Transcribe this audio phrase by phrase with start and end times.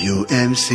[0.00, 0.74] UMC。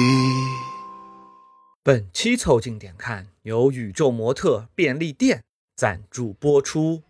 [1.81, 5.46] 本期凑近点看由宇宙模特便利店
[5.78, 7.04] 赞助播出。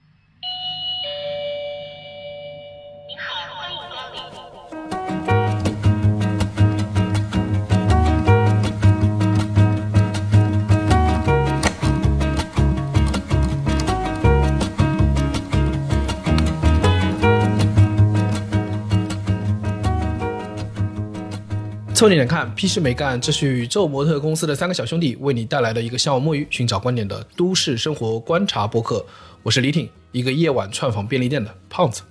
[22.03, 23.21] 凑近点看，屁事没干。
[23.21, 29.05] 这是宇宙模特公司的三个小兄弟为你带来的一个向往摸鱼、寻找观点的都市生活观察播客。
[29.41, 32.01] 我是李挺，一个夜晚串访便利店的胖子。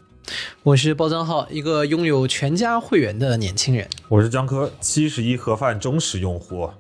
[0.63, 3.87] 我是包账号，一个拥有全家会员的年轻人。
[4.09, 6.71] 我是江科，七十一盒饭忠实用户。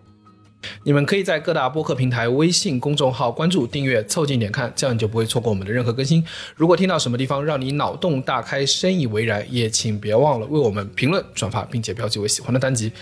[0.85, 6.25] 你们可以在各大播客平台、微信公众号关注、订阅、凑近点看，这样你就不会错过我们的任何更新。
[6.57, 12.93] 如果听到什么地方让你脑洞大开、深以为然，也请别忘了为我们评论、转发，并且标记为喜欢的单集。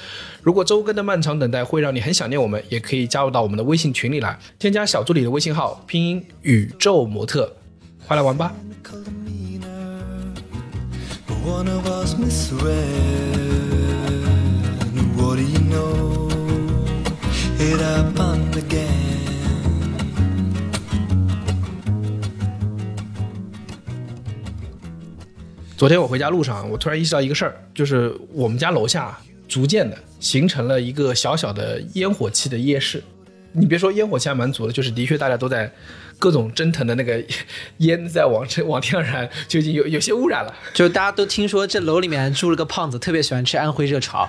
[0.43, 7.53] 如果周更的漫长等待会让你很想念我们，也可以加入到我们的微信群里来，添加小助理的微信号，拼音宇宙模特，
[8.07, 8.55] 快来玩吧
[11.43, 12.61] ！One of us misread.
[15.17, 16.20] What do you know?
[17.63, 18.89] It up on the gate。
[25.77, 29.15] 昨天我回家路上，我突然意识到一个事儿，就是我们家楼下
[29.47, 33.05] 逐渐的形成了一个小小的烟火气的夜市。
[33.53, 35.71] 你别说烟火气还蛮足的，就是的确大家都在
[36.21, 37.21] 各种蒸腾的那个
[37.79, 40.55] 烟在往这往天上燃，就已经有有些污染了。
[40.73, 44.29] 就大家都听说这楼里面住了个胖子，特别喜欢吃安徽热炒，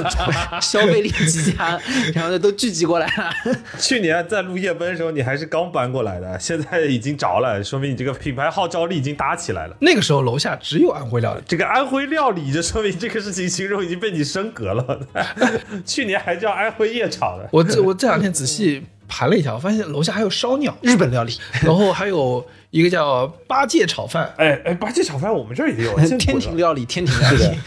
[0.62, 1.78] 消费力极强，
[2.14, 3.54] 然后都聚集过来了。
[3.78, 9.76] 去年在录夜奔的时候，你还是刚搬过来的，现在已经着了，说明你这个品牌号召力已经搭起来了。
[9.80, 15.00] 那个时候楼下只有安徽料理，这个安徽料理，就说明这个事情形容已经被你升格了。
[15.84, 27.58] 去年还叫安徽夜炒的，我这我这两天仔细盘了一下，我发现楼下还有烧鸟，日本料理，然后还有一个叫八戒炒饭，哎哎，八戒炒饭我们这儿也有， 天庭料理，天庭料理。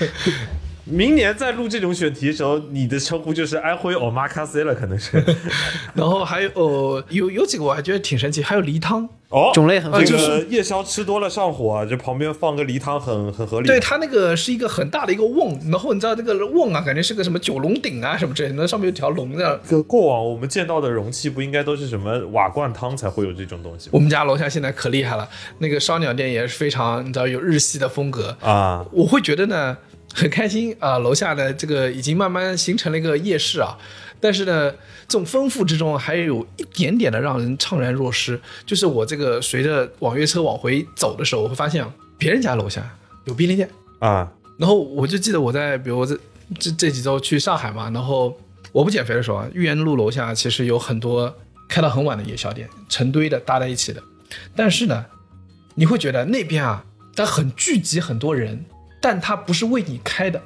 [0.90, 5.22] 明年再录这种选题的时候，你的称呼就是安徽 omakase 了，可能是。
[5.94, 9.10] 然后还有、呃有有几个我还觉得挺神奇，还有梨汤。
[9.30, 13.68] 哦，种类很丰这富个夜宵吃多了上火啊，这旁边放个梨汤很很合理。
[13.68, 19.60] 对，它那个是一个很大的一个瓮，然后你知道这个瓮啊，感觉是个什么九龙鼎啊什么之类的，那上面有条龙这样。
[19.68, 25.28] 这个过往我们见到的容器不应该都是什么瓦罐汤才会有这种东西我们家楼下现在可厉害了，
[25.60, 28.38] 那个烧鸟店也是非常，你知道有日系的风格。
[28.42, 28.86] 啊？
[28.94, 29.78] 我会觉得呢
[30.18, 33.78] 很开心啊、楼下的这个已经慢慢形成了一个夜市啊，
[34.20, 34.72] 但是呢
[35.08, 42.84] 这种丰富之中还有一点点的让人怅然若失，就是我这个随着网约车往回走的时候，我会发现啊别人家楼下
[43.26, 43.70] 有便利店，
[44.00, 46.18] 啊，然后我就记得我在比如这
[46.58, 48.36] 这这几周去上海嘛，然后
[48.72, 51.32] 我不减肥的时候啊，豫园路楼下其实有很多
[51.70, 54.02] 开到很晚的夜宵店，成堆的搭在一起的，
[54.56, 55.06] 但是呢，
[55.76, 56.84] 你会觉得那边啊，
[57.16, 58.66] 它很聚集很多人，
[59.02, 60.42] 但它不是为你开的，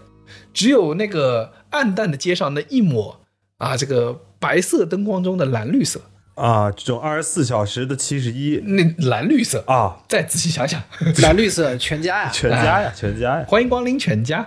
[0.54, 3.22] 只有那个暗淡的街上那一抹
[3.58, 6.02] 啊，这个白色灯光中的蓝绿色，
[6.36, 8.58] 啊，这种二十四小时的七十一。
[8.66, 10.82] 那蓝绿色，啊，再仔细想想，
[11.22, 14.46] 蓝绿色全家呀，全家呀，全家呀，欢迎光临全家。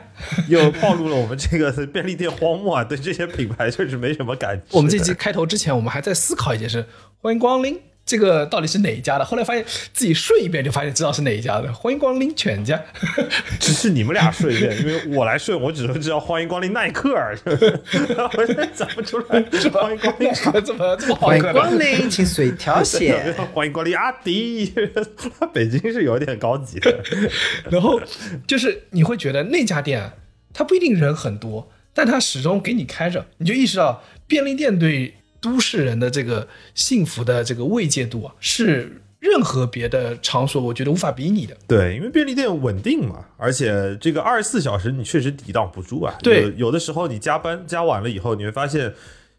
[0.49, 4.65] 又暴露了我们这个便利店荒漠啊，对这些品牌确实没什么感觉。
[4.73, 6.85] 我们这集开头之前，我们还在思考一件事：
[7.19, 9.25] 欢迎光临，这个到底是哪一家的？
[9.25, 11.73] 后来发现自己顺一遍就发现知道是哪一家的。
[11.73, 12.83] 欢迎光临全家，
[13.59, 20.53] 只是你们俩顺一遍，因为我来顺，我只能知道欢迎光临耐克尔，我现在讲不出来是欢迎光临啥。
[20.61, 23.35] 这么这么好欢迎光临，请随条写。
[23.55, 24.75] 欢迎光临阿迪，
[25.53, 27.03] 北京是有点高级的。
[27.71, 28.01] 然后
[28.47, 30.13] 就是你会觉得那家店啊
[30.53, 35.15] 它不一定人很多，但它始终给你开着，你就意识到便利店对
[35.45, 41.57] 都市人的这个幸福的这个慰藉度啊，是任何别的场所我觉得无法比拟的。
[41.69, 46.15] 对，因为便利店稳定嘛，而且这个二十四小时你确实抵挡不住啊。
[46.23, 48.95] 对有，有的时候你加班加晚了以后，你会发现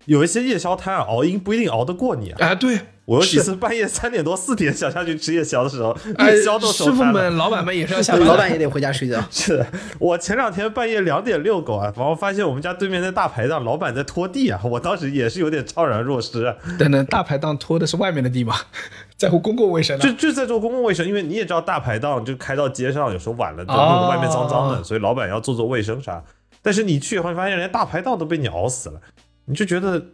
[0.05, 2.47] 有一些夜宵摊啊，熬鹰不一定熬得过你啊。
[2.47, 7.03] 啊，对，我有几次半夜三点多四点想下去吃夜宵的时候，哎夜宵都收师傅。
[7.03, 9.23] 们、老板们也是要下班，老板也得回家睡觉。
[9.29, 9.67] 是的，
[9.99, 16.55] 我前两天半夜两点遛狗啊，然后发现我们家对面那大排档老板在拖地啊，我当时也是有点怅然若失啊。
[16.79, 18.55] 等等，大排档拖的是外面的地吗，
[19.15, 20.01] 在乎公共卫生啊。
[20.01, 26.23] 就就在做公共卫生，因为你也知道大排档就开到街上，有时候晚了就弄哦得外面脏脏的，所以老板要做做卫生啥。
[26.63, 28.99] 但是你去以后发现，连大排档都被你熬死了，
[29.45, 30.05] 你就觉得嘖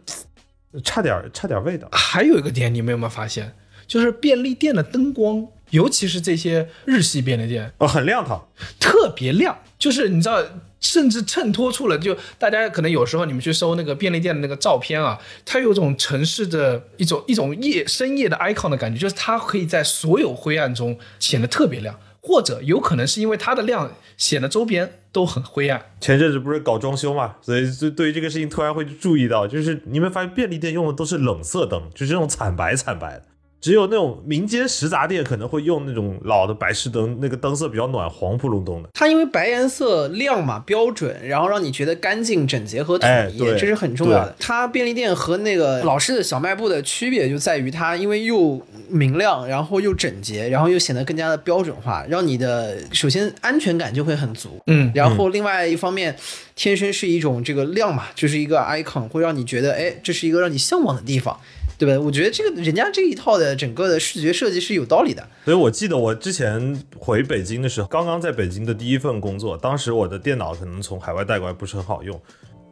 [0.84, 1.88] 差点差点味道。
[1.92, 3.54] 还有一个点，你们有没有发现？
[3.86, 8.48] 就是便利店的灯光，尤其是这些日系便利店，哦，很亮堂，
[8.80, 9.58] 特别亮。
[9.78, 10.40] 就是你知道，
[10.80, 25.80] 甚至衬托出了，就大家可能有时候你们去搜那个便利店的那个照片啊，它有种城市的一种一种夜深夜的 icon 的感觉，就是它可以在所有灰暗中显得特别亮，或者有可能是因为它的亮显得周边都很灰暗。
[26.00, 33.22] 前阵子不是搞装修嘛，所以就对于这个事情突然会注意到，就是你们发现便利店用的都是冷色灯，就是那种惨白惨白的。
[33.60, 38.88] 只有那种民间食杂店可能会用那种老的白炽灯，那个灯色比较暖，黄扑隆咚的。
[38.92, 44.34] 它因为白颜色亮嘛，标准，然后让你觉得干净、整洁和统一，哎对这是很重要的。
[44.40, 48.60] 它便利店和那个老式的小卖部的区别就在于它因为又
[48.92, 54.60] 明亮，然后又整洁，然后又显得更加的标准化，让你的首先安全感就会很足。
[54.66, 56.14] 嗯然后另外一方面，
[56.54, 61.38] 天生是一种这个亮嘛，就是一个 icon，会让你觉得，哎，这是一个让你向往的地方，
[61.78, 62.00] 对吧？
[62.00, 65.26] 我觉得这个人家这一套的整个的视觉设计是有道理的。
[65.44, 72.20] 所以我记得我之前回北京的时候，刚刚在北京的第一份工作，当时我的电脑可能从海外带过来不是很好用，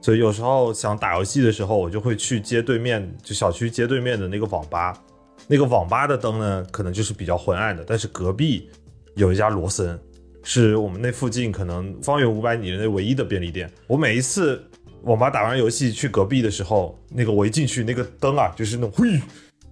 [0.02, 4.94] 所以有时候想打游戏的时候，我就会去街对面，就小区街对面的那个网吧。
[5.50, 8.70] 那个网吧的灯呢，可能就是比较昏暗的，但是隔壁
[9.16, 9.98] 有一家罗森，
[10.44, 13.68] 是我们那附近可能方圆五百米内唯一的便利店。
[13.88, 14.62] 我每一次
[15.02, 19.20] 网吧打完游戏去隔壁的时候，那个我一进去，那个灯啊，就是那种嘿。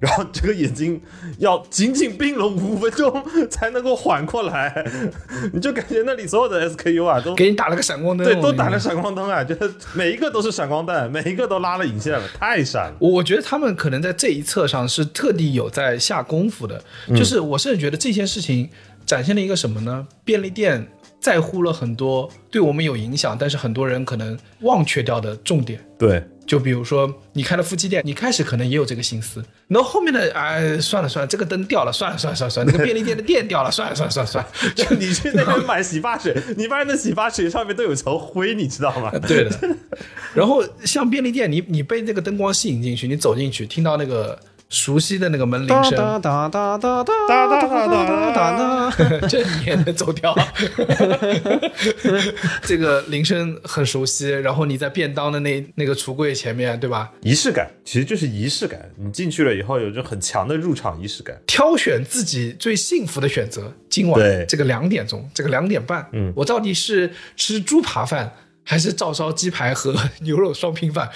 [0.01, 1.01] 然后这个眼睛
[1.39, 4.85] 要紧紧闭拢五分钟才能够缓过来，
[5.53, 12.97] 你就感觉那里所有的 SKU 啊都给你打了个闪光灯，对都打了闪光灯啊，觉得每一个都是闪光弹，每一个都拉了引线了，太闪了。
[13.01, 16.81] 我我觉得他们可能在这一侧上是特地有在下功夫的，
[17.17, 18.71] 就是我甚至觉得这些事情
[19.05, 20.07] 展现了一个什么呢？
[20.25, 20.87] 便利店
[21.21, 25.85] 在乎了很多对我们有影响，但是很多人可能忘却掉的重点。
[25.99, 39.11] 对，就比如说，你开了夫妻店，你开始可能也有这个心思，然后后面的哎，算了算了，这个灯掉了，算了算了算了算了，那个便利店的电掉了，算了算了算了算了，就你去那边买洗发水，你发现那洗发水上面都有层灰，你知道吗？
[39.27, 39.77] 对的。
[40.35, 44.39] 然后像便利店，你你被那个灯光吸引进去，你走进去，听到那个
[44.69, 48.91] 熟悉的那个门铃声，哒哒哒哒哒哒哒哒哒哒哒。
[49.27, 50.37] 这你也能走掉。
[52.63, 57.11] 这个铃声很熟悉，然后你在便当的那那个橱柜前面，对吧？
[57.23, 61.41] 仪式感其实就是仪式感，你进去了以后有种很强的入场仪式感。
[61.47, 63.73] 挑选自己最幸福的选择。
[63.89, 68.31] 今晚这个两点钟，这个两点半，嗯我到底是吃猪扒饭，
[68.71, 71.09] 还是照烧鸡排和 牛肉双拼饭，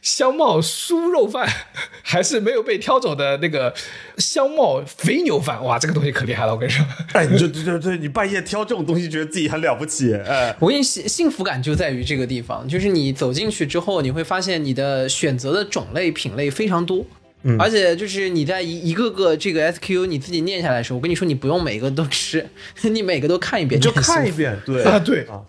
[0.00, 1.44] 香茂酥肉饭，
[2.02, 3.74] 还是没有被挑走的那个
[4.18, 5.60] 香茂肥牛饭？
[5.64, 6.86] 哇，这个东西可厉害了，我跟你说。
[7.14, 17.04] 哎，你就对对对，你半夜挑这种东西，觉得自己很了不起，哎，我跟你幸幸福感就在于这个地方，就是你走进去之后，你会发现你的选择的种类品类非常多。
[17.42, 22.46] 嗯而且就是你在一一个个这个 SQU 你自己念下来的时候，我跟你说，你不用每个都吃，
[22.82, 23.90] 你每个都看一遍，你就。
[23.90, 25.40] 看一遍，对啊对啊。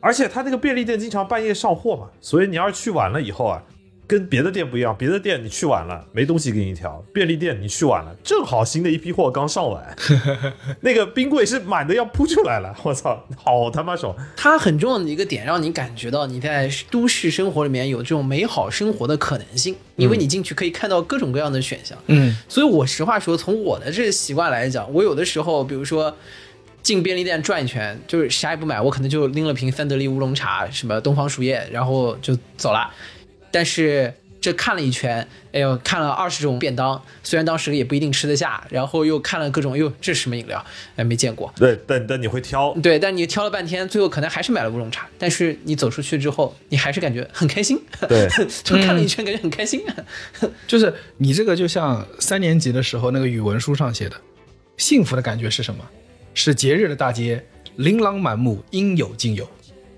[0.00, 3.62] 而且他那个便利店经常半夜上货嘛，所以你要是去晚了以后啊，
[4.06, 9.96] 跟别的店不一样，别的店你去晚了没东西给你调，便利店你去晚了，正好新的一批货刚上完，
[10.80, 14.14] 那个冰柜是满的要扑出来了，我操，好他妈爽！
[14.36, 21.98] 它很重要的一个点，让你感觉到你在都市生活里面有这种美好生活的可能性，因为你进去可以看到各种各样的选项。
[22.06, 26.16] 嗯，所以我实话说，从我的这个习惯来讲，我有的时候，比如说
[26.88, 32.90] 进便利店转一圈，就是啥也不买，我可能就拎了瓶三得利乌龙茶，什么东方树叶，然后就走了。
[33.50, 40.64] 但是这看了一圈，哎呦，看了二十种便当，虽然当时也不一定吃得下，然后又看了各种，哟，这是什么饮料？
[40.96, 41.52] 哎，没见过。
[41.56, 45.06] 对，但但你会挑，对，但你挑了半天，最后可能还是买了乌龙茶。
[45.18, 47.78] 但是你走出去之后，你还是感觉很开心。
[48.08, 48.26] 对，
[48.64, 49.84] 就看了一圈，感觉很开心。
[50.66, 54.16] 就是你这个就像三年级的时候那个语文书上写的，
[54.78, 55.84] 幸福的感觉是什么？
[56.40, 57.44] 是节日的大街，
[57.76, 59.44] 琳琅满目，应有尽有。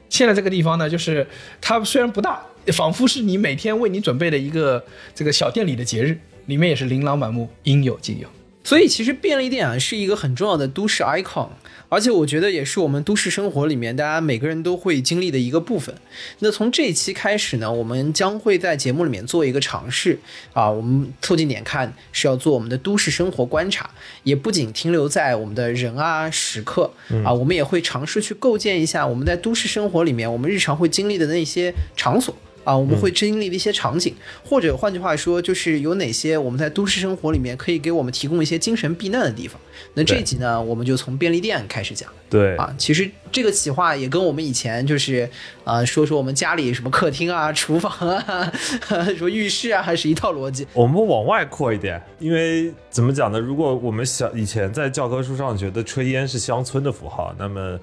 [0.08, 1.26] 现在这个地方呢，就是
[1.60, 4.82] 它虽然不大，仿佛是你每天为你准备的一个
[5.14, 8.26] 这个小店里的节日，里面也是琳琅满目，应有尽有。
[8.70, 11.48] 所以其实便利店啊是一个很重要的都市 icon，
[11.88, 15.92] 而且我觉得也是我们都市生活里面大家每个人都会经历的一个部分。
[16.38, 20.20] 那从这一期开始呢，我们将会在节目里面做一个尝试
[20.52, 23.90] 啊，我们凑近点看是要做我们的都市生活观察，
[24.22, 26.92] 也不仅停留在我们的人啊时刻
[27.24, 32.32] 啊，我们也会尝试去构建一下我们在都市生活里面我们日常会经历的那些场所。
[32.70, 39.60] 啊，我们会经历的一些场景，或者换句话说，就是有哪些我们在都市生活里面可以给我们提供一些精神避难的地方。
[39.94, 42.72] 那这一集呢，我们就从便利店开始讲对，啊。
[42.78, 45.28] 其实这个企划也跟我们以前就是
[45.64, 48.52] 啊，说说我们家里什么客厅啊、厨房啊、
[49.16, 50.64] 什么浴室啊，还是一套逻辑。
[50.72, 53.40] 我们往外扩一点，因为怎么讲呢？
[53.40, 57.76] 如果我们想以前在教科书上觉得炊烟是乡村的符号，那么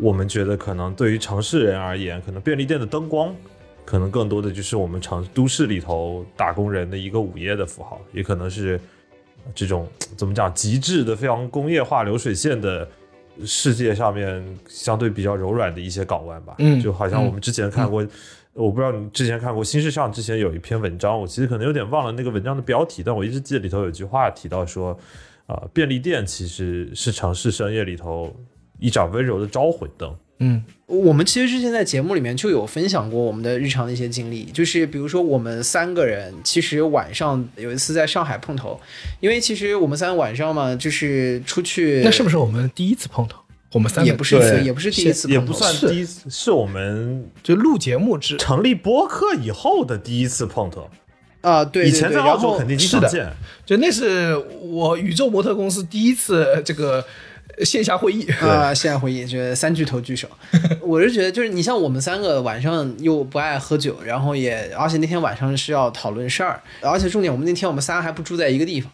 [0.00, 3.34] 我们觉得可能对于城市人而言，可能便利店的灯光，
[3.84, 8.80] 可能更多的就是我们城都市里头打工人的一个午夜的符号，也可能是
[9.54, 12.88] 这种怎么讲极致的非常工业化流水线的
[13.44, 16.54] 世界上面相对比较柔软的一些港湾吧。
[16.58, 18.06] 嗯就好像我们之前看过。
[18.52, 24.90] 我不知道你之前看过《新世上》之前有一篇文章，我其实可能有点忘了那个文章的标题，但我一直记得里头有句话提到说，
[25.46, 28.34] 啊、便利店其实是城市深夜里头
[28.80, 30.12] 一盏温柔的招魂灯。
[30.40, 30.62] 嗯。
[30.86, 38.80] 我们其实之前在节目里面就有分享过我们的日常的一些经历，就是比如说我们三个人，其实晚上有一次在上海碰头，
[39.20, 43.38] 因为其实我们三个晚上嘛，就是出去，那是不是我们第一次碰头？
[43.72, 45.88] 我们三个也不是一次，也不是第一次，也不算是。
[45.88, 50.90] 第一次，是我们就录节目之成立播客以后的第一次碰头。
[51.40, 53.02] 啊，对以对对，前在澳洲然后肯定经是的。
[53.02, 53.32] 常见，
[53.64, 57.04] 就那是我宇宙模特公司第一次这个
[57.64, 58.26] 线下会议。
[58.40, 60.28] 啊，线下会议就是三巨头聚首。
[60.80, 68.90] 我是觉得，就是你像我们三个晚上又不爱喝酒，然后也而且那天晚上是要讨论事儿，而且重点我们那天我们仨还不住在一个地方。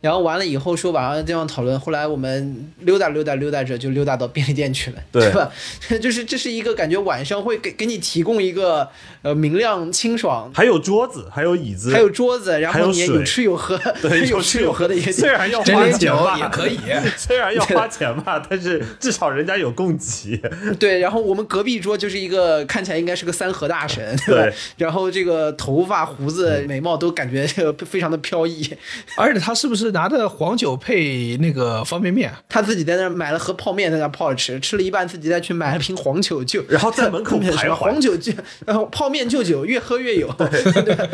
[0.00, 5.50] 然后完了以后说晚上这样讨论，后来我们溜达溜达溜达着就溜达到便利店去了，对吧？
[6.00, 8.88] 就是这是一个感觉晚上会给给你提供一个
[9.22, 16.78] 呃明亮清爽，还有桌子，还有椅子，还有桌子，然后你也有吃有喝，对 有吃有喝的一个虽然要花钱吧，也 可以。
[17.16, 20.40] 虽然要花钱吧，但是至少人家有供给。
[20.78, 24.42] 对，然后我们隔壁桌就是一个看起来应该是个三和大神，对吧？
[24.42, 27.44] 对然后这个头发、胡子、眉毛都感觉
[27.84, 28.68] 非常的飘逸。
[29.16, 32.32] 而且他是不是拿着黄酒配那个方便面？
[32.48, 38.32] 他自己在那买了盒泡面，在那泡着吃，吃了一半自己再去买了瓶黄酒就，然后在门口什 么徘徊 黄酒就，
[38.66, 40.30] 然后泡面就酒，越喝越有。
[40.32, 40.46] 对
[40.94, 41.08] 吧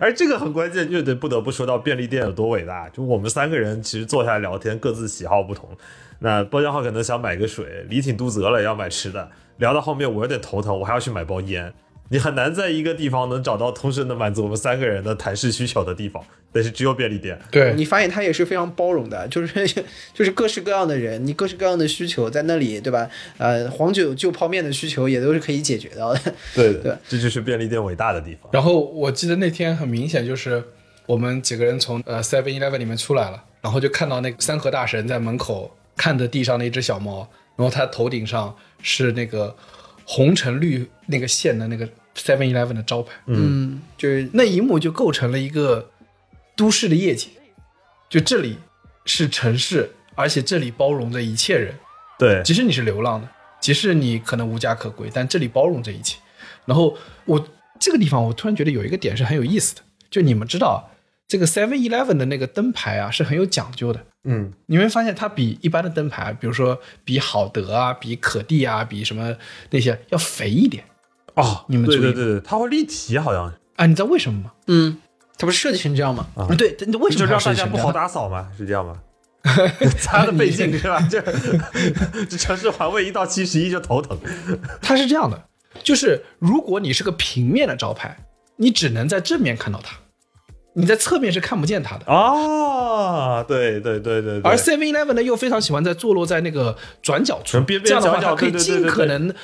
[0.00, 2.88] 而这个很关键，就得不得不说到便利店有多伟大。
[2.88, 5.68] 就我们三个人其实坐下来聊天，各自喜好不同。
[6.18, 9.28] 那包江浩可能想买个水，李挺肚子饿了要买吃的。
[9.58, 11.72] 聊到后面我有点头疼，我还要去买包烟。
[12.10, 17.38] 你很难在一个地方能找到同时能满足我们三个人的谈事需求的地方，但是只有便利店。
[17.50, 19.66] 对你发现它也是非常包容的， 就是
[20.14, 23.08] 就是各式各样的人，你各式各样的需求在那里，对吧？
[23.38, 26.20] 呃，黄酒就泡面的需求也都是可以解决到的。
[26.54, 28.48] 对的， 对这就是便利店伟大的地方。
[28.52, 30.62] 然后我记得那天很明显就是
[31.06, 39.54] 我们几个人从呃 Seven Eleven 里面出来了，然后就看到那个三和大神在门口看着地上的一只小猫，然后他头顶上是那个
[40.06, 45.90] 红橙绿那个线的那个 Seven Eleven 的招牌，嗯，就是那一幕就构成了一个
[46.56, 47.30] 都市的夜景，
[48.08, 48.56] 就这里
[49.04, 51.74] 是城市，而且这里包容着一切人。
[52.18, 53.28] 对，即使你是流浪的，
[53.60, 56.18] 即使你可能无家可归，但这里包容这一切。
[56.64, 57.48] 然后我
[57.78, 60.88] 这个地方，我突然觉得有一个点是很有意思的，就你们知道
[61.28, 64.06] 这个 Seven Eleven 的那个灯牌啊是很有讲究的。
[64.26, 69.34] 嗯，你会发现它比一般的灯牌，比如说比好德啊、比可地啊、比什么
[69.70, 70.84] 那些要肥一点
[71.34, 73.86] 哦，你们注意对对对对，它会立体，好像啊。
[73.86, 74.52] 你知道为什么吗？
[74.66, 74.98] 嗯，
[75.38, 76.26] 它不是设计成这样吗？
[76.34, 78.98] 啊对，那为什么就让大要设计成这样家不好打扫吗，是这样吗？
[80.00, 81.00] 擦的背劲是吧？
[81.08, 81.20] 这
[82.28, 84.18] 这 城市环卫一到七十一就头疼。
[84.82, 85.40] 它是这样的，
[85.84, 88.16] 就是如果你是个平面的招牌，
[88.56, 89.96] 你只能在正面看到它，
[90.78, 92.04] 你在侧面是看不见它的。
[92.04, 99.34] 啊，对对对对对，而 Seven Eleven 呢，又非常喜欢在坐落在那个转角处，从边边这样的话，可以尽可能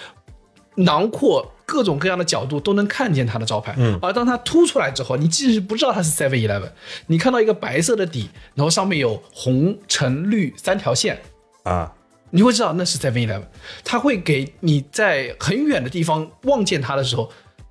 [0.75, 3.75] 囊括各种各样的角度，都能看见它的招牌。
[3.79, 3.99] 嗯。
[4.03, 6.71] 而当它凸出来之后，你即使不知道它是 Seven Eleven，
[7.07, 11.23] 你看到一个白色的底，然后上面有红、橙、绿三条线，
[11.63, 11.91] 啊，
[12.31, 13.45] 你会知道那是 Seven Eleven，
[13.83, 17.31] 它会给你在很远的地方望见它的时候，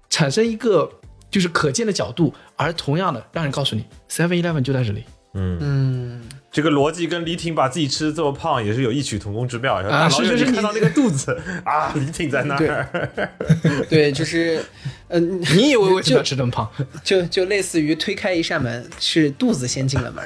[0.10, 0.91] 产生一个
[1.32, 5.06] 就是可见的角度，而同样的让人告诉你 Seven Eleven 就在这里。
[5.34, 6.22] 嗯，
[6.52, 9.80] 这个逻辑跟李挺把自己吃的这么胖也是有异曲同工之妙。
[9.82, 13.10] 然后大老远是看到那个肚子 啊，李挺在那儿，
[13.90, 14.62] 对， 就是，
[15.08, 16.70] 嗯、 你以为我就要吃这么胖？
[17.02, 20.26] 就就类似于推开一扇门，是肚子先进了门。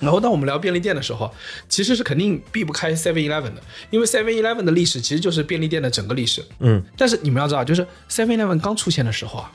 [0.00, 1.32] 然后当我们聊便利店的时候，
[1.68, 6.44] 其实是肯定避不开 Seven Eleven 的，因为 Seven Eleven 的历史其实就是便利店的整个历史。
[6.58, 9.52] 嗯，但是你们要知道，就是 Seven Eleven 刚出现的时候啊，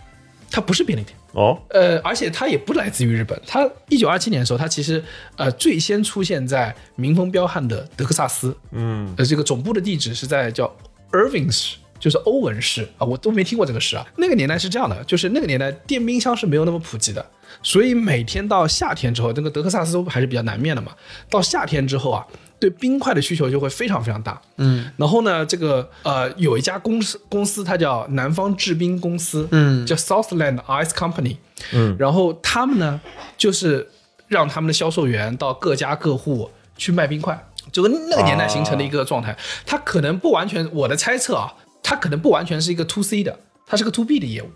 [0.51, 3.39] 它不是便利店，哦，呃，而且它也不来自于日本。
[3.46, 5.03] 它一九二七年的时候，它其实
[5.38, 10.75] 呃最先出现在民风彪悍的德克萨斯，嗯，呃，这个总部的地址是在叫
[11.12, 12.88] Irving 市，就是欧文市。
[12.98, 14.06] 啊，我都没听过这个市啊。
[14.18, 17.24] 那个年代是这样的，就是那个年代电冰箱是没有那么普及的，
[17.62, 20.91] 所以每天到夏天之后，这个德克萨斯州还是比较南面的嘛，
[21.29, 22.25] 到夏天之后啊，
[22.60, 24.39] 对冰块的需求就会非常非常大。
[24.58, 31.38] 嗯然后呢，这个呃有一家公司公司，它叫南方制冰公司，嗯叫 Southland Ice Company，
[31.74, 33.00] 嗯，然后他们呢
[33.38, 33.89] 就是
[34.27, 39.36] 让他们的销售员到各家各户去卖冰块，就跟那个年代形成的一个状态。
[39.65, 41.53] 它可能不完全，我的猜测啊，
[41.84, 44.48] 它可能不完全是一个 to C 的，它是个 to B 的业务。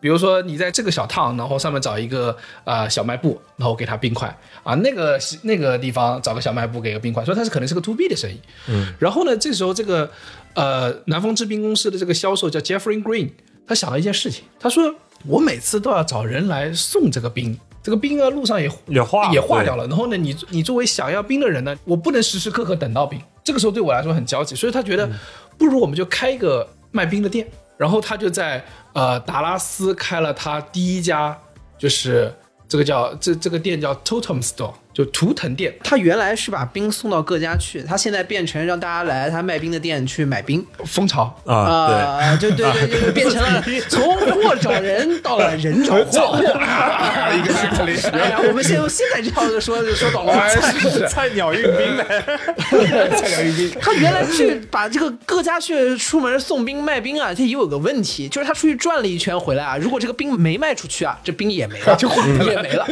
[0.00, 4.28] 比如说你在这个小烫，然后上面找一个呃小卖部，然后给他冰块
[4.62, 8.40] 啊，那个那个地方找个小卖部给个冰块，所以它是可能是个 to B 的生意。
[8.68, 10.10] 嗯，然后呢，这时候这个
[10.54, 13.30] 呃南方制冰公司的这个销售叫 Jeffrey Green，
[13.66, 14.94] 他想了一件事情，他说
[15.26, 17.58] 我每次都要找人来送这个冰。
[17.80, 19.86] 这个冰啊，路上也也化也化掉了。
[19.86, 23.18] 然后呢，你你作为想要冰的人呢，我不能时时刻刻等到冰。
[23.42, 25.08] 这个时候对我来说很焦急，所以他觉得
[25.56, 27.48] 不如我们就开一个卖冰的店。
[27.78, 31.38] 然后他就在呃达拉斯开了他第一家，
[31.78, 32.34] 就是
[32.68, 34.74] 这个叫这这个店叫 Totem Store。
[34.98, 46.40] 就图腾店，他原来是把冰送到各家去，他现在变成让大家来他卖冰的店去买冰，蜂巢啊，啊，就对对对，变成了 从货找人到了人找货，
[47.32, 48.08] 一个是历史。
[48.08, 52.24] 哎呀，我们现现在这样子说就说到了菜菜鸟运兵呗，
[53.14, 53.70] 菜鸟运兵。
[53.80, 62.08] 他原来去把这个各家去出门送冰卖冰啊，这也有个问题，就是他出去转了一圈回来啊，如果这个冰没卖出去啊，这冰也没了，就
[62.44, 62.84] 也没了。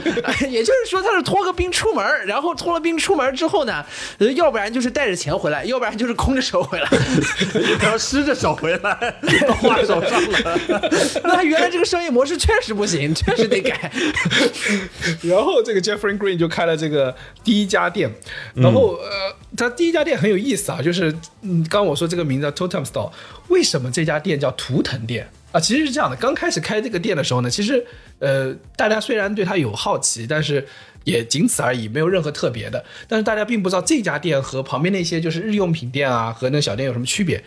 [0.49, 1.96] 也就是说，他是拖个冰出。
[1.97, 3.85] 门，然后拖了兵出门之后呢，
[4.37, 6.89] 要不然就是带着钱回来，要不然就是空着手回来，
[7.81, 9.15] 然后湿着手回来，
[9.47, 10.61] 都画手上了。
[11.25, 13.91] 那他原来这个商业模式确实不行，确实得改。
[15.25, 18.11] 然后这个 Jeffrey Green 就开了这个第一家店，
[18.55, 23.11] 然后呃，他第一家店很有意思啊，就是嗯，刚我说这个名字 Totem Store，
[23.49, 25.61] 为什么这家店叫图腾店啊？
[25.61, 27.85] 其实是这样的，刚开始开这个店的时候呢，其实
[28.19, 30.67] 呃，大家虽然对他有好奇，但是。
[31.07, 32.85] 也仅此而已，没有任何特别的。
[33.07, 37.41] 但是大家并不知道这家店和旁边那些就是日用品店啊，和那小店有什么区别。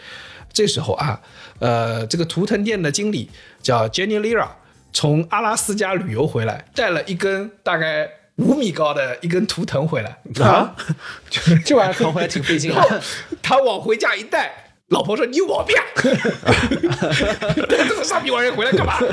[0.53, 1.19] 这时候啊，
[1.59, 3.29] 呃，这个图腾店的经理
[3.61, 4.47] 叫 Jenny Lira，
[4.93, 10.73] 从阿拉斯加旅游回来，带了一根大概五米高的一根图腾回来啊，
[11.65, 13.01] 这玩意儿扛回来挺费劲的。
[13.43, 15.75] 他往回家一带，老婆说：“你有毛病，
[17.67, 19.05] 带 这么傻逼玩意儿回来干嘛？”他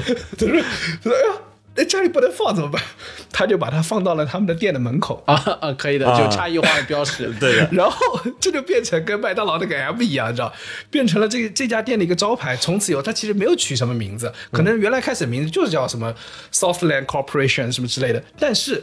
[0.46, 0.62] 说
[1.02, 1.36] 他说：“哎呀。”
[1.78, 2.82] 那家里不能放怎么办？
[3.30, 7.30] 他就把它放到了他们的店的门口啊啊，可以的，就差异化的标识。
[7.38, 10.50] 对， 然后这就变成跟麦当劳那个 M 一样，你知道，
[10.90, 12.56] 变成了这这家店的一个招牌。
[12.56, 16.14] 从此以后，他其实没有取什么名字，可能原来开始名字就是叫什么
[16.50, 18.24] Softland Corporation 什么之类的。
[18.38, 18.82] 但是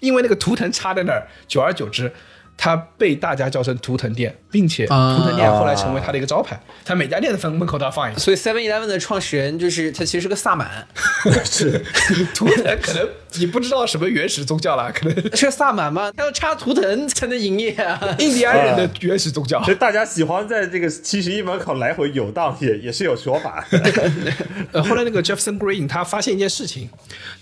[0.00, 2.12] 因为那个图腾插在那儿，久而久之。
[2.56, 6.58] 它被大家叫成图腾店，并且图腾店后来成为它的一个招牌。
[6.84, 8.20] 它每家店的分门口都要放一个。
[8.20, 10.86] 所以 Seven Eleven 的创始人就是他，其实是个萨满。
[11.44, 11.84] 是
[12.34, 16.10] 图腾，可能你不知道什么原始宗教了，可能是萨满吗？
[16.16, 17.98] 他要插图腾才能营业啊。
[18.18, 19.62] 印第安人的原始宗教。
[19.64, 23.66] 所 以大家喜欢在这个七十一门口来回游荡，也也是有说法。
[24.72, 26.88] 呃，后来那个 Jefferson Green 他发现一件事情，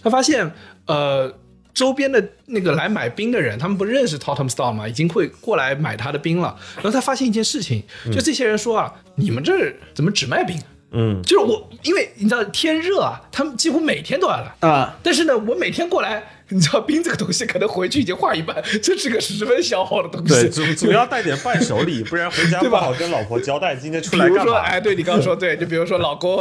[0.03, 0.53] 他发现
[0.87, 1.33] 呃。
[1.75, 4.89] 周边的那个来买冰的人，他们不认识 Totem Store 吗？
[4.89, 6.57] 已经会过来买他的冰了。
[6.77, 7.83] 然后他发现一件事情，
[8.13, 10.57] 就这些人说啊，你们这儿怎么只卖冰？
[10.93, 14.95] 嗯，就是我，因为你知道天热啊，他们几乎每天都要来啊。
[15.03, 16.23] 但是呢，我每天过来。
[16.53, 20.35] 你知道冰这个东西可能回去已经化一半，这是个十分消耗的东西。
[20.35, 24.59] 对，主主要带点伴手礼，不然回家不好跟老婆交代今天出来干嘛。
[24.59, 26.39] 哎，对你刚刚说对，就比如说老公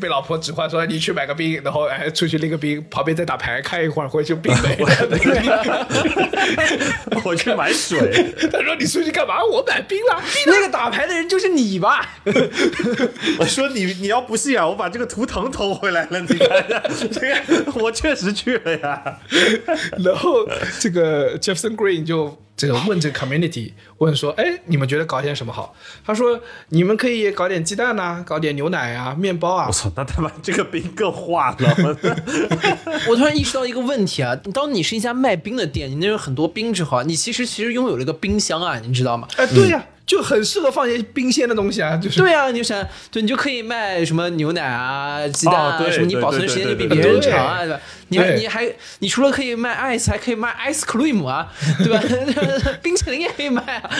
[0.00, 5.86] 被老婆指唤说你去买个冰，然后哎出去拎个冰，旁边再打牌，看一会儿回去冰没了。
[7.24, 7.98] 我去买水。
[8.50, 9.42] 他说你出去干嘛？
[9.44, 10.22] 我买冰了。
[10.46, 12.06] 那个打牌的人就是你吧？
[13.38, 16.48] 我说你你要不信啊，我把这个图腾偷回来了，你看
[17.10, 19.18] 这个我确实去了呀。
[20.04, 20.46] 然后
[20.80, 25.74] 这个 Jefferson Green 就这个问这个 community 问说，哎，你们觉得搞点什么好？
[26.04, 29.66] 他说，你们可以搞点鸡蛋呐，搞点牛奶啊，面包啊。
[29.68, 31.76] 我操，那他妈这个冰更化了。
[33.08, 39.28] 我突然意识到一个问题啊，当你是一家卖冰的店，你那有很多冰之后，你其实其实拥有了一个冰箱啊，你知道吗？
[39.36, 39.84] 哎，对呀。
[40.08, 47.80] 就很适合放些冰鲜的东西啊，就是对啊，你想，对你就可以卖什么牛奶啊、鸡蛋啊，什么你保存时间就比别人长啊，对吧？
[48.10, 48.66] 你你还
[49.00, 51.52] 你除了可以卖 ice，还可以卖 ice cream 啊，
[51.84, 52.02] 对吧？
[52.82, 53.90] 冰淇淋也可以卖啊。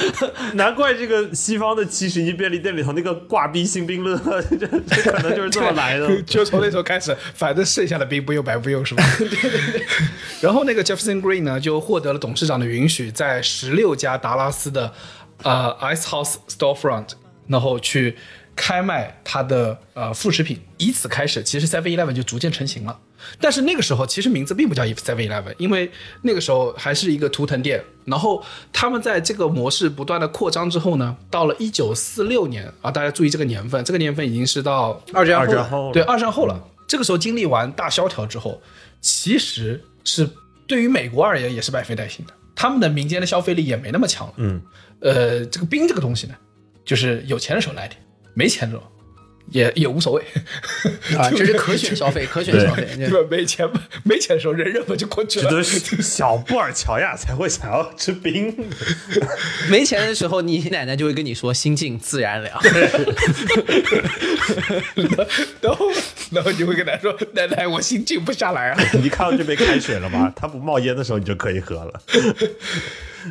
[0.55, 4.17] 难怪这个西方的七十一便利店里头那个挂冰新冰乐，
[4.59, 6.23] 这这可能就是这么来的。
[6.23, 9.05] 就从那时候开始，反正剩下的冰不用白不用，是吧？
[9.19, 9.83] 对对对。
[10.41, 14.91] 然后那个 Jefferson Green 呢，就获得了董事长的允许，在十六家达拉斯的。
[15.43, 17.11] 呃，Ice House Storefront，
[17.47, 18.17] 然后去
[18.57, 22.99] 开卖它的呃副食品，以此开始，其实 Seven Eleven 就逐渐成型了。
[23.41, 25.91] 但是那个时候其实名字并不叫 Seven Eleven，因为
[26.23, 27.83] 那个时候还是一个图腾店。
[28.05, 36.59] 然后他们在这个模式不断的扩张之后呢，到了一九四六年啊，大家注意这个年份，这个年份已经是到二战后，对二战后了。
[36.87, 38.63] 这个时候经历完大萧条之后，
[39.01, 40.29] 其实是
[40.67, 42.33] 对于美国而言也是百废待兴的。
[42.61, 44.35] 他们的民间的消费力也没那么强了。
[44.39, 44.61] 嗯，
[44.99, 46.35] 呃，这个冰这个东西呢，
[46.85, 47.97] 就是有钱的时候来点，
[48.35, 48.83] 没钱的时候
[49.51, 50.23] 也也无所谓。
[51.17, 52.87] 啊， 这是可选消费，可选消费。
[52.97, 53.29] 对吧？
[53.31, 53.69] 没钱
[54.05, 55.63] 没钱的时候，忍忍吧就过去了。
[55.63, 58.55] 小布尔乔亚才会想要吃冰。
[59.71, 62.61] 没钱的时候，你奶奶就会跟你说“心静自然凉
[65.61, 65.87] 然后
[66.31, 70.33] 然后你会跟他说：“奶奶，我心静不下来啊。”你看到这杯开水了吗？
[70.37, 72.01] 它不冒烟的时候，你就可以喝了。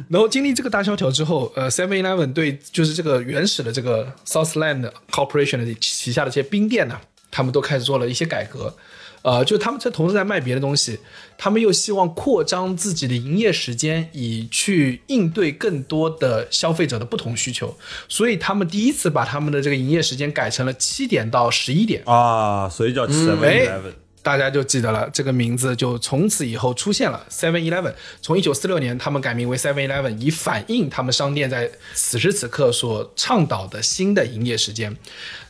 [0.09, 6.99] 然后经历这个大萧条之后，呃，Seven Eleven 对就是这个原始的这个 Southland Corporation 的旗下的这些冰店呢，
[7.31, 8.75] 他们都开始做了一些改革。
[9.23, 10.99] 呃，就他们在同时在卖别的东西，
[11.37, 17.75] 他们又希望扩张自己的营业时间，以去应对更多的消费者的不同需求。
[18.07, 22.01] 所以他们第一次把他们的这个营业时间改成了七点到十一点。
[22.05, 23.93] 啊，所以叫 Seven 哎 Eleven。
[24.23, 27.93] 大家就记得了，这个名字就从此以后出现了 Seven Eleven。
[28.21, 34.97] 从一九四六年，他们改名为 Seven Eleven，以反映他们商店在此时此刻所倡导的新的营业时间。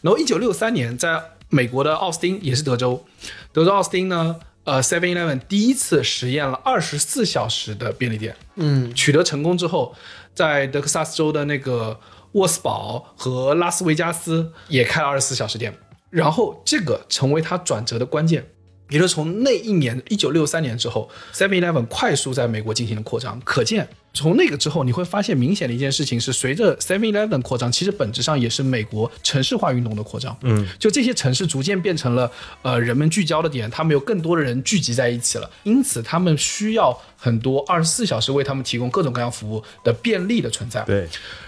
[0.01, 3.03] 然后一九六三年，在美国的奥斯汀，也是德州，
[3.51, 8.35] 德州奥斯汀呢，呃，Seven Eleven 第一次实验了二十四小时的便利店。
[8.57, 9.95] 嗯，取得成功之后，
[10.35, 11.99] 在德克萨斯州的那个
[12.33, 15.75] 沃斯堡和拉斯维加斯也开了二十四小时店，
[16.11, 18.45] 然后这个成为他转折的关键。
[18.89, 23.39] 也就是从那一年，一九六三年之后，Seven Eleven 快速在美国进行了扩张。
[23.41, 30.37] 可见，从那个之后，你会发现明显的一件事情是，随着 Seven Eleven 扩张，其实本质上也是美国城市化运动的扩张。
[30.43, 40.81] 嗯，就这些城市逐渐变成了呃人们聚焦的点，他们有更多的人聚集在一起了，因此他们需要很多二十四小时为他们提供各种各样服务的便利的存在。
[40.83, 41.07] 对，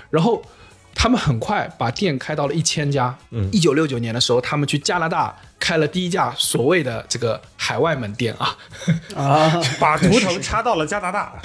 [0.09, 0.41] 然后
[0.93, 3.17] 他们很快把店开到了一千家。
[3.31, 8.57] 嗯，一九六九年的时候，他们去加拿大开了第一家所谓的这个海外门店啊。
[9.15, 11.39] 啊， 把图腾插到了加拿大。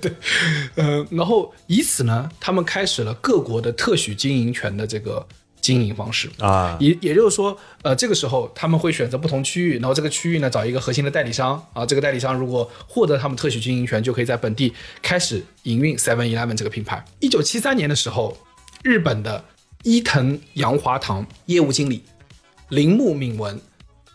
[0.76, 5.26] 呃，然后以此呢，他们开始了各国的特许经营权的这个
[5.60, 6.30] 经营方式。
[6.38, 17.04] 啊，也也就是说，呃，这个时候他们会选择不同区域，然后这个区域呢找一个核心的代理商啊，这个代理商如果获得他们特许经营权，就可以在本地开始营运 Seven Eleven 这个品牌。
[17.18, 18.36] 一九七三年的时候，
[18.86, 19.44] 日本的
[19.82, 22.04] 伊藤洋华堂业务经理
[22.68, 23.60] 铃木敏文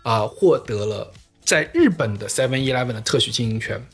[0.03, 1.11] 啊、获得了
[1.43, 3.85] 在日本的 Seven Eleven 的特许经营权。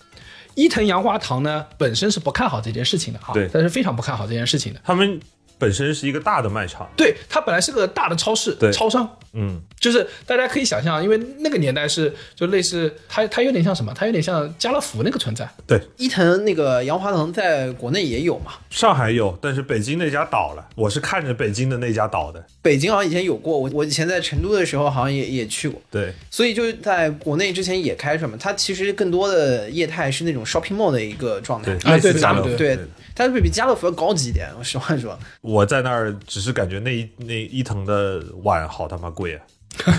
[0.53, 4.79] 伊藤洋华堂呢本身是不看好这件事情的哈，对但是非常不看好这件事情的。
[4.83, 5.19] 他们
[5.57, 6.89] 本身是一个大的卖场。
[6.95, 13.93] 对，它本来是个大的超市、对超商，嗯，就是大家可以想象，因为那个年代是就类似它，它有点像什么？
[13.95, 15.49] 它有点像家乐福那个存在。
[15.65, 20.67] 对，伊藤那个洋华堂在国内也有嘛，上海有，但是北京那家倒了。
[20.75, 22.45] 我是看着北京的那家倒的。
[22.61, 28.37] 北京好像以前有过，我我以前在成都的时候好像也也去过，对，所以就是在国内之前也开什么。
[28.37, 32.55] 它其实更多的业态是那种 shopping mall 的一个状态对，，类似啊对对家乐福。
[32.57, 32.77] 对，
[33.17, 34.47] 它会比家乐福要高级一点。
[34.60, 39.41] 我实话说，我在那儿只是感觉那一那一藤的碗好他妈贵啊，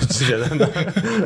[0.08, 0.66] 就觉得那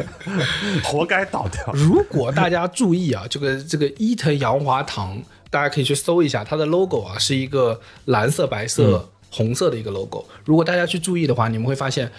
[0.82, 1.72] 活该倒掉。
[1.74, 10.24] 如果大家注意啊，这个这个伊藤洋华堂，大家可以去搜一下，它的 logo 啊是一个蓝色、白色、红色的一个 logo。
[10.46, 12.10] 如果大家去注意的话，你们会发现，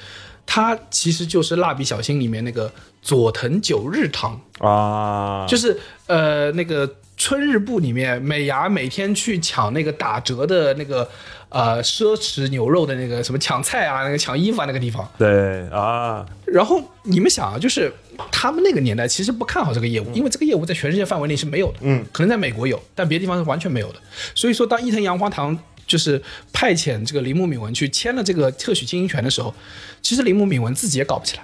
[0.46, 4.40] 它其实就是蜡笔小新里面那个佐藤九日堂。
[4.60, 6.88] 啊，就是呃那个
[7.24, 11.10] 春日部里面，美牙每天去抢那个打折的那个
[11.48, 15.10] 呃奢侈牛肉的那个什么抢菜啊，那个抢衣服啊那个地方。
[15.18, 17.90] 对啊，然后你们想啊，就是
[18.30, 24.00] 他们那个年代其实不看好这个业务，因为这个业务在全世界范围内是没有的，嗯，可能在美国有，但别的地方是完全没有的。
[24.36, 25.58] 所以说，当伊藤洋华堂
[25.88, 29.56] 就是派遣这个铃木敏文去签了这个特许经营权的时候，
[30.02, 31.44] 其实铃木敏文自己也搞不起来。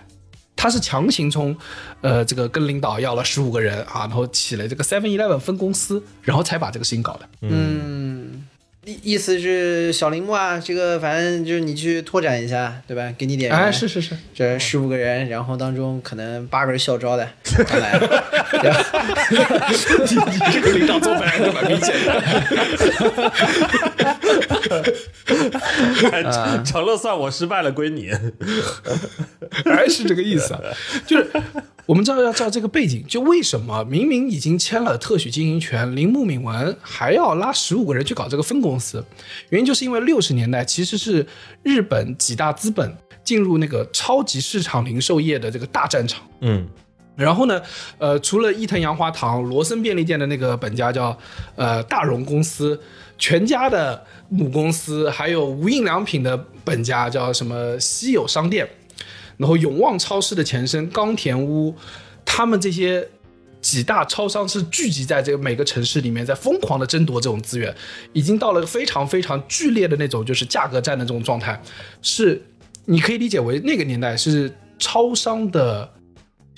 [0.62, 1.56] 他是强行从，
[2.02, 7.22] 呃，这个跟领导要了十五个人啊，然后起了这个 Seven Eleven 分公司，然后才把这个事情搞的。
[7.40, 8.46] 嗯，
[8.84, 13.10] 意意思是小铃木啊，这个反正就是你去拓展一下，对吧？
[13.18, 17.98] 给你点人，哎，是是是，这十五个人，然后当中可能八个人校招的， 上来，
[18.62, 18.84] 然 后
[19.32, 22.12] 你你这个领导做反正就蛮明显的。
[26.64, 28.10] 成了算我失败了归你。
[29.66, 30.62] 还 是这个意思啊，
[31.06, 31.30] 就是
[31.86, 39.04] 我们知道要知道这个背景，就为什么明明已经签了特许经营权，铃木敏文还要拉十五个人去搞这个分公司？
[39.50, 41.26] 原因就是因为六十年代其实是
[41.64, 46.22] 日本几大资本进入那个超级市场零售业的这个大战场。
[46.42, 46.68] 嗯，
[47.16, 47.60] 然后呢，
[47.98, 51.18] 呃，除了伊藤洋华堂、罗森便利店的那个本家叫
[51.56, 52.80] 呃大荣公司，
[53.20, 58.68] 全家的母公司，还有无印良品的本家叫什么稀有商店，
[59.38, 61.76] 然后永旺超市的前身冈田屋，
[62.26, 63.06] 他们这些
[63.62, 67.76] 几大超商是聚集在这个每个城市里面，在疯狂的争夺这种资源，
[68.14, 71.62] 已经到了非常非常剧烈的那种就是价格战的这种状态，
[72.02, 72.42] 是
[72.86, 75.92] 你可以理解为那个年代是超商的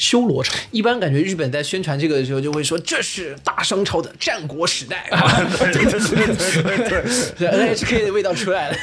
[0.02, 0.58] 修罗场。
[0.72, 5.08] 一般感觉日本在宣传这个的时候就会说这是大商超的战国时代，
[5.72, 7.04] 对对对对
[7.38, 8.78] 对，NHK 的味道出来了。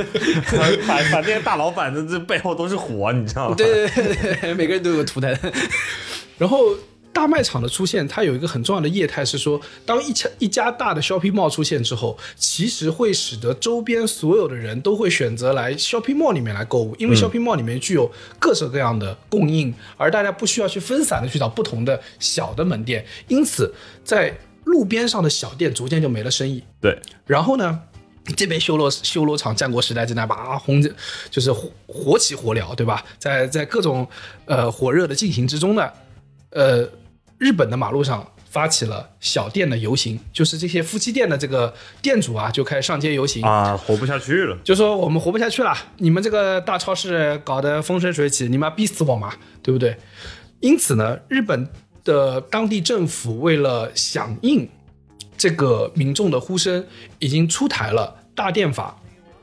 [0.86, 3.54] 反反正大老板的这背后都是火，你知道吗？
[3.54, 5.30] 对对对对，每个人都有个图腾。
[6.38, 6.74] 然后
[7.12, 23.72] 大卖场的出现，它有一个很重要的业态是说，当一家一家大的 shopping mall 出现之后，其实会使得周边所有的人都会选择来 shopping mall 里面来购物，因为 shopping mall 里面具有各式各样的供应，而大家不需要去分散的去找不同的小的门店，因此
[24.02, 26.62] 在路边上的小店逐渐就没了生意。
[26.80, 27.80] 对，然后呢，
[28.36, 30.90] 这边修罗修罗场战国时代正在把轰着，
[31.30, 33.04] 就是火火起火燎，对吧？
[33.18, 34.08] 在在各种
[34.46, 35.90] 呃火热的进行之中呢，
[36.50, 36.88] 呃，
[37.42, 43.44] 日本的马路上发起了小店的游行，就是这些夫妻店的这个店主啊，就开始上街游行。
[43.44, 44.56] 啊，活不下去了。
[44.62, 49.96] 就说我们活不下去了，你们这个大超市搞得风生水起，你们要逼死我嘛，对不对？
[50.60, 51.68] 因此呢，日本
[52.04, 54.68] 的当地政府为了响应
[55.36, 56.86] 这个民众的呼声，
[57.18, 58.96] 已经出台了大店法，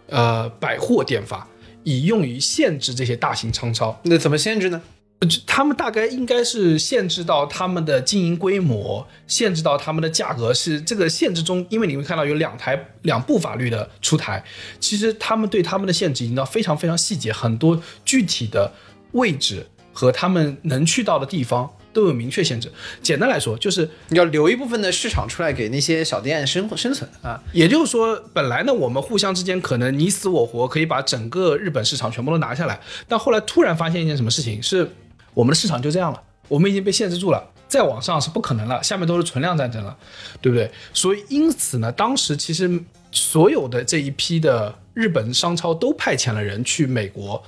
[0.07, 1.45] 呃，百货店法，
[1.83, 3.99] 以用于限制这些大型商超。
[4.03, 4.81] 那怎么限制呢？
[5.27, 14.41] 就他们大概应该是限制到他们的经营规模，限制到他们的价格是这个限制中，因为你会看到有两台两部法律的出台，
[14.79, 18.71] 其实他们对他们的限制已经到非常非常细节，很多具体的
[19.11, 22.71] 位置和他们能去到的地方都有明确限制。
[23.01, 27.43] 简单来说，就是你要留一部分的市场出来给那些小店生生存啊。
[27.51, 32.79] 也就是说，本来呢，我们互相之间可能你死我活，可以把整个日本市场全部都拿下来。
[33.09, 34.89] 但后来突然发现一件什么事情，是
[35.33, 39.97] 我们的市场就这样了，我们已经被限制住了，再往上是不可能了，下面都是存量战争了，
[40.41, 40.71] 对不对？
[40.93, 47.41] 所以因此呢，当时其实所有的这一批的日本商超都派遣了人去美国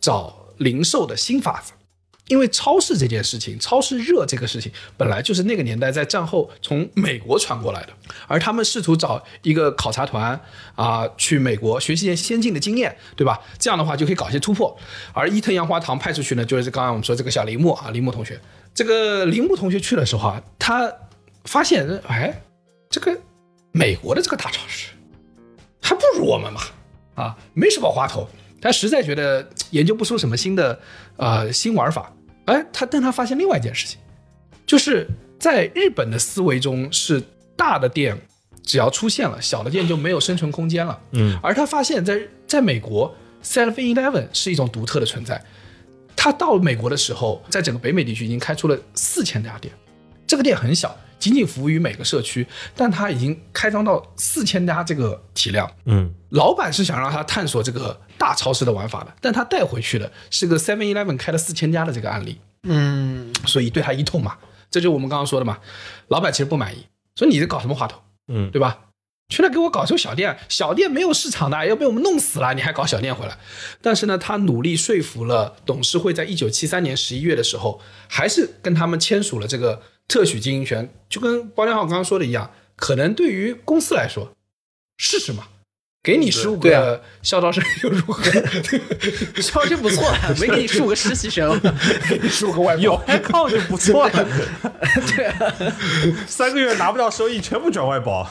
[0.00, 1.72] 找零售的新法子。
[2.28, 7.88] 因为超市这件事情，超市热这个事情，本来就是那个年代在战后从美国传过来的，
[8.26, 10.40] 而他们试图找一个考察团
[10.74, 13.40] 啊、去美国学习一些先进的经验，对吧？
[13.58, 14.76] 这样的话就可以搞一些突破。
[15.12, 18.40] 而伊藤洋华堂派出去呢，就是刚刚我们说这个小铃木啊，铃木同学，
[18.74, 20.92] 这个铃木同学去的时候啊，他
[21.44, 22.42] 发现，哎，
[22.90, 23.18] 这个
[23.72, 24.90] 美国的这个大超市
[25.80, 26.60] 还不如我们嘛，
[27.14, 28.28] 啊，没什么花头。
[28.60, 30.80] 他实在觉得研究不出什么新的
[31.16, 32.12] 呃新玩法，
[32.48, 33.98] 哎，他但他发现另外一件事情，
[34.66, 35.06] 就是
[35.38, 37.22] 在日本的思维中是
[37.54, 38.18] 大的店
[38.62, 40.98] 只要出现了，小的店就没有生存空间了。
[41.12, 45.42] 嗯，而他发现在在美国，Seven Eleven 是一种独特的存在。
[46.16, 49.72] 他到美国的时候，在整个北美地区已经开出了四千家店，
[50.26, 55.70] 这个店很小，仅仅服务于每个社区，但它已经开张到四千家这个体量。
[55.84, 64.36] 嗯，老板是想让他探索这个大超市的玩法的，但他带回去的是个 Seven Eleven 开了四千家的这个案例，嗯，所以对他一通骂，
[64.70, 65.58] 这就是我们刚刚说的嘛。
[66.08, 68.78] 老板其实不满意，说你这搞什么花头，嗯对吧？
[69.30, 73.36] 去那给我搞出小店，小店没有市场的，要被我们弄死了，你还搞小店回来？
[73.82, 77.78] 但是呢，他努力说服了董事会，在一九七三年十一月的时候，
[78.08, 84.32] 还是跟他们签署了这个特许经营权，就跟包良浩刚刚说的一样，可能对于公司来说，
[84.96, 85.44] 试试嘛。
[86.00, 88.22] 给你十五个校招生又如何？
[89.42, 91.60] 校招生不错，没给你十五个实习生。
[92.08, 94.12] 给你十五个外有包，爱靠就不错了，
[95.16, 95.54] 对啊，
[96.26, 98.26] 三个月拿不到收益，全部转外包。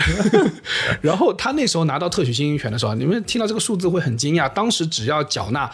[1.00, 5.70] 然后他那时候拿到特许经营权的时候，你们听到这个数字会很惊讶，当时只要缴纳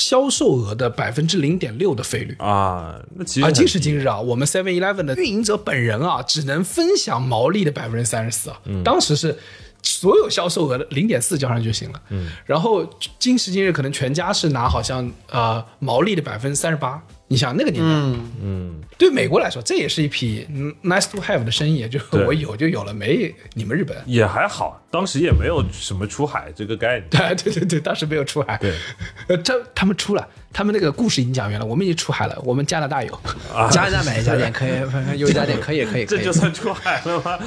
[0.00, 2.34] 销售额的百分之零点六的费率。
[2.38, 8.58] 啊，那其实啊，今时今日啊，我们 Seven Eleven 的运营者本人啊，只能分享毛利的百分之三十四啊。
[8.82, 9.38] 当时是
[9.82, 12.00] 所有销售额的零点四交上去就行了。
[12.08, 17.02] 嗯，然后今时今日可能全家是拿好像呃毛利的百分之三十八。
[17.32, 23.96] 你想那个年代，嗯，嗯，对美国来说，这也是一批嗯 nice to have 的生意，就是我有就有了，没你们日本。
[24.04, 27.06] 也还好，当时也没有什么出海这个概念。
[27.08, 28.58] 对对对对，当时没有出海。
[28.60, 28.74] 对，
[29.28, 33.20] 呃，他他们出了，他们那个故事已经讲完了，我们已经出海了，我们加拿大有。
[33.70, 34.72] 加拿大买一家店可以，
[35.20, 36.32] 有一家店可以，可以，可以这就。
[36.32, 37.38] 算出海了吗？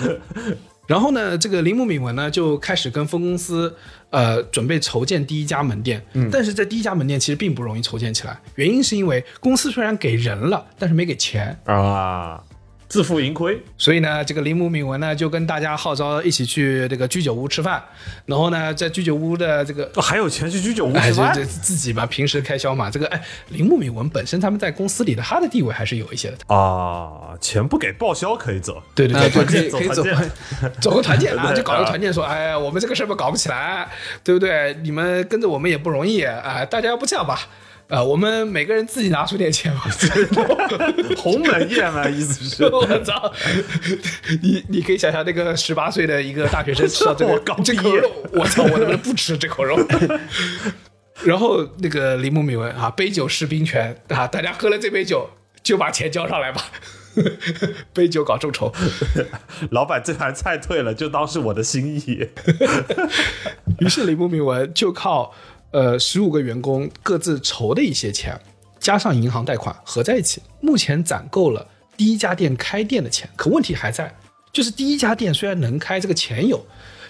[0.86, 3.74] 然后呢，这个铃木敏文呢就开始跟分公司
[4.10, 11.58] 呃准备筹建第一家门店，嗯，但是这第一家门店其实并不容易筹建起来，原因是因为公司虽然给人了，但是没给钱。
[11.66, 12.44] 啊，
[12.94, 13.60] 自负盈亏。
[13.76, 17.84] 所以呢，这个铃木敏文呢就跟大家号召一起去这个居酒屋吃饭，
[18.28, 21.34] 然后呢，在居酒屋的这个哦还有钱去居酒屋哎，吃饭？
[21.44, 22.92] 自己吧，平时开销嘛。
[22.92, 26.56] 这个哎，铃木敏文本身他们在公司里的他的地位还是有一些的。
[26.56, 28.80] 啊，钱不给报销可以走。
[28.94, 30.04] 对对啊，对，对，可以可以走。
[30.80, 33.90] 走个团建 啊，就搞个团建，说，哎，我们这个事儿吧搞不起来，
[34.24, 34.78] 对不对？
[34.84, 37.40] 你们跟着我们也不容易啊、大家要不这样吧，
[37.90, 39.86] 啊、我们每个人自己拿出点钱吧。
[41.18, 42.64] 鸿门宴嘛，意思是。
[42.74, 43.32] 我操！
[44.42, 48.64] 你你可以想象那个十八岁的一个大学生吃到这个 我刚毕业这口肉，我操！
[48.64, 49.78] 我能不能不吃这口肉？
[51.24, 55.30] 然后那个铃木敏文啊，杯酒释兵权啊，大家喝了这杯酒
[55.62, 56.66] 就把钱交上来吧，
[57.94, 58.74] 杯酒搞众筹。
[59.70, 62.28] 老板这盘菜退了，就当是我的心意。
[63.80, 65.34] 于是铃木敏文就靠
[65.74, 68.40] 呃十五个员工各自筹的一些钱，
[68.80, 73.30] 加上银行贷款合在一起，目前攒够了第一家店开店的钱。
[73.36, 74.16] 可问题还在，
[74.54, 76.64] 就是第一家店虽然能开，这个钱有，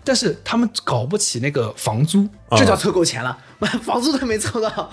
[0.03, 3.37] 但是他们搞不起那个房租，这叫凑够钱了，
[3.83, 4.89] 房租都没凑到。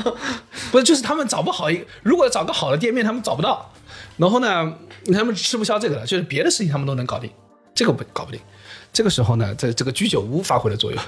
[0.70, 3.72] 不是，就是他们找不好一，如果找个好的店面，他们找不到。
[4.16, 4.74] 然后呢，
[5.12, 7.30] 他们吃不消这个了，就是别的事情他们都能搞定，
[7.74, 8.40] 这个不搞不定。
[8.92, 11.00] 这个时候呢，在这个居酒屋发挥了作用。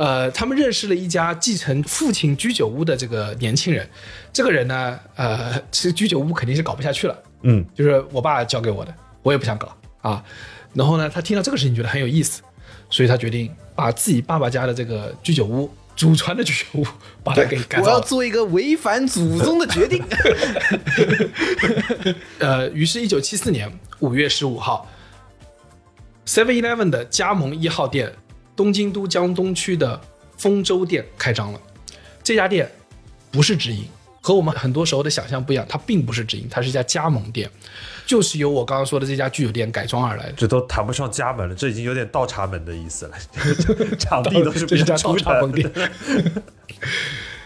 [0.00, 3.86] 呃，他们认识了一家继承父亲居酒屋的这个年轻人。
[4.32, 10.24] 这个人呢，呃，其实居酒屋肯定是搞不下去了，嗯，就是我爸教给我的，我也不想搞啊。
[10.72, 12.40] 然后呢，他听到这个事情觉得很有意思，
[12.88, 16.86] 所以他决定把自己爸爸家的这个居酒屋，祖传的居酒屋，
[17.22, 18.00] 把它给改我要。
[18.00, 20.02] 做一个违反祖宗的 决定。
[22.38, 24.88] 呃，于是，一九七四年五月十五号
[26.26, 28.10] ，Seven Eleven 的加盟一号店，
[28.60, 29.98] 东京都江东区的
[30.36, 31.58] 丰州店开张了。
[32.22, 32.70] 这家店
[33.30, 33.86] 不是直营，
[34.20, 37.50] 和我们很多时候的想象不一样，它并不是直营，它是一家加盟店，
[38.04, 40.32] 就是由我刚刚说的这家居酒店改装而来的。
[40.32, 43.16] 这都谈不上加盟了，这已经有点倒插门的意思了。
[43.98, 45.72] 场地都是别这是家倒人出的茶崩店。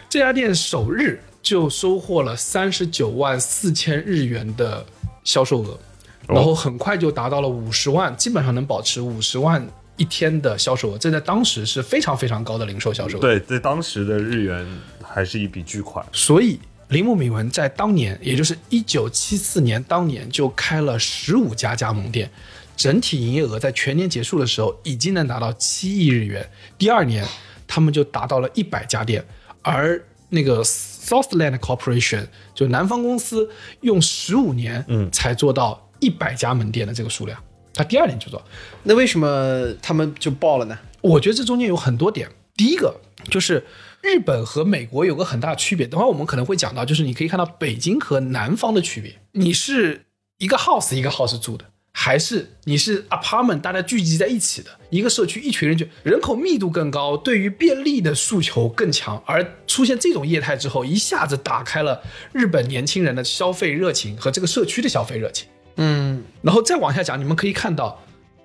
[0.09, 4.85] 这家店首日就收获了三十九万四千日元的
[5.23, 5.79] 销售额，
[6.27, 9.65] 然后很快就达到了五十万，基本上能保持五十万
[9.97, 13.21] 一天的销售额，这在当时是非常非常高的零售销售额。
[13.21, 14.67] 对，在当时的日元
[15.03, 16.05] 还是一笔巨款。
[16.13, 22.31] 所以铃木敏文在当年，也就是一九七四年当年就开了十五家加盟店，
[22.77, 26.49] 整体营业额在全年结束的时候已经能达到七亿日元。
[26.77, 27.25] 第二年，
[27.67, 29.25] 他们就达到了一百家店，
[29.63, 33.49] 而那个 Southland Corporation 就南方公司
[33.83, 37.41] 用十五年，嗯，才做到一百家门店的这个数量。
[37.75, 38.43] 他第二年就做，
[38.85, 40.79] 那为什么他们就爆了呢？
[41.01, 42.31] 我觉得这中间有很多点。
[42.57, 43.67] 第一个就是
[44.01, 49.19] 日本和美国有个很大的区别，等会儿我们可能会讲到，就是你可以看到北京和南方的区别。
[49.33, 50.03] 你是
[50.39, 62.01] 一个 house 一个 house 住的，还是你是 apartment 大家聚集在一起的一个社区，一群人就人口密度更高，对于便利的诉求更强，而出现这种业态之后，一下子打开了
[62.33, 65.49] 日本年轻人的消费热情和这个社区的消费热情。
[65.77, 68.01] 嗯，然后再往下讲，你们可以看到，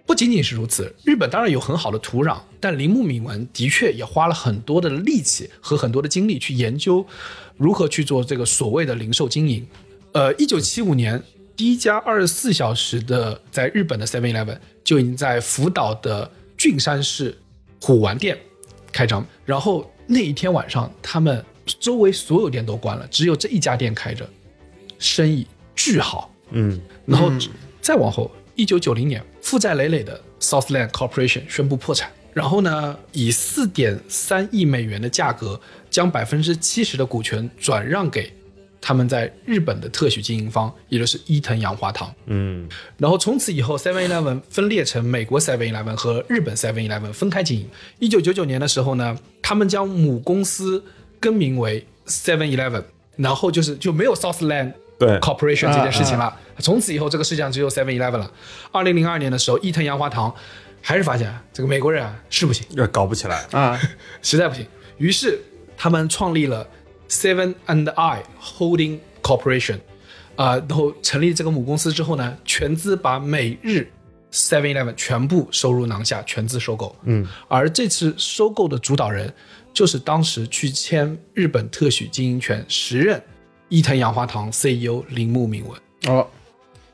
[0.06, 7.06] 不仅仅是如此，日本当然有很好的土壤，但铃木敏文的确也花了很多的力气和很多的精力去研究
[7.56, 9.68] 如何去做这个所谓的零售经营。
[10.14, 11.22] 呃，一九七五年，
[11.56, 17.38] 第一家二十四小时的在日本的 Seven Eleven 就已经在福岛的郡山市
[17.80, 18.36] 虎丸店
[18.92, 21.46] 开张，然后那一天晚上，他们
[21.80, 24.28] 周围所有店都关了，只有这一家店开着，
[24.98, 26.34] 生意巨好。
[26.52, 27.32] 嗯，然后
[27.82, 35.60] 再往后，一九九零年，负债累累的 Southland Corporation 宣布破产，然后呢，以四点三亿美元的价格，
[35.90, 38.32] 将百分之七十的股权转让给
[38.82, 42.14] 他们在日本的特许经营方，也就是伊藤洋华堂。
[42.28, 47.68] 嗯，然后从此以后，Seven Eleven 分裂成美国 Seven Eleven 和日本 Seven Eleven 分开经营。
[48.00, 50.82] 一九九九年的时候呢，他们将母公司
[51.20, 52.84] 更名为 Seven Eleven，
[53.18, 56.38] 然后就是就没有 Southland 对 Corporation 这件事情了。
[56.60, 58.32] 从此以后，这个世界上只有 Seven Eleven 了。
[58.72, 60.32] 二零零二年的时候，伊藤洋华堂
[60.82, 63.46] 还是发现这个美国人啊是不行，这搞不起来。
[63.52, 63.80] 啊，
[64.22, 65.40] 实在不行，于是
[65.78, 66.68] 他们创立了
[67.10, 69.80] Seven and I Holding Corporation，
[70.36, 73.88] 啊、然后成立这个母公司之后呢，全资把美日
[74.34, 76.96] Seven Eleven 全部收入囊下，全资收购。
[77.04, 79.34] 嗯，而这次收购的主导人
[79.74, 83.22] 就是当时去签日本特许经营权时任
[83.70, 85.80] 伊藤洋华堂 CEO 铃木敏文。
[86.08, 86.28] 哦，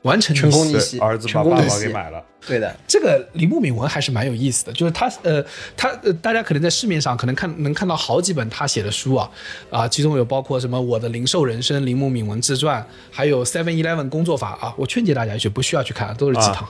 [0.06, 2.22] 完成对成功逆袭，儿子把爸爸给买了。
[2.46, 5.44] 对的，这个铃木敏文还是蛮有意思的，就是他呃，
[5.76, 9.28] 他呃，大家可能在市面上可能看能看到好几本他写的书啊，
[9.68, 16.68] 啊，其中有包括什么《我的零售人生》铃木敏文自传，还有 Seven Eleven 工作法啊，我劝诫大家一句，不需要去看，都是鸡汤。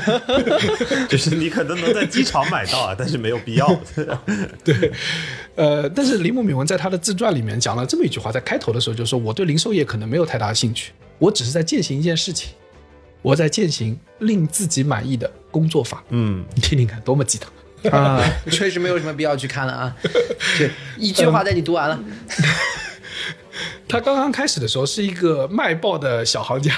[1.10, 3.68] 就是你可能能在机场买到啊，但是没有必要。
[4.64, 4.90] 对，
[5.56, 12.54] 呃，但是铃木敏文在他的自传里面讲了这么一句话，在开头的时候就说，我对零售业可能没有太大兴趣，我只是在践行一件事情，
[13.22, 16.02] 我在践行令自己满意的工作法。
[16.08, 17.52] 嗯， 你听听看，多么鸡汤！
[17.92, 19.96] 啊， 确实没有什么必要去看了啊。
[20.58, 20.66] 就
[20.98, 22.00] 一句话带你读完了。
[23.86, 26.74] 他刚刚开始的时候是一个卖报的小行家，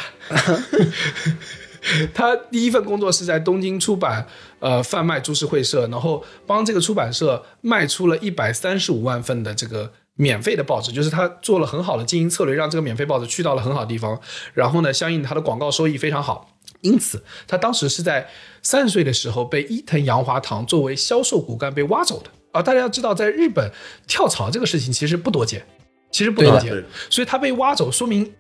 [2.14, 4.26] 他第一份工作是在东京出版
[4.61, 14.21] 呃贩卖株式会社，然后帮这个出版社卖出了一百三十五万份的这个免费的报纸，就是他做了很好的经营策略，让这个免费报纸去到了很好的地方，
[14.55, 16.49] 然后呢，相应他的广告收益非常好。
[16.83, 18.29] 因此，他当时是在
[18.61, 22.61] 三十岁的时候被伊藤洋华堂作为销售骨干被挖走的啊！
[22.61, 23.71] 大家要知道，在日本
[24.09, 25.65] 跳槽这个事情其实不多见，
[26.11, 26.73] 其实不多见，
[27.09, 28.35] 所以他被挖走，说明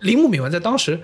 [0.00, 1.00] 铃木敏文在当时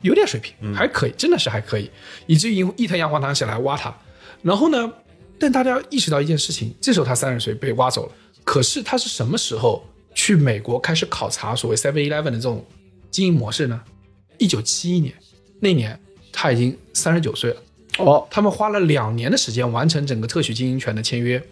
[0.00, 1.88] 有点水平，还可以，真的是还可以，
[2.26, 3.96] 以至于伊藤洋华堂想来挖他。
[4.42, 4.92] 然后呢，
[5.38, 8.12] 但大家要意识到一件事情，这时候他三十岁被挖走了，
[8.44, 9.84] 可是他是什么时候
[10.14, 12.64] 去美国开始考察所谓 Seven Eleven 的这种
[13.10, 13.80] 经营模式呢？
[14.38, 15.14] 一九七一年，
[15.60, 15.98] 那年
[16.32, 17.62] 他已经三十九岁了。
[17.98, 21.42] 哦，他们花了两年的时间完成整个特许经营权的签约，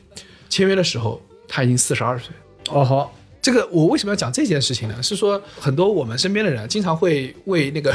[0.48, 2.34] 签约的时候他已经四十二岁。
[2.70, 5.02] 哦好，这个我为什么要讲这件事情呢？
[5.02, 7.94] 是说很多我们身边的人经常会为那个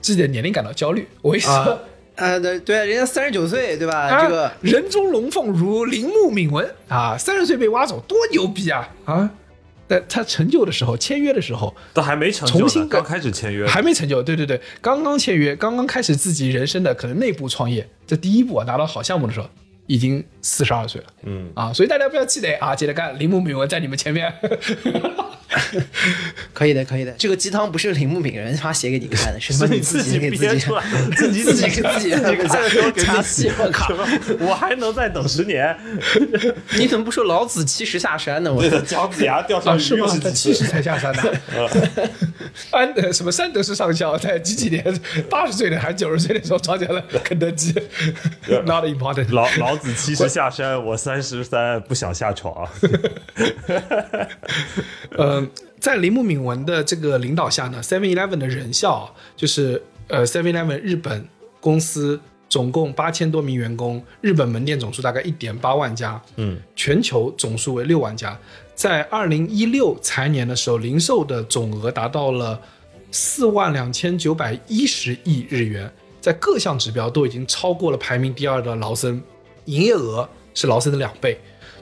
[0.00, 1.06] 自己的年龄感到焦虑。
[1.22, 1.78] 我一说、啊
[2.16, 4.08] 啊，对对，人家三十九岁，对吧？
[4.08, 9.30] 啊这个人中龙凤如铃木敏文啊，三十岁被挖走，多牛逼啊啊！
[9.86, 19.48] 但他成就的时候，签约的时候都还没成就，重新刚开始签约，还没成就，对对对，刚刚签约，刚刚开始自己人生的可能内部创业，这第一步啊，拿到好项目的时候，
[19.86, 21.06] 已经四十二岁了。
[21.24, 24.32] 嗯啊，所以大家不要气馁啊，接着干，铃木敏文在你们前面。
[26.52, 27.12] 可以的，可以的。
[27.18, 30.82] 这个鸡汤不是铃木敏人他写给你看的， 是是你你自己给自己出来，
[31.16, 33.54] 自己自己给自己 自己看的时候给加自己戏。
[33.58, 33.94] 我靠！
[34.40, 35.76] 我还能再等十年？
[36.76, 38.52] 你怎么不说老子七十下山呢？
[38.52, 40.12] 我对，姜子牙掉上是吗又？
[40.12, 41.40] 是在七十才下山的。
[42.70, 44.82] 安呃什么山德士上校在几几年
[45.28, 47.72] 八十岁的还九十岁的时候创建了肯德基
[48.64, 49.32] ，not important。
[49.32, 52.66] 老老子七十下山，我三十三不想下床。
[55.16, 55.45] 呃，
[55.78, 61.28] 在铃木敏文的这个领导下呢，Seven Eleven 的人效啊就是呃 Seven Eleven 日本
[61.60, 62.18] 公司
[62.48, 68.38] 总共八千多名员工，日本门店总数大概一点八万家，嗯，全球总数为六万家。
[68.74, 72.60] 在二零一六财年的时候，零售的总额达到了
[73.10, 79.20] 四万两千九百一十亿日元，在各项指标都已经超过了排名第二的劳森，
[79.64, 81.38] 营业额是劳森的两倍，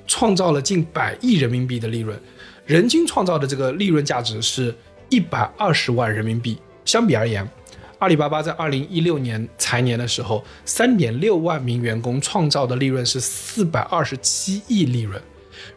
[0.07, 2.19] 创造了近百亿人民币的利润，
[2.67, 4.75] 人均创造的这个利润价值是
[5.11, 6.59] 一百二十万人民币。
[6.85, 7.47] 相比而言，
[7.99, 15.21] 阿里巴巴在二零一六年财年的时候，三点六万名员工创造的利润是四百二十七亿利润，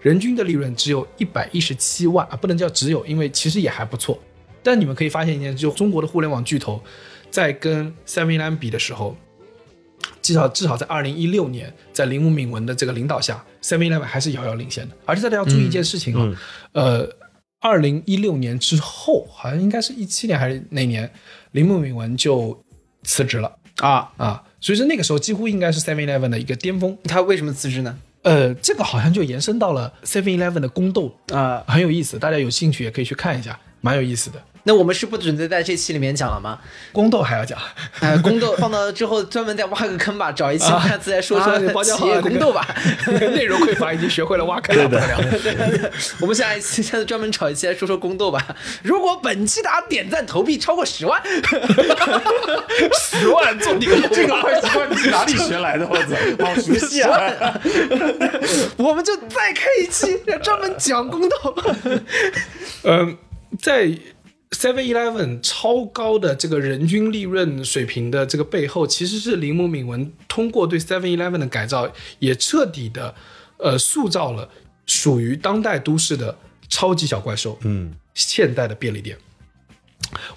[0.02, 4.18] 人均的利润只有一百一十七万啊，不能叫只有，因为其实也还不错。
[4.64, 6.82] 但你们可以发现一件事，就中国的互联网巨头
[7.30, 9.16] 在跟 Seven Eleven 比的时候，
[10.22, 14.96] 至少至少在二零一六年，在铃木敏文的这个领导下，Seven Eleven 还是遥遥领先的。
[15.06, 16.40] 而且大家要注意一件事情啊，
[16.72, 17.10] 呃，
[17.60, 21.12] 二零一六年之后，好像应该是一七年还是哪年，
[21.52, 22.58] 铃木敏文就
[23.04, 26.98] 辞职了啊，啊，所以说那个时候几乎应该是 Seven Eleven 的一个巅峰。
[27.04, 27.98] 他为什么辞职呢？
[28.24, 34.42] 呃，这个好像就延伸到了 Seven Eleven 的宫斗，啊，很有意思，大家有兴趣也可以去看一下，蛮有意思的。
[34.68, 36.60] 那我们是不准备在这期里面讲了吗？
[36.92, 37.58] 宫斗还要讲，
[38.02, 42.68] 呃， 宫斗放到之后专门再挖个坑吧，找一期下次再说说企业浆好宫斗吧。
[43.34, 45.92] 内容匮乏，已经学会了挖坑了，不得了。
[46.20, 48.46] 我们下一期下次专门找一期来说说宫斗吧。
[48.84, 51.22] 如果本期大家点赞投币超过十万，
[53.10, 55.88] 十万做你个这个坏习惯你是哪里学来的？
[55.88, 57.58] 我操，好熟悉啊！
[58.76, 61.56] 我们就再开一期专门讲宫斗。
[62.84, 63.18] 嗯，
[63.62, 63.90] 在
[64.52, 73.14] Seven Eleven 超高的这个人均利润水平的这个背后，其实是铃木敏文通过对 Seven Eleven 的改造，也彻底的
[73.58, 74.50] 呃塑造了
[74.86, 76.38] 属于当代都市的
[76.70, 79.18] 超级小怪兽，嗯，现代的便利店。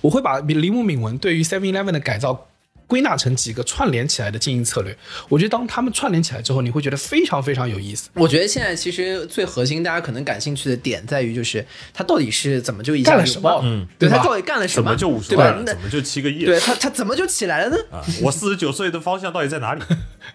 [0.00, 2.48] 我会把铃木敏文对于 Seven Eleven 的改造
[2.90, 4.94] 归纳成几个串联起来的经营策略。
[5.28, 8.10] 我觉得当他们串联起来之后，你会觉得非常非常有意思。
[8.14, 11.64] 我觉得现在其实最核心，大家可能感兴趣的点在于，就是
[11.94, 13.60] 他到底是怎么就一下干了什么？
[13.62, 14.90] 嗯对他到底干了什么？
[14.90, 15.56] 怎么就五十对吧万？
[15.56, 15.64] 了？
[15.64, 16.44] 怎么就七个亿？
[16.44, 17.76] 对他他怎么就起来了呢？
[17.92, 19.82] 啊， 我四十九岁的方向到底在哪里？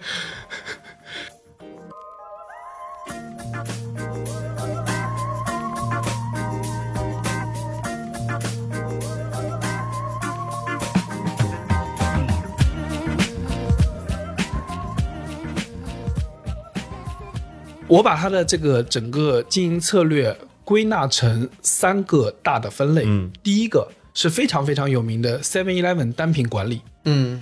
[17.91, 20.33] 我把它的这个整个经营策略
[20.63, 23.03] 归纳成三个大的分类。
[23.05, 27.41] 嗯，第一个是非常非常有名的 Seven Eleven 单品管理，嗯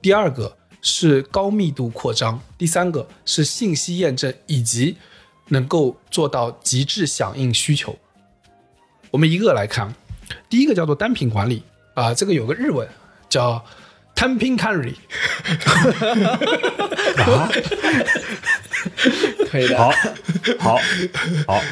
[0.00, 4.96] 第二个是高密度扩张，第三个是信息验证以及
[5.48, 7.98] 能够做到极致响应需求。
[9.10, 9.92] 我们一个来看，
[10.48, 12.88] 第一个叫做单品管理啊、这个有个日文
[13.28, 13.64] 叫
[14.18, 14.96] Tanpin Carry，
[19.48, 19.78] 可以的。
[19.78, 19.92] 好，
[20.58, 20.76] 好，
[21.46, 21.62] 好，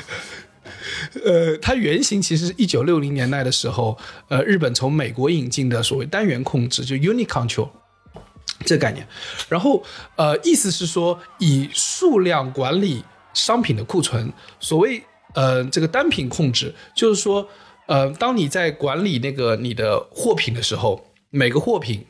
[1.25, 7.69] 呃，它原型其实是一九六零年代的时候，呃，日本从美国引进的所谓单元控制，就 unit control
[8.65, 9.05] 这个概念。
[9.49, 9.83] 然后，
[10.15, 13.03] 呃，意思是说以数量管理
[13.35, 14.33] 商品的库存。
[14.61, 15.03] 所谓
[15.35, 17.49] 呃这个单品控制，就是说，
[17.87, 22.07] 呃，当你在管理那个你的货品的时候，每个货品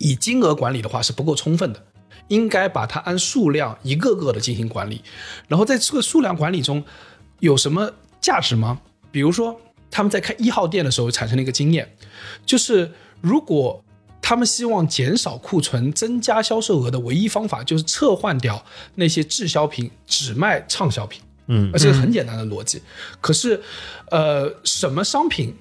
[0.00, 1.80] 以金额管理的话是不够充分的。
[2.28, 5.02] 应该把它按数量一个个的进行管理，
[5.48, 6.80] 然后在这个数量管理中
[7.40, 7.90] 有什么
[8.20, 8.80] 价值吗？
[9.10, 11.96] 比如说他们在开一号店的时候产生了一个经验，
[12.46, 13.82] 就是如果
[14.22, 21.20] 他们希望减少库存、增加销售额的唯一方法，就是撤换掉那些滞销品，只卖畅销品。
[21.48, 22.80] 嗯而这个很简单的逻辑。
[23.20, 23.60] 可是，
[24.12, 25.52] 呃，什么商品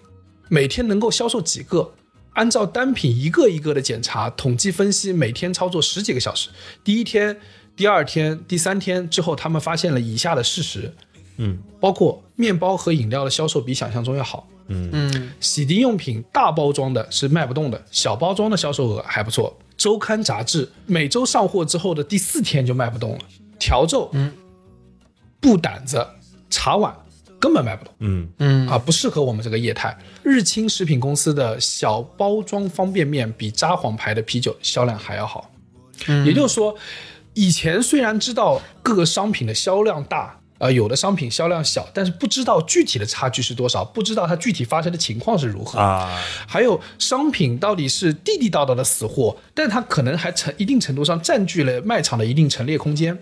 [0.50, 1.92] 每天能够销售几个？
[2.40, 6.50] 按照单品一个一个的检查、统计分析，每天操作十几个小时。
[6.86, 7.38] 第一天、
[7.76, 10.94] 第二天、第三天之后，他们发现了以下的事实，
[11.36, 14.90] 嗯，包括面包和饮料的销售比想象中要好，嗯。
[14.94, 19.60] 嗯洗涤用品大包装的是卖不动的，小包装的销售额还不错。
[19.76, 23.20] 周刊杂志每周上货之后的第四天就卖不动了，
[23.60, 24.32] 笤帚、嗯、
[25.42, 26.08] 布掸子、
[26.50, 26.96] 茶碗
[27.40, 27.94] 根本卖不动。
[28.00, 29.98] 嗯嗯啊，不适合我们这个业态。
[30.24, 35.50] 日清食品公司的小包装方便面比札幌牌的啤酒销量还要好。
[36.26, 36.76] 也就是说，
[37.34, 45.80] 以前虽然知道各个商品的销量大，呃，有的商品销量小，但是不知道具体的差距是多少，不知道它具体发生的情况是如何。
[45.80, 46.18] 啊，
[46.48, 53.18] 还有商品到底是地地道道的死货，但它可能还成一定程度上占据了卖场的一定陈列空间，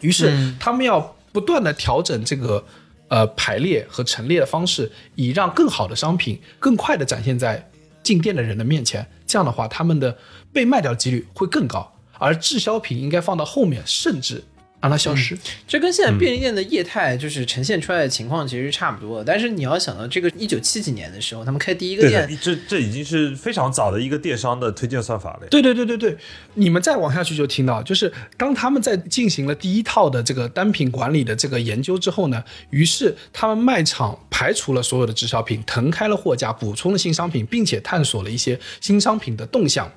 [0.00, 2.64] 于是他们要不断的调整这个
[3.08, 7.70] 呃排列和陈列的方式，以让更好的商品更快的展现在
[8.02, 9.06] 进店的人的面前。
[9.26, 10.16] 这样的话，他们的
[10.52, 14.42] 被卖掉的几率会更高，而滞销品应该放到后面，甚至
[14.80, 15.36] 让它消失。
[15.66, 19.24] 这跟现在便利店的业态就是呈现出来的情况其实差不多的。
[19.24, 25.46] 但是你要想到这个一九七几年的时候，他们开第一个店，，这这已经是非常早的一个电商的推荐算法了。
[25.50, 26.16] 对对对对对，
[26.54, 39.90] 你们再往下去就听到，就是当他们在进行了第一套的这个单品管理的这个研究之后呢，于是他们卖场排除了所有的滞销品，腾开了货架，补充了新商品，并且探索了一些新商品的动向。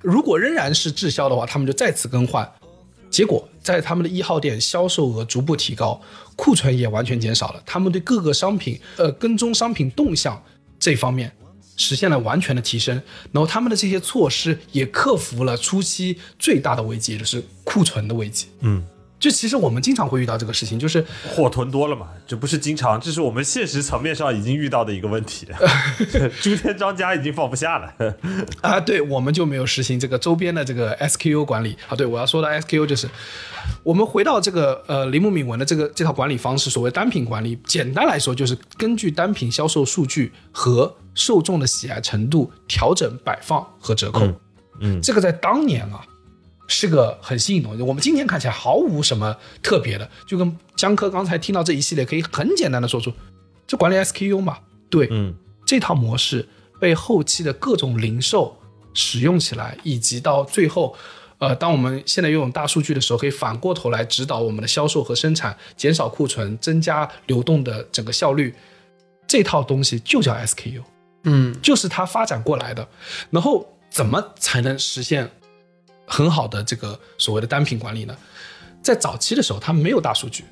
[0.00, 2.50] 如果仍然是滞销的话，他们就再次更换。
[3.12, 6.00] 结果在他们的一号店销售额逐步提高，
[6.34, 7.62] 库存也完全减少了。
[7.66, 10.42] 他们对各个商品，呃，跟踪商品动向
[10.80, 11.30] 这方面
[11.76, 13.00] 实现了完全的提升。
[13.30, 18.46] 然后他们的这些措施也克服了初期最大的危机，就是库存的危机。
[18.60, 18.82] 嗯，
[19.22, 25.46] 就其实我们经常会遇到这个事情，就是货囤多了嘛，这不是经常，这是我们现实层面上已经遇到的一个问题。
[26.42, 27.94] 朱天章家已经放不下了。
[28.60, 31.76] 啊，对，我们就没有实行这个周边的这个 SKU 管理。
[31.88, 33.08] 啊，对，我要说的 SKU 就是，
[33.84, 44.26] 我们回到这个呃铃木敏文的这个这套管理方式，所谓单品管理，简单来说就是根据单品销售数据和受众的喜爱程度调整摆放和折扣。
[44.80, 46.04] 嗯这个在当年啊
[46.66, 53.12] 是个很新颖的东西，我们今天看起来毫无什么特别的，就跟江科刚才听到这一系列，可以很简单的说出，
[53.66, 54.58] 这管理 SKU 嘛，
[54.88, 55.34] 对，嗯
[55.66, 56.48] 这套模式
[56.80, 58.56] 被后期的各种零售
[58.94, 60.94] 使用起来，以及到最后，
[61.38, 68.54] 呃，当我们现在拥有大数据的时候，可以反过头来指导我们的销售和生产，减少库存，增加流动的整个效率。
[69.26, 70.82] 这套东西就叫 SKU，
[71.24, 72.86] 嗯就是它发展过来的。
[73.30, 75.30] 然后怎么才能实现
[76.06, 78.16] 很好的这个所谓的单品管理呢？
[78.82, 80.44] 在早期的时候，他们没有大数据，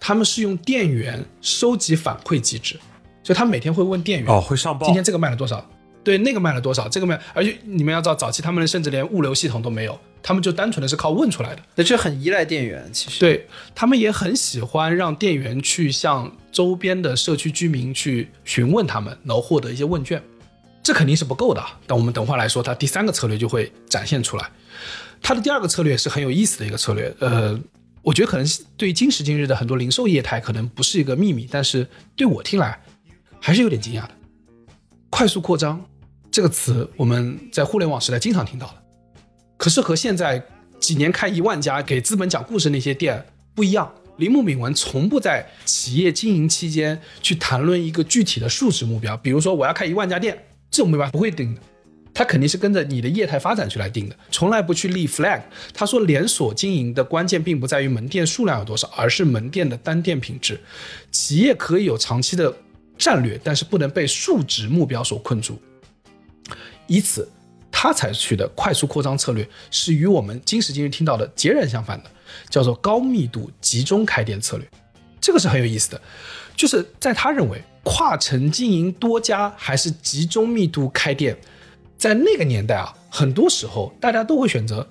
[0.00, 2.78] 他们是用店员收集反馈机制，
[3.22, 4.94] 就他每天会问店员，哦，会上报今。
[4.94, 5.64] 天这个卖了多少？
[6.02, 11.62] 对，那个卖了多少，这个卖，而且你们要知道，早期他们甚至连物流系统都没有，他们就单纯的是靠问出来的。
[11.74, 13.18] 那这很依赖店员，其实。
[13.18, 20.22] 对他们也很喜欢让店员去向周边的社区居民去询问他们，然后获得一些问卷。
[20.86, 24.48] 这肯定是不够的，但我们等会来说，它第三个策略就会展现出来。
[25.20, 27.58] 它的第二个策略是很有意思的一个策略，呃，
[28.02, 31.84] 我觉得可能对于今时今日的很多零售业态可能不是一个秘密，但是
[32.14, 32.80] 对我听来
[33.40, 34.10] 还是有点惊讶的。
[35.10, 35.84] 快速扩张
[36.30, 38.74] 这个词，我们在互联网时代经常听到的，
[39.56, 40.40] 可是和现在
[40.78, 43.26] 几年开一万家给资本讲故事那些店
[43.56, 43.92] 不一样。
[44.18, 51.60] 铃木敏文从不在企业经营期间去谈论一个具体的数值目标，比如说我要开一万家店，这种没办法不会定的，
[52.12, 55.40] 他肯定是跟着你的业态发展去来定的，从来不去立 flag。
[55.72, 60.60] 他说，连锁经营的关键并不在于门店数量有多少，而是门店的单店品质。
[61.10, 62.54] 企业可以有长期的
[62.98, 65.60] 战略，但是不能被数值目标所困住。
[66.86, 67.28] 以此，
[67.70, 72.10] 他采取的快速扩张策略是与我们今时今日听到的截然相反的，
[72.48, 74.66] 叫做高密度集中开店策略。
[75.20, 76.00] 这个是很有意思的，
[76.56, 81.36] 就是在他认为，跨城经营多家还是集中密度开店，
[81.96, 84.84] 在那个年代啊，很多时候大家都会选择，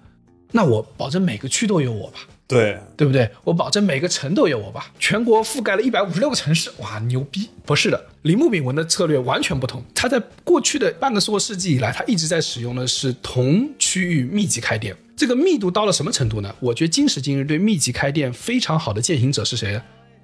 [0.54, 2.20] 那我保证每个区都有我吧。
[2.48, 3.30] 对，对不对？
[3.44, 4.94] 我保证每个城都有我吧。
[4.98, 7.50] 全国覆盖了一百五十六个城市，哇，牛逼！
[7.66, 9.84] 不是的，铃木敏文的策略完全不同。
[9.94, 14.96] 他在过去的半个多世纪以来，他一直在使用的是同区域密集开店。
[15.18, 16.56] 这个密度到了什么程度呢？
[16.62, 19.82] 我觉得今时今日对密集开店非常好的践行者是谁？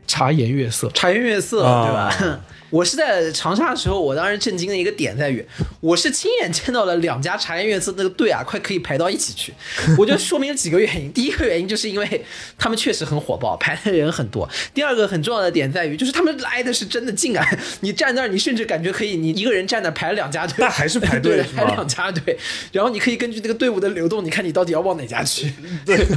[0.08, 0.90] 茶颜悦色。
[0.94, 1.86] 茶颜悦色，啊
[2.18, 2.40] 对吧？
[2.72, 5.46] 我是在长沙的时候，我当时震惊的一个点在于，
[5.82, 9.54] 我是亲眼见到了两家茶颜悦色那个队啊，快可以排到一起去。
[9.98, 11.12] 我觉得说明了几个原因。
[11.12, 12.26] 第一个原因就是因为
[12.58, 14.50] 他们确实很火爆，排的人很多。
[14.74, 17.46] 第二个很重要的点在于，就是他们挨的是真的近啊，
[17.82, 22.38] 你站那儿，你甚至感觉可以，你一个人站那儿排两家队，那还是排队对，是吧排两家队，
[22.72, 25.52] 然后你可以根据这个队伍的流动，你看你到底要往哪家去。
[25.86, 26.08] 对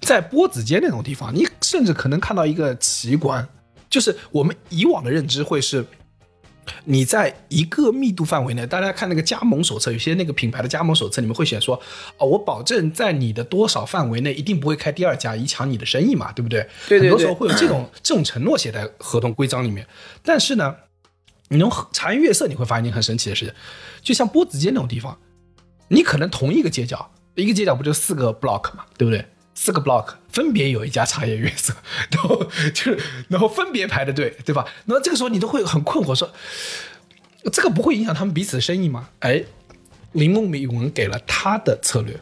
[0.00, 3.46] 在波子街那种地方，你甚至可能看到一个奇观，
[3.94, 5.86] 就是我们以往的认知会是，
[6.84, 11.80] 你在一个密度范围内，大家看那个加盟手册，有些那个品牌的加盟手册里面会写说，
[12.18, 16.68] 哦，我保证在你的多少范围内一定不会开第二家，以抢你的生意嘛，对不对？
[16.88, 19.86] 对对对很多时候会有这种 这种承诺写在合同规章里面，
[20.24, 20.74] 但是呢，
[21.50, 23.54] 你从茶颜悦色你会发现一件很神奇的事情，
[24.02, 25.16] 就像波子街那种地方，
[25.86, 29.24] 你可能同一个街角，一个街角不就四个 block 嘛，对不对？
[29.54, 31.72] 四个 block 分别有一家茶颜悦色，
[32.10, 32.44] 然后
[32.74, 32.98] 就是
[33.28, 34.66] 然后分别排的队，对吧？
[34.86, 36.28] 那这个时候你都会很困惑，说
[37.52, 39.08] 这个不会影响他们彼此的生意吗？
[39.20, 39.44] 哎，
[40.12, 42.18] 林梦敏文给了他的策略，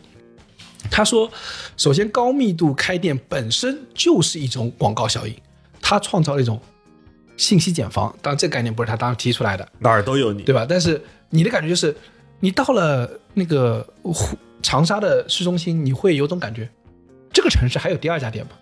[0.91, 1.31] 他说，
[1.77, 5.35] 首先高密度开店本身就是一种广告效应，
[5.81, 6.61] 他创造了一种
[7.37, 10.43] 信息茧房，当然这个概念不是他当时提出来的，哪儿都有你。
[10.43, 10.67] 对吧？
[10.69, 11.97] 但是你的感觉就是，
[12.41, 16.69] 你到了那个湖长沙的市中心，你会有种感觉，
[17.43, 18.53] 这个城市还有第二家店吗？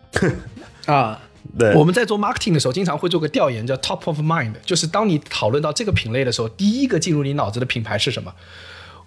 [0.86, 1.20] 啊，
[1.58, 8.34] 对，我们在做 marketing 的时候，经常会做个调研，叫 top of mind，就是当你讨论到这个品类的时候，第一个进入你脑子的品牌是什么？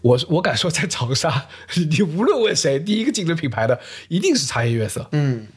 [0.02, 1.48] 我我敢说，在长沙，
[1.90, 5.48] 你无论问谁，第一个进入品牌的一定是茶颜悦色，嗯，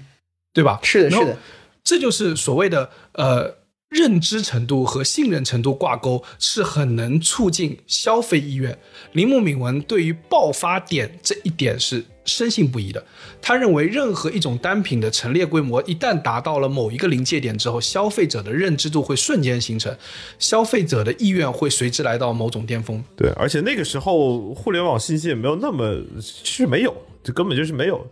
[0.55, 0.81] 对吧？
[0.83, 1.39] 是的，是的，
[1.85, 3.57] 这就是所谓的呃
[3.91, 8.79] 认知程度和信任程度挂钩，是很能促进消费意愿。
[9.13, 13.03] 铃木敏文对于爆发点这一点是深信不疑的。
[13.41, 19.97] 他认为，任何一种单品的陈列规模一旦达到了某一个临界点之后，消费者的认知度会瞬间形成，
[20.39, 23.03] 消费者的意愿会随之来到某种巅峰。
[23.17, 28.07] 对，而且那个时候互联网信息也没有那么，是没有，就根本就是没有，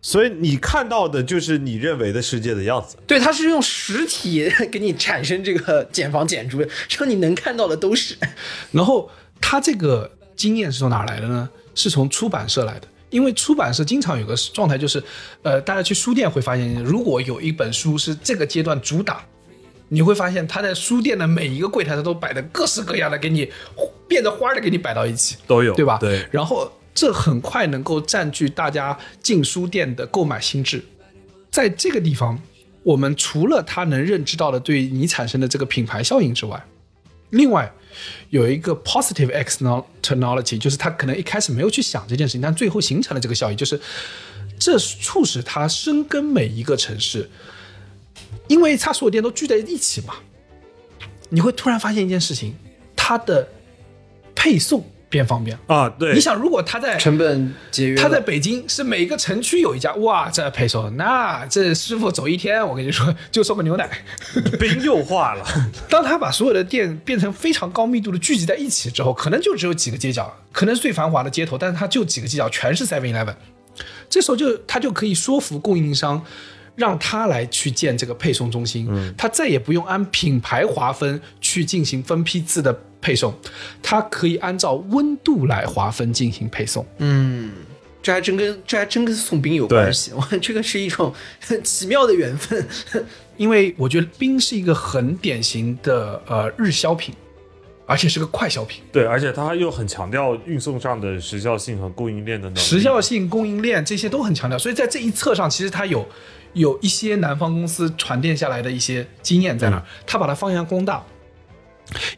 [0.00, 2.96] 所以你看到的就是你认为的世界的样子。
[3.06, 6.64] 对，它是用实体给你产生这个减房减租，
[6.98, 8.16] 让你能看到的都是。
[8.70, 11.48] 然后他这个经验是从哪来的呢？
[11.74, 12.88] 是从出版社来的。
[13.10, 15.02] 因为出版社经常有个状态，就是，
[15.42, 19.24] 呃，大家去书店会发现，如果有一本书是这个阶段主打，
[19.88, 23.50] 你会发现它在书店的每一个柜台上都摆的各式各样的，给你
[24.06, 25.96] 变着花儿的给你摆到一起， 都有对吧？
[25.98, 30.84] 对然后这很快能够占据大家进书店的购买心智。
[31.50, 32.38] 在这个地方，
[32.82, 36.62] 我们除了他能认知到的对你产生的这个品牌效应之外，
[37.30, 37.72] 另外
[38.30, 43.80] 有一个 positive externality，就是他可能一开始没有去想这件事情，但最后形成了这个效应，就是
[44.58, 47.28] 这促使他深耕每一个城市，
[48.48, 50.14] 因为他所有店都聚在一起嘛，
[51.28, 52.54] 你会突然发现一件事情，
[52.96, 53.48] 它的
[54.34, 55.58] 配送变方便。
[55.66, 57.96] 啊，对，你想，如果他在成本节约。
[57.96, 63.88] 他在北京是每个城区有一家，哇，这配送，那这师傅走一天，我跟你说就送个牛奶。
[64.58, 65.44] 冰又化了，
[65.88, 73.34] 当他把所有的店变成非常高密度的聚集在一起之后，可能就只有几个街角，可能是最繁华的街头，但是它就几个街角全是 Seven Eleven。
[74.10, 76.24] 这时候就他就可以说服供应商，
[76.78, 83.34] 让他来去建这个配送中心，他再也不用按品牌划分去进行分批次的配送，
[83.82, 86.86] 他可以按照温度来划分进行配送。
[86.98, 87.50] 嗯
[88.00, 91.12] 这还真跟这还真跟送冰有关系，哇， 这个是一种
[91.64, 92.64] 奇妙的缘分。
[93.36, 97.12] 因为我觉得冰是一个很典型的呃日销品，
[97.86, 98.82] 而且是个快消品。
[98.92, 102.58] 对，而且他又很强调运送上的时效性和供应链的能力。
[102.60, 106.06] 时效性、供应链这些都很强调，所以在这一侧上，其实它有
[106.52, 111.04] 有一些南方公司传递下来的一些经验在那儿，他把它发扬光大。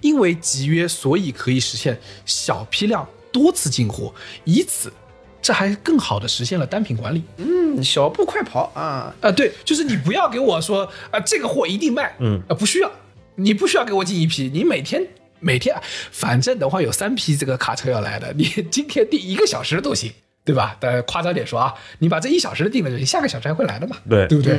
[0.01, 4.12] 因为集约，所以可以实现小批量多次进货，
[4.43, 4.93] 以此
[5.41, 7.22] 这还更好的实现了单品管理。
[7.37, 9.14] 嗯，小步快跑啊！
[9.20, 12.91] 啊，对，就是你不要给我说啊，这个货一定卖，嗯啊，不需要，
[13.37, 15.07] 你不需要给我进一批，你每天
[15.39, 20.12] 每天，反正等会有三批这个卡车要来的，你今天订一个小时都行，
[20.45, 20.76] 对吧？
[20.80, 24.59] 但夸张点说啊，你把这一小时的订了，你下个小时还会来的嘛，对对不对？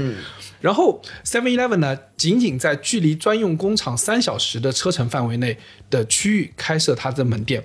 [0.62, 5.58] 然后 Seven Eleven 呢，仅仅在距离专用工厂三小时的车程范围内
[5.90, 7.64] 的区域开设它的门店，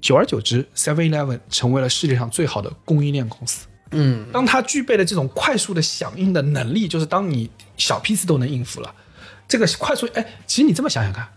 [0.00, 3.66] 久而久之，Seven Eleven 成为了世界上最好的供应链公司。
[3.90, 8.92] 嗯，当它具备了这种快速的响应的能力，就是当你小批次都能应付了，
[9.46, 11.28] 这个快速，哎，其实你这么想想看，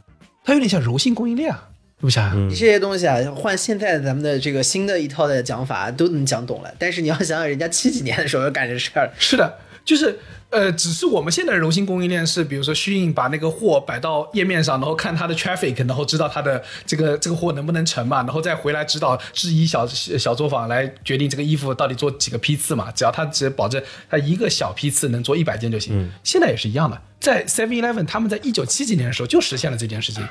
[0.44, 1.68] 它有点像柔性供应链啊，
[2.00, 2.50] 是不是想想？
[2.50, 6.72] 这些东西啊，换现在咱们的这个新的一套的讲法都能讲懂了。
[6.78, 10.20] 但是你要想想，人家七几年的时候干这事儿，是的，就是
[10.52, 26.10] 呃，只是我们现在的柔性供应链是，比如说虚印把那个货摆到页面上，然后看它的 traffic，然后知道它的这个这个货能不能成嘛，然后再回来指导制衣小小作坊来决定这个衣服到底做几个批次嘛，只要他只保证他一个小批次能做一百件就行。
[26.24, 30.26] 现在也是一样的，在 Seven Eleven 他们在一九七几年的时候就实现了这件事情。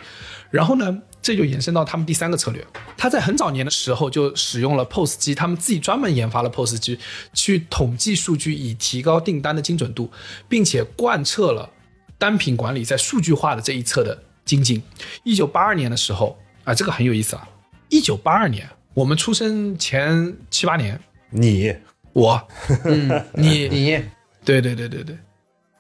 [0.48, 2.64] 然后呢，这就延伸到他们第三个策略。
[2.96, 7.00] 他在很早年的时候就使用了 POS 机，他们自己专门研发了 POS 机，
[7.34, 10.08] 去统计数据，以提高订单的精准度，
[10.48, 11.68] 并且贯彻了
[12.16, 14.80] 单品管理在数据化的这一侧的精进。
[15.24, 17.48] 一九八二年的时候啊，这个很有意思啊。
[17.88, 21.00] 一九八二年，我们出生前七八年，
[21.30, 21.74] 你
[22.12, 22.46] 我，
[22.84, 24.00] 嗯，你你
[24.46, 25.18] 对对对对对，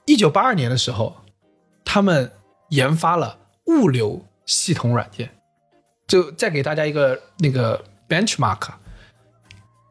[0.06, 1.16] 一九八二年的时候，
[1.84, 2.32] 他们
[2.70, 5.30] 研发了物流系统软件，
[6.06, 8.68] 就再给大家一个那个 benchmark，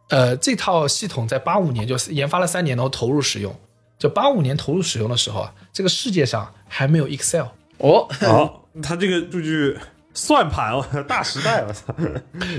[0.09, 3.53] 呃，这套系统在八五年就是研发了三年，然后投入使用。
[3.97, 7.45] 就八五年投入使用的时候啊，这个世界上还没有 Excel，
[7.77, 9.77] 哦，好，他这个数据
[10.13, 11.95] 算盘哦，大时代，我操！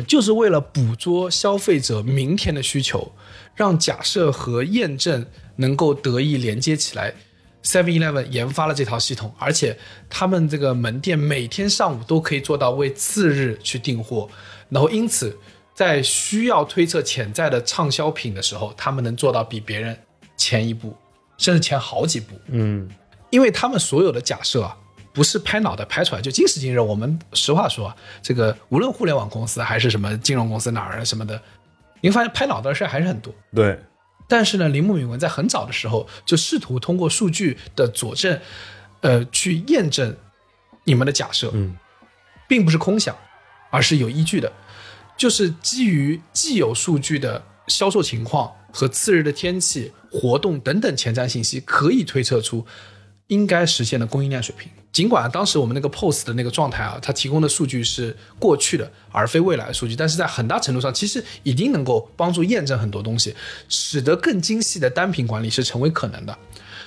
[0.08, 3.12] 就是为了捕捉消费者明天的需求，
[3.54, 5.26] 让假设和验证
[5.56, 7.14] 能够得以连接起来。
[7.66, 9.76] Seven Eleven 研发了这套系统，而且
[10.08, 14.28] 他们这个门店每天上午都可以做到为次日去订货，
[14.68, 15.36] 然后因此
[15.74, 19.98] 在需要推测潜在的畅销品的时候，他们能做到比别人
[20.36, 20.96] 前一步，
[21.38, 22.34] 甚至前好几步。
[22.46, 22.88] 嗯，
[23.30, 24.76] 因为他们所有的假设啊，
[25.12, 26.22] 不是拍脑袋拍出来。
[26.22, 31.42] 就今时今日，我们实话说啊，这个无论互联网公司还是什么金融公司哪儿啊什么的，
[32.00, 33.34] 你会发现拍脑袋的事儿还是很多。
[33.52, 33.76] 对，
[34.28, 38.40] 但是呢，铃木敏文在很早的时候就试图通过数据的佐证，
[39.00, 40.16] 呃，去验证
[40.84, 41.76] 你们的假设，嗯，
[42.48, 43.16] 并不是空想，
[43.70, 44.52] 而是有依据的，
[45.16, 52.66] 就是基于既有数据的销售情况和次日的天气、活动等等前瞻信息，可以推测出
[53.28, 54.70] 应该实现的供应链水平。
[54.92, 63.34] 尽管当时我们那个 POS 的那个状态啊，它提供的数据是过去的，而非未来的数据，但是在很大程度上，其实已经能够帮助验证很多东西，
[63.68, 66.38] 使得更精细的单品管理是成为可能的。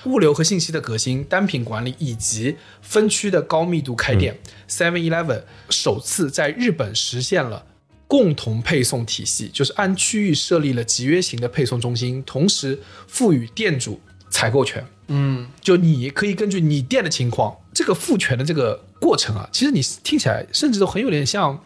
[0.06, 4.36] 物流和信息的革新、单品管理以及分区的高密度开店、
[4.66, 7.64] s e v e n Eleven 首次在日本实现了
[8.08, 12.76] 共同配送体系，就是按区域设立了集约型的配送中心，同时
[13.06, 14.84] 赋予店主采购权。
[15.12, 21.60] 嗯，就你可以根据你店的情况，这个赋权的这个过程啊，其实你听起来甚至都很有点像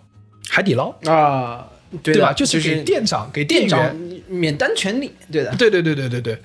[0.49, 1.69] 海底捞，啊，
[2.03, 2.33] 对对吧？
[2.33, 3.95] 就是给店长、给店长
[4.27, 6.39] 免单权利，对的，对对对对对对，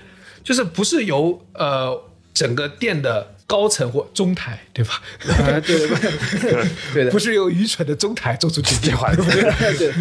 [0.43, 1.97] 就是不是由呃
[2.33, 5.01] 整个店的高层或中台，对吧？
[5.27, 5.87] 啊，对对
[6.93, 9.41] 对的不，是由愚蠢的中台做出决定，对不对？
[9.75, 9.91] 对，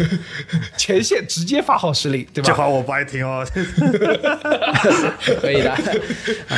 [0.77, 2.47] 前线直接发号施令，对吧？
[2.47, 3.43] 这话我不爱听哦。
[5.41, 5.71] 可以的。
[6.45, 6.55] 啊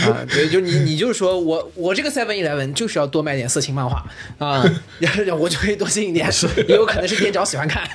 [0.00, 4.02] 啊，对，就你你就是说我我这个 Seven Eleven 就是要多卖点色情漫画
[4.38, 4.64] 啊，
[4.98, 6.26] 然后我就可以多进一点，
[6.66, 7.86] 也有可能是店长喜欢看。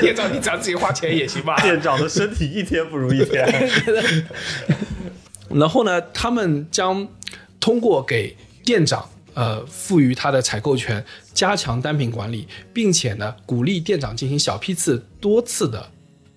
[0.00, 1.60] 店长，你只要自己花钱也行吧？
[1.60, 3.44] 店长的身体一天不如一天。
[5.54, 7.06] 然后呢，他们将
[7.60, 15.90] 通过给店长呃赋予他的采购权，加强单品管理，并且呢鼓励店长进行小批次、多次的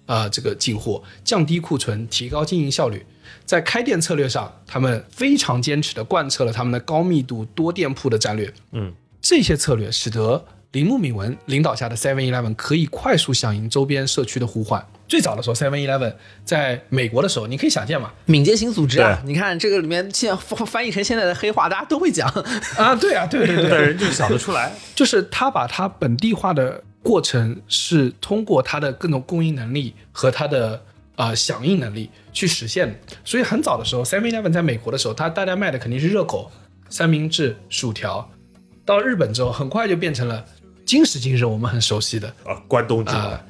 [0.06, 3.06] 呃这个进货，降低库存，提高经营效率。
[3.46, 8.52] 在开店策略上，他们非常坚持的贯彻了他们的高密度多店铺的战略。
[8.72, 14.86] 嗯，这些策略使得铃木敏文领导下的 Seven Eleven 可以快速响应周边社区的呼唤。
[15.08, 22.28] 最早的时候，Seven Eleven 在美国的时候，你可以想见嘛，敏捷型组织啊，你看这个里面现翻翻译成现在的黑话，大家都会讲。
[22.78, 30.82] 啊，对啊，对对对本人就想得出来， 就是他把他本地化的过程是通过他的各种供应能力和他的
[31.18, 32.96] 呃响应能力去实现的。
[33.24, 36.52] 所以很早的时候，Seven Eleven 在美国的时候，他大家卖的肯定是热狗、
[36.90, 38.28] 三明治、薯条。
[38.84, 40.44] 到日本之后，很快就变成了
[40.86, 43.42] 今时今日我们很熟悉的啊，关东煮啊、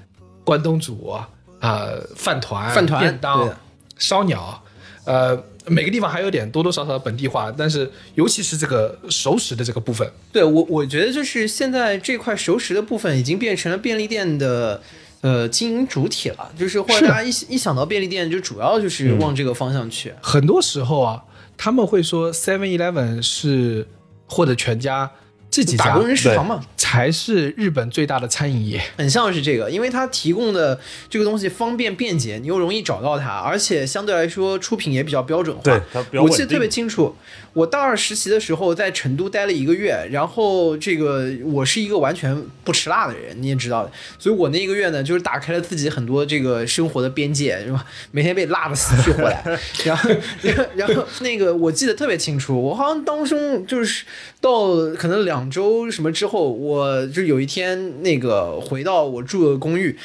[0.45, 1.29] 关东煮啊、
[1.59, 3.55] 呃饭团、饭团便当对、
[3.97, 4.63] 烧鸟，
[5.05, 5.37] 呃，
[5.67, 14.81] 每个地方还有点多多少少本地化，但是尤其是这个熟食的这个部分，对我，我觉得就是现在这块熟食的部分已经变成了便利店的
[15.21, 20.13] 呃经营主体了，就是或者大家一一想到便利店，就主要就是往这个方向去。
[20.21, 21.23] 很多时候啊，
[21.57, 23.87] 他们会说 Seven Eleven 是
[24.27, 25.11] 或者全家
[25.55, 28.81] 这几家打工人食堂嘛，才是日本最大的餐饮业。
[28.97, 30.77] 很像是这个，因为它提供的
[31.09, 35.81] 这个东西方便便捷，你又容易找到它，而且相对来说出品也比较标准化。
[36.21, 37.15] 我记得特别清楚，
[37.53, 47.85] 我大二实习的时候在成都待了一个月，然后这个我是一个完全不吃辣的人，你也知道的，所以我那一个月呢，就是打开了自己很多这个生活的边界，是吧？
[48.11, 49.41] 每天被辣的死去活来，
[49.85, 50.09] 然后
[50.75, 54.03] 然后那个我记得特别清楚，我好像当中就是
[54.41, 59.97] 到可能两周什么之后，我就有一天那个回到我住的公寓，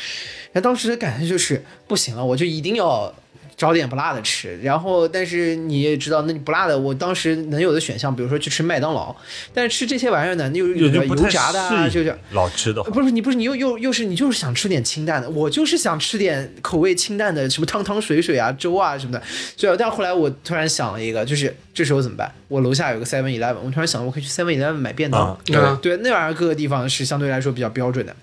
[0.53, 3.14] 然后当时的感觉就是不行了，我就一定要。
[3.61, 9.14] 找点不辣的吃，然后但是你也知道，那你不辣的，我当时能有的选项，比如说去吃麦当劳，
[9.52, 19.22] 但是吃这些玩意儿呢，又有就就不太油炸的啊，就是老吃的话，不是你不是你又又又是你就是想吃点清淡的，我就是想吃点口味清淡的，什么汤汤水水啊、粥啊什么的。
[19.58, 22.32] 所以，但后来我突然想了一个，就是这时候怎么办？
[22.48, 25.20] 我楼下有个 Seven Eleven，我突然想，我可以去 Seven Eleven 买便当。
[25.20, 28.16] 啊啊对，那玩意儿各个地方是相对来说比较标准的。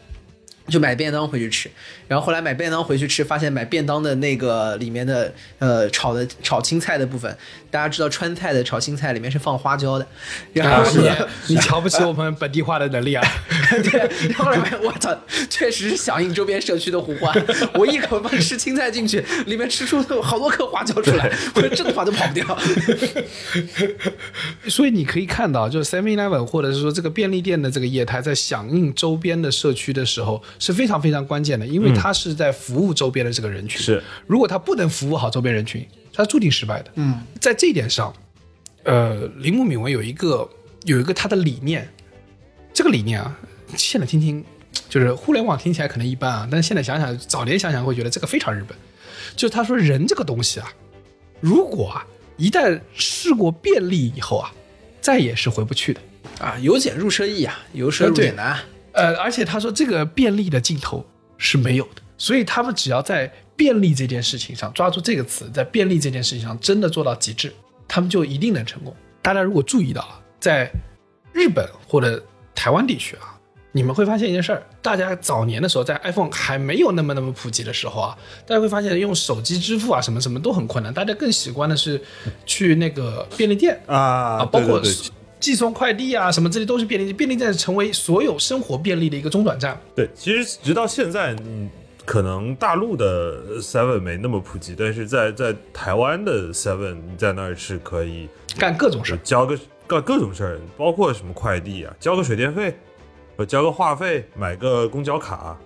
[0.67, 1.69] 就买便当回去吃，
[2.07, 7.37] 然后后来买便当回去吃，发现买便当的那个里面的呃炒的炒青菜的部分，
[7.69, 10.07] 大家知道川菜的炒青菜里面是放花椒的，
[10.53, 13.23] 然后啊，你 你瞧不起我们本地化的能力啊？
[13.83, 13.99] 对，
[14.29, 15.13] 然后里面我操，
[15.49, 17.33] 确实是响应周边社区的呼唤。
[17.73, 22.57] 我一口饭吃青菜进去，里面吃出好多颗花椒出来，我这他妈都跑不掉。
[24.67, 33.81] 所以你可以看到，就是 Seven Eleven 或者是说这个便利店的这个业态，在响应周边的社区的时候是非常非常关键的，因为它是在服务周边的这个人群。
[33.81, 35.85] 是，如果它不能服务好周边人群，
[36.17, 36.91] 它注定失败的。
[36.95, 38.11] 嗯，在这一点上，
[38.83, 40.49] 呃，铃木敏文有一个
[40.83, 41.87] 有一个他的理念，
[42.73, 43.37] 这个理念啊，
[43.77, 44.43] 现在听听
[44.89, 48.75] 就是互联网听起来可能一般啊，但是现在想想，早年想想会觉得这个非常日本。
[49.35, 50.73] 就是他说人这个东西啊，
[51.39, 52.05] 如果啊
[52.37, 54.51] 一旦试过便利以后啊，
[54.99, 56.01] 再也是回不去的。
[56.39, 58.59] 啊，由俭入奢易啊，由奢入俭难。
[58.93, 61.05] 呃，而且他说这个便利的尽头
[61.37, 67.53] 是没有的，所以他们只要在便利这件事情上抓住这个词，在便利这件事情上真的做到极致，
[67.87, 68.95] 他们就一定能成功。
[69.21, 70.69] 大家如果注意到啊，在
[71.33, 72.23] 日本或者
[72.55, 73.37] 台湾地区啊，
[73.71, 82.01] 你们会发现一件事儿：大家早年的时候，在 iPhone 还没有那么那么普及的时候啊，大家会发现用手机支付啊什么什么都很困难，大家更习惯的是
[82.45, 84.81] 去那个便利店啊，包括
[85.39, 89.79] 寄送快递啊什么这些都是便利店，便利店成为所有生活便利的一个中转站。
[89.95, 91.69] 对，其实直到现在，嗯，
[92.07, 99.17] 可能大陆的 Seven 没那么普及，但是在在台湾的 Seven，你在那儿是可以干各种事儿。
[99.25, 102.73] 交个干各种事儿，包括什么快递啊，交个水电费，
[103.35, 105.57] 呃，交个话费，买个公交卡，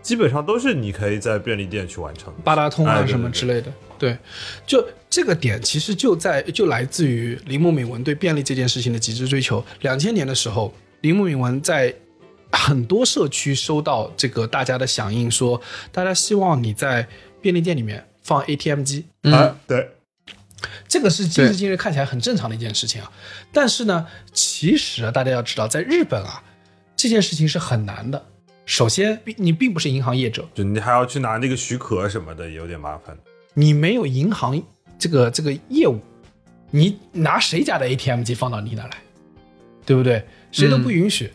[0.00, 2.38] 基本上都是你可以在便利店去完成的。
[2.44, 4.16] 八达通啊什么之类的，对，
[4.64, 9.64] 就这个点其实就在就来自于铃木敏文对便利这件事情的极致追求。
[9.80, 11.92] 两千年的时候，铃木敏文在
[12.52, 15.60] 很多社区收到这个大家的响应，说
[15.92, 17.06] 大家希望你在
[17.40, 19.90] 便利店里面放 ATM 机，啊，对，
[20.88, 23.12] 这个是今时今日看起来很正常的一件事情啊。
[23.52, 26.42] 但是呢，其实啊，大家要知道，在日本啊，
[26.96, 28.24] 这件事情是很难的。
[28.64, 33.16] 首先，你并不是银行业者，就你还要去拿那个许可什么的，有点麻烦。
[33.54, 34.62] 你没有银行
[34.98, 35.98] 这个这个业务，
[36.70, 38.90] 你拿谁家的 ATM 机放到你那来，
[39.86, 40.24] 对不对？
[40.52, 41.32] 谁都不允许。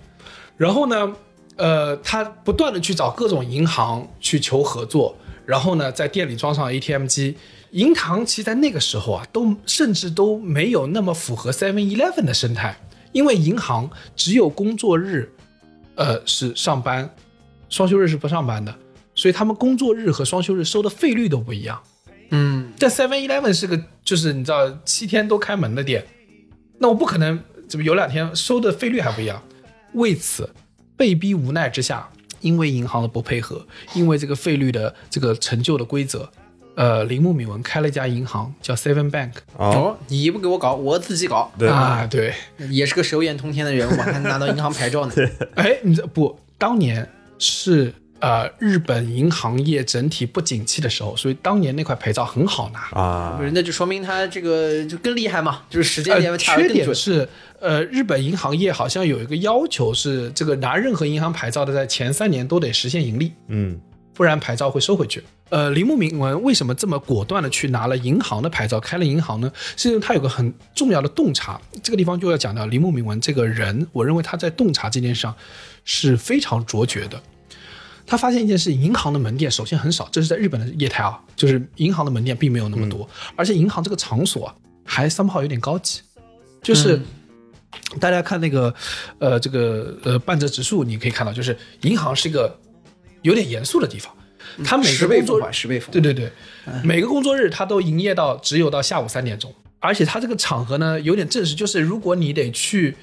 [0.57, 1.15] 然后呢，
[1.55, 7.35] 呃，他不断的去找各种银行去求合作，然后呢，在店里装上 ATM 机。
[7.71, 12.77] 银行其实在那个时候啊，都甚至都没有那么符合 Seven Eleven 的生态，
[13.11, 15.27] 因为银行只有工作日，
[15.95, 17.09] 呃，是上班，
[17.69, 18.75] 双休日是不上班的，
[19.15, 21.81] 所以他们工作日和双休日收的费率都不一样。
[22.29, 26.05] 嗯，但 Seven Eleven 是个就是你知道七天都开门的店，
[26.77, 29.41] 那我不可能怎么有两天收的费率还不一样。
[29.93, 30.49] 为此，
[30.95, 32.09] 被逼无奈之下，
[32.41, 36.29] 因为银行的不配合，因为这个费率的这个陈旧的规则，
[36.75, 42.33] 呃，铃木敏文开了一家银行叫 Seven Bank 哦，哦，你不给我搞，我自己搞，对，啊，对，
[42.69, 45.13] 也是个手眼通天的人，物还能拿到银行牌照呢。
[45.55, 47.93] 哎，你这不，当年是
[48.23, 52.79] 呃日本银行业整体不景气的时候，所以当年那块牌照很好拿。
[52.97, 56.69] 啊那就说明他这个就更厉害嘛，就是时间呃，点缺。
[56.69, 57.27] 点是，
[57.59, 63.77] 呃，日本银行业好像有一个要求是，这个拿任何银行牌照的，在前三年都得实现盈利，嗯，
[64.13, 65.21] 不然牌照会收回去。
[65.49, 69.51] 呃，铃木敏文为什么这么果断的去拿了银行的牌照，开了银行呢？
[69.75, 71.59] 是因为他有个很重要的洞察。
[71.83, 75.35] 这个地方就要讲到铃木敏文这个人，我认为他在洞察这件事上
[75.83, 77.21] 是非常卓绝的。
[78.05, 86.01] 他发现一件事，银行的门店首先很少，这是在日本的业态啊，就是银行的门店并没有那么多，而且银行这个场所啊，还 somehow 有点高级，
[86.61, 86.99] 就是。
[87.99, 88.71] 大家看那个，
[89.17, 92.55] 呃，这个呃半泽直树，你可以看到，就是银行是一个
[93.23, 94.13] 有点严肃的地方。
[94.63, 95.79] 它每个工作日。
[95.91, 96.31] 对对对，
[96.83, 102.95] 每个工作日它都营业到只有到下午三点钟，而且他这个场合呢有点正式，就是如果你得去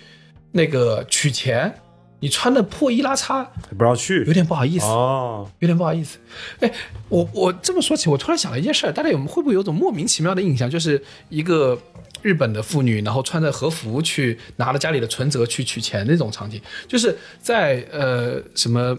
[0.52, 1.74] 那个取钱，
[2.20, 3.46] 你穿的破衣拉碴，
[3.76, 4.86] 不让去有点不好意思。
[4.86, 6.18] 哦，有点不好意思。
[6.60, 6.72] 哎，
[7.08, 11.78] 我我这么说起，我突然想了一件事儿，大家有会不会有种莫名其妙的印象，就是一个
[12.22, 18.96] 日本的妇女，然后穿着和服去拿了家里的存折去取钱那种场景，就是在呃什么。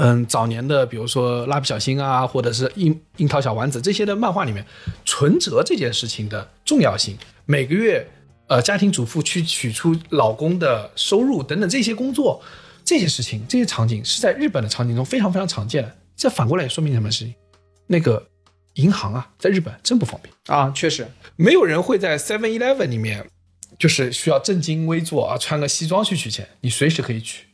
[0.00, 4.64] 嗯，早年的比如说蜡笔小新啊，或者是樱樱桃小丸子这些的漫画里面，
[5.04, 8.08] 存折这件事情的重要性，每个月
[8.48, 12.42] 呃家庭主妇去取出老公的收入等等这些工作，
[12.84, 15.96] 这些事情这些场景是在日本的场景中非常非常常见的。
[16.16, 17.34] 这反过来也说明什么事情？
[17.86, 18.28] 那个
[18.74, 23.26] 银行啊，在日本真不方便，啊，确实，没有人会在 Seven Eleven 里面
[23.78, 27.44] 就是需要正襟危坐啊，穿个西装去取钱，你随时可以取。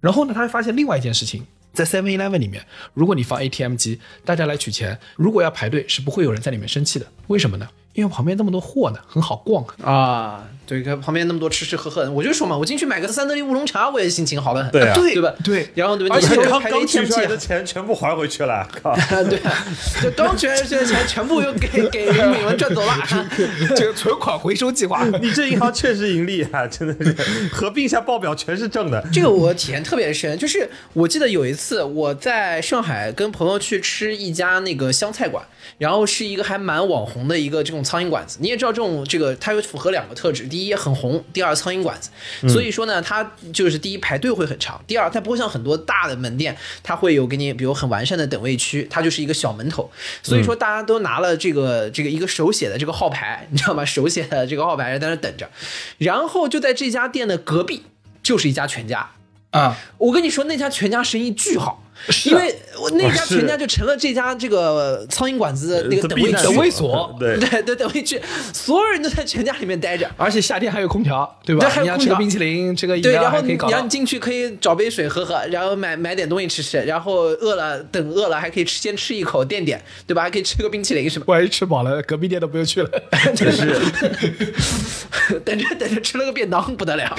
[0.00, 7.06] 然后呢，他还发现另外一件事情，在 Seven Eleven 里面，如果你放 ATM 机，大家来取钱，如果要排队，是不会有人在里面生气的。
[7.28, 7.68] 为什么呢？
[7.96, 10.44] 因为旁边那么多货呢，很好逛啊。
[10.66, 15.32] 啊，对，看旁边那么多吃吃喝喝的，我就说嘛，我进去买个三得利乌龙茶，我也心情好的很，对啊对吧？
[15.44, 16.16] 对然后对吧？
[16.16, 18.94] 而且你刚还得刚取出来的钱全部还回去了，靠！
[19.24, 19.66] 对啊，
[20.02, 22.94] 就刚取出来的这些钱全部又给给李敏文赚走了。
[23.76, 27.14] 这个存款回收计划， 你这银行确实盈利啊，真的是
[27.52, 29.04] 合并一下报表全是正的。
[29.12, 35.44] 这个我体验特别深，就是我记得有一次我在上海跟朋友去吃一家那个湘菜馆，
[35.78, 38.38] 然后是一个还蛮网红的一个这种苍蝇馆子。
[38.40, 42.08] 你也知道这种这个它有符合两个特质，第一很红，第二苍蝇馆子。
[42.48, 49.90] 所以说呢，它就是第一排队会很长，第二它不会像很多大的门店，它会有给你比如很完善的等位区，它就是一个小门头。
[50.22, 53.84] 所以说大家都拿了这个这个一个手写的这个号牌，你知道吗？
[53.84, 55.50] 手写的这个号牌在那等着，
[55.98, 57.82] 然后就在这家店的隔壁
[58.22, 59.10] 就是一家全家。
[59.50, 61.85] 啊，我跟你说，那家全家生意巨好，是
[62.24, 68.20] 因为我那家全家就成了这家这个苍蝇馆子的那个等位区，等位所对，对对等位区，
[68.52, 70.08] 所有人都在全家里面待着。
[70.16, 71.66] 而且夏天还有空调，对吧？
[71.66, 80.22] 对还有你要空调吃个冰淇淋，吃个饮对，料然后你还可以搞到然后你进去可以找杯水喝喝，然后买买点东西吃吃，然后饿了等饿了还可以吃先吃一口垫垫，对吧？
[80.22, 81.24] 还可以吃个冰淇淋什么。
[81.28, 82.90] 万一吃饱了，隔壁店都不用去了。
[83.34, 83.66] 真是
[85.44, 87.16] 等着等着吃了个便当不得了，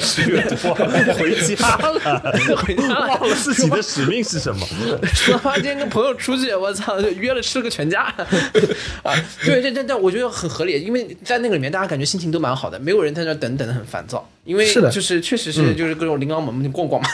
[0.00, 0.74] 吃 越多
[1.14, 4.66] 回家了，回家了自己的使命是什么。
[5.14, 8.02] 说他今天跟朋友出去，我操，就约了吃了个全家
[9.02, 9.14] 啊！
[9.44, 17.08] 对，这这这，我觉得很合理，因为在那个里面，大家感觉心情都蛮好的，没有人在那等等的很烦躁，因为是的就是确实是就是各种琳琅满目逛逛嘛。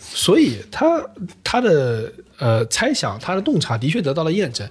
[0.00, 1.02] 所以他
[1.42, 4.68] 他的呃猜想，他的洞察的确得到了验证。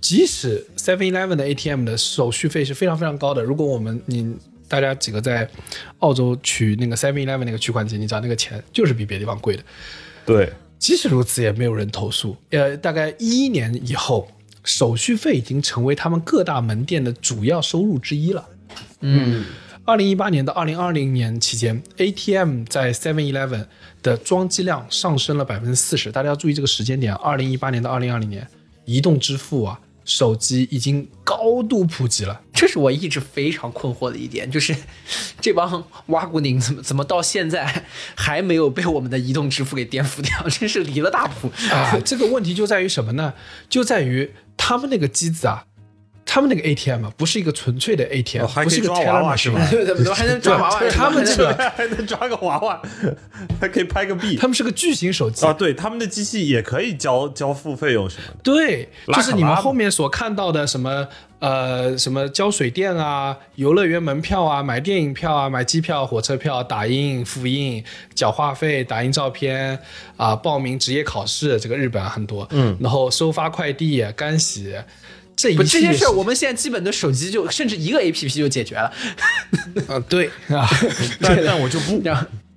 [0.00, 4.36] 即使 Seven Eleven 的 ATM 的手续费是非常非常高的，如果我们你
[4.68, 5.48] 大家几个在
[6.00, 9.62] 澳洲取那个 Seven Eleven 那个取款机，你知道那个钱就是比别的地方贵的。
[10.24, 12.36] 对，即使如此，也没有人投诉。
[12.50, 14.28] 呃，大概一一年以后
[14.64, 18.48] 手续费已经成为他们各大门店的主要收入之一了。
[19.00, 19.44] 嗯，
[19.84, 23.66] 二零一八年到二零二零年期间，ATM 在 Seven Eleven
[24.02, 26.10] 的装机量上升了百分之四十。
[26.10, 28.44] 大家要注意这个时间点，二零一八年到二零二零年，
[28.84, 32.40] 移动支付啊，手机已经高度普及了。
[32.54, 34.74] 这是我一直非常困惑的一点，就是
[35.42, 37.84] 这帮挖骨宁怎么怎么到现在
[38.14, 41.50] 还没有被我们的移动支付给颠覆掉，真是离了大谱。
[41.70, 43.34] 啊，这个问题就在于什么呢？
[43.68, 45.66] 就在于他们那个机子啊，
[46.28, 52.82] 他们那个 ATM 啊，不是一个纯粹的 ATM，、不是一个可以抓娃娃是吧对对 对，还能 抓娃娃他们这个 还能抓个娃娃，
[53.60, 55.52] 还可以拍个币他们是个巨型手机啊！
[55.52, 58.36] 对，他们的机器也可以交交付费用什么的。
[58.42, 61.06] 对，就是你们后面所看到的什么
[61.38, 67.82] 呃什么交水电啊、游乐园门票啊、买电影票啊、买机票、火车票、打印、复印、
[68.14, 69.78] 缴话费、打印照片
[70.16, 74.74] 啊、报名职业考试，这个日本啊很多，嗯，然后收发快递、干洗。
[75.36, 78.90] 这一不这些事儿，我们现在基本的手机就甚至一个 A P P 就解决了。
[79.86, 80.66] 啊，对啊，
[81.20, 82.02] 但但我就不，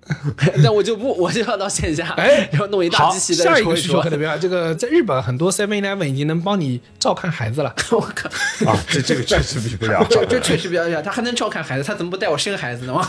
[0.10, 4.10] 然后，但我就不，我就要到线下，哎然后弄一大，机器在下这戳戳一个需求可。
[4.10, 7.74] 能比较，这个在日本很多 Seven Eleven 已经能帮你照看孩子了。
[7.92, 8.28] 我靠，
[8.70, 10.04] 啊，这这个确实比不了。
[10.10, 13.00] 这这确实比较厉害，他还能照看孩子，他怎么不带我生孩子呢？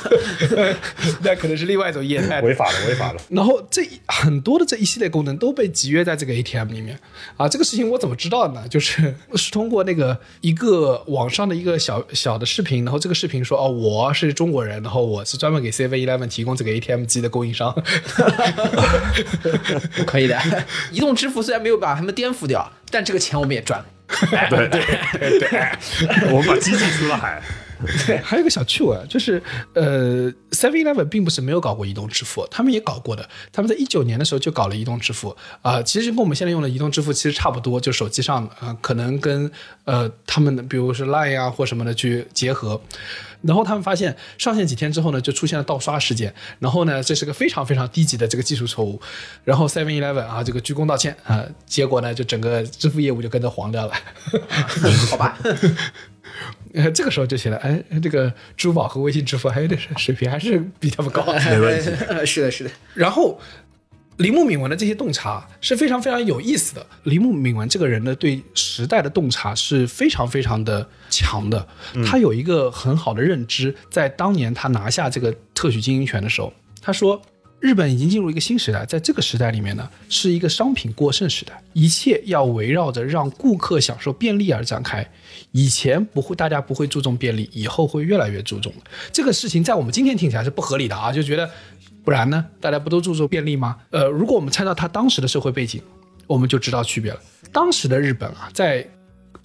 [1.25, 2.41] 那可能是另外一种业态。
[2.43, 3.21] 违法了，违法了。
[3.31, 6.99] 然后这很多的这一系列功能都被集约在这个 ATM 里面
[7.37, 7.49] 啊。
[7.49, 8.63] 这个事情我怎么知道呢？
[8.69, 17.75] 就是是通过那个一个网上的一个小小的视频，然后这个视频说哦，我是中国人，然后我是专门给 Seven Eleven 提供这个 ATM 机的供应商。
[20.07, 20.39] 可以的。
[20.91, 23.87] 移动支付虽然没有把他们颠覆掉，但这个钱我们也赚了。
[24.51, 24.83] 对对
[25.13, 25.49] 对对，
[26.33, 27.41] 我们把机器出了海。
[28.07, 29.43] 对 还有个小趣闻，就是
[29.75, 33.29] 呃，Seven Eleven 并不是没有搞过移动支付，他们也搞过的。
[33.53, 39.51] 他们在一九年的时候就搞了移动支付啊、其实跟我们现在用的移动支付其实差不多，就手机上啊、可能跟
[39.85, 42.81] 呃他们的比如是 Line 啊或什么的去结合。
[43.43, 46.35] 然后他们发现上线几天之后呢，就出现了盗刷事件。
[46.59, 49.01] 然后呢，这是个非常非常低级的这个技术错误。
[49.45, 53.95] 然后 Seven Eleven 啊，这个鞠躬道歉啊、结果呢，就整个支付业务就跟着黄掉了。
[55.11, 55.39] 好吧，
[56.75, 61.25] 呃，这个时候就显得，哎，这个支付宝和微信支付还有点水平还是比他们高。
[61.33, 61.91] 没问题。
[62.25, 62.71] 是的，是的。
[62.95, 63.41] 然后，
[64.19, 66.87] 铃木敏文的这些洞察是非常非常有意思的。
[67.05, 71.67] 铃木敏文这个人呢，对时代的洞察是非常非常的强的。
[72.05, 77.21] 他有一个很好的认知，在当年他拿下这个特许经营权的时候，他说。
[77.61, 85.07] 日本已经进入一个新时代，在这个时代里面呢，是一个商品过剩时代，一切要围绕着让顾客享受便利而展开。
[85.53, 88.73] 以前不会，大家不会注重便利，以后会越来越注重。
[89.13, 91.49] 这个事情在我们今天听起来是不合理的啊，就觉得
[92.03, 92.45] 不然呢？
[92.61, 93.77] 大家不都注重便利吗？
[93.91, 95.83] 呃，如果我们参照他当时的社会背景，
[96.27, 97.21] 我们就知道区别了。
[97.53, 98.87] 当时的日本啊，在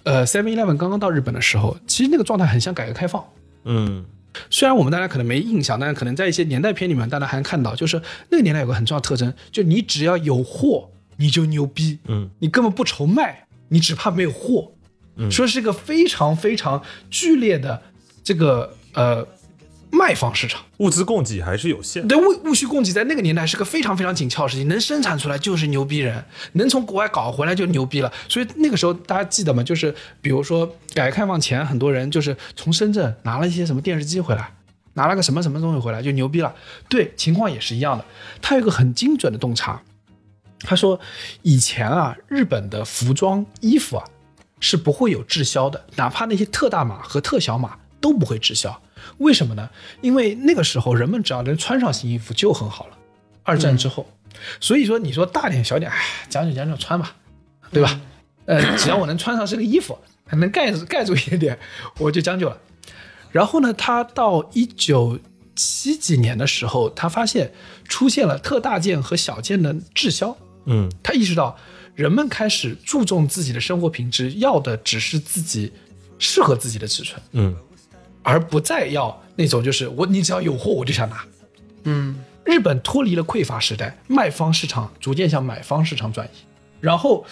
[0.04, 3.22] 呃 Seven Eleven 刚刚到日本的时候，其实那个状态很像改革开放。
[3.64, 4.04] 嗯，
[4.50, 14.72] 虽然我们大家可能没印象，但是可能在一些年代片里面，大家还能看到，就是那个年代有个很重要的特征，就你只要有货，你就牛逼，嗯，你根本不愁卖，你只怕没有货，
[15.16, 17.82] 嗯，说是一个非常非常剧烈的
[18.22, 19.26] 这个呃
[19.90, 20.62] 卖方市场。
[20.78, 22.06] 物资供给还是有限。
[22.06, 28.12] 对物物需供给在那个年代是个非常非常紧俏的事情，能生产出来就是牛逼人，能从国外搞回来就牛逼了。
[28.28, 29.62] 所以那个时候大家记得吗？
[29.62, 34.52] 就是比如说改革开放前，很多人就是从深圳拿了一些什么电视机回来，
[34.94, 36.54] 拿了个什么什么东西回来就牛逼了。
[36.88, 38.04] 对，情况也是一样的。
[38.42, 39.80] 他有一个很精准的洞察，
[40.60, 40.98] 他说
[41.42, 44.04] 以前啊，日本的服装衣服啊
[44.60, 48.82] 是不会有滞销的，哪怕那些特大码和特小码都不会滞销。
[49.18, 49.68] 为什么呢？
[50.00, 52.98] 因为那个时候人们只要能穿上新衣服就很好了。
[53.42, 54.10] 二战之后，
[54.60, 57.14] 所以说你说大点小点，哎，将就将就穿吧，
[57.70, 58.00] 对吧？
[58.44, 61.58] 呃，只要我能穿上这个衣服，还能盖住盖住一点点，
[61.98, 62.58] 我就将就了。
[63.30, 65.18] 然后呢，他到一九
[65.54, 67.52] 七几年的时候，他发现
[67.84, 70.36] 出现了特大件和小件的滞销。
[70.66, 71.56] 嗯，他意识到
[71.94, 75.72] 人们开始注重自己的生活品质，要的只是自己
[76.18, 77.56] 适合自己的尺寸，嗯，
[78.26, 81.24] 而不再要那种就是我你只要有货我就想拿。
[81.84, 86.30] 嗯，日本脱离了匮乏时代，卖方市场逐渐向买方市场转移。
[86.80, 87.24] 然后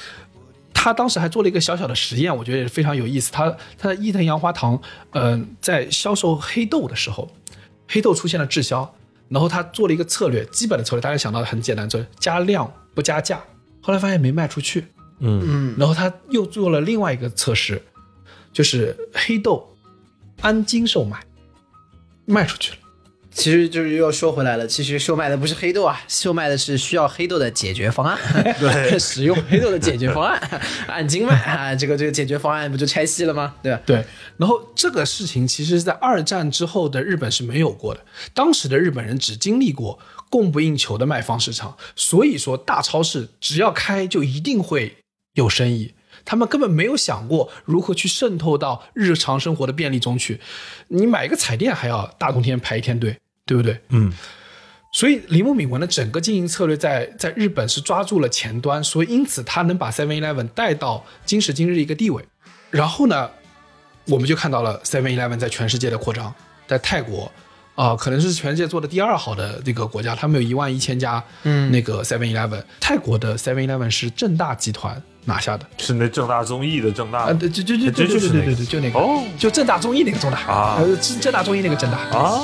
[0.72, 3.32] 他当时还做了一个小小的实验，我觉得也是非常有意思。
[3.32, 4.80] 他他在伊藤洋华堂，
[5.10, 7.28] 嗯、在销售黑豆的时候，
[7.88, 8.94] 黑豆出现了滞销，
[9.28, 13.42] 然后他做了一个策略，基本的策略大家想到的很简单，就是加量不加价。
[13.82, 14.86] 后来发现没卖出去，
[15.18, 17.82] 嗯嗯然后他又做了另外一个测试，
[18.52, 19.73] 就是黑豆
[20.40, 21.22] 按斤售卖，
[22.26, 22.78] 卖出去了。
[23.30, 28.16] 其实就是又要说回来了，其实售卖的不是黑豆啊，售卖的是需要黑豆的解决方案，
[28.60, 30.40] 对， 使用黑豆的解决方案，
[30.86, 33.56] 按斤卖啊，这个这个解决方案不就拆细了吗？
[33.60, 33.82] 对吧？
[33.84, 34.04] 对，
[34.36, 38.00] 然后这个事情其实是在二战之后的日本是没有过的，
[38.32, 39.98] 当时的日本人只经历过
[40.30, 44.98] 供不应求的卖方市场，所以说大超市只要开就一定会
[45.32, 45.92] 有生意。
[46.24, 50.40] 他们根本没有想过如何去渗透到日常生活的便利中去。
[50.88, 53.80] 你买一个彩电还要大冬天排一天队，对不对？
[53.90, 54.12] 嗯。
[54.92, 62.24] 所以铃木敏文的整个经营策略在在日本是抓住了前端，所以因此他能把 Seven Eleven 带到今时今日一个地位。
[62.70, 63.28] 然后呢，
[64.06, 66.32] 我们就看到了 Seven Eleven 在全世界的扩张，
[66.68, 67.30] 在泰国
[67.74, 71.70] 啊、可能是全世界做的第二好的这个国家，他们有一万一千家，嗯。
[71.72, 75.66] 那个 Seven Eleven，泰国的 Seven Eleven 是正大集团拿下的。
[75.78, 79.22] 是那正大综艺的正大啊，对，就就就就是那个对对对，就那个，哦。
[79.36, 80.76] 就正大综艺那个正大啊。
[80.78, 82.40] 呃，正正大综艺那个正大，啊，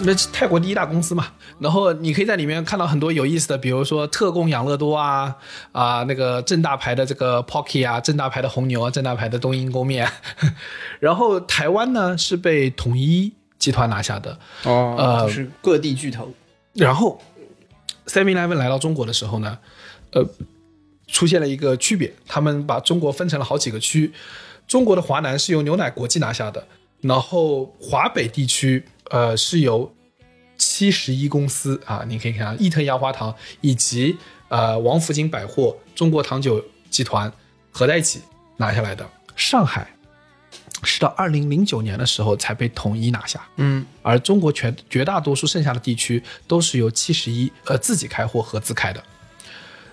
[0.00, 1.26] 那泰国第一大公司嘛。
[1.58, 5.34] 然后你可以在里面看到很多有意思的，比如说特供养乐多啊
[5.72, 10.08] 啊，那个正大牌的这个 Pocky 啊，正大牌的红牛啊，正大牌的冬阴功面。
[11.00, 16.32] 然后台湾呢是被统一集团拿下的，哦呃就是各地巨头，
[16.74, 17.20] 然后
[18.06, 19.58] Seven Eleven 来到中国的时候呢，
[20.12, 20.24] 呃，
[21.08, 24.12] 出现了一个区别，他们把中国分成了好几个区，
[24.68, 26.64] 中国的华南是由牛奶国际拿下的，
[27.00, 29.94] 然后华北地区呃是由
[30.56, 34.16] 七十一公司啊，你可以看啊，益特洋华堂以及
[34.48, 37.32] 呃王府井百货、中国糖酒集团
[37.70, 38.20] 合在一起
[38.56, 39.08] 拿下来的。
[39.36, 39.88] 上海
[40.82, 43.86] 是到二零零九年的时候才被统一拿下，嗯。
[44.02, 49.02] 而中国全绝大多数剩下的地区都是由七十一呃自己开或合资开的。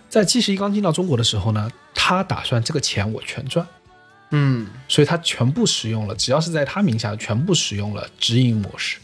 [0.10, 3.68] 在七十一刚进到中国的时候呢，他打算这个钱我全赚，
[4.32, 4.68] 嗯。
[4.88, 8.98] 所以他全部使用了，只要是在他名下，全部使用了直营模式，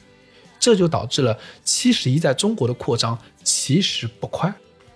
[0.62, 4.54] 这就导致了七十一在中国的扩张其实不快。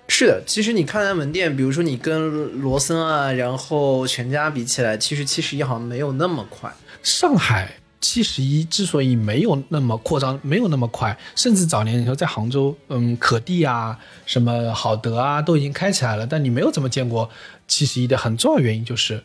[0.08, 6.72] 是的，其实你看它门店，比如说你跟罗森啊，然后全家比起来，其实七十一好像没有那么快。
[7.02, 13.98] 上海七十一之所以没有那么扩张，没有那么快，甚至早年你说在杭州，嗯，可地啊，
[14.28, 17.28] 什么好德啊，都已经开起来了，但你没有怎么见过
[17.68, 19.24] 七十一的很重要原因就是，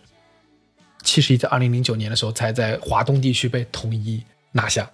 [1.02, 4.22] 七十一在二零零九年的时候才在华东地区被统一
[4.52, 4.90] 拿下，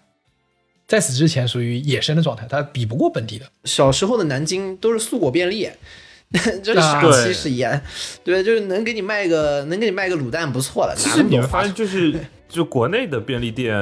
[0.87, 3.47] 在此之前属于野生的状态，它比不过本地的。
[3.65, 5.69] 小时候的南京都是素果便利，
[6.63, 7.83] 就是啥啊七十一啊？
[8.23, 12.15] 对，就是能给你卖个能给你卖个卤蛋不错了，其哪那么多花实你会发现，就是
[12.49, 13.77] 就国内的便利店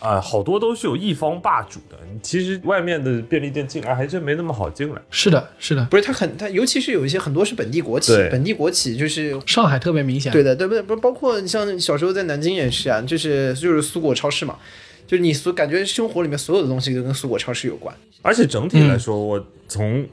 [0.00, 1.96] 啊、好多都是有一方霸主的。
[2.22, 5.00] 其实外面的便利店进来还真没那么好进来。
[5.10, 9.38] 是的，是的，不是它很它，尤其是有一些很多是本地国企，本地国企就是。
[9.46, 10.30] 上海特别明显。
[10.32, 10.82] 对的，对不对？
[10.82, 14.58] 不是包括你像小时候在南京也是啊，就是就是苏果超市嘛，
[15.06, 17.94] 就是你所感觉生活里面所有的东西都跟苏果超市有关。
[18.22, 20.06] 而且整体来说，我从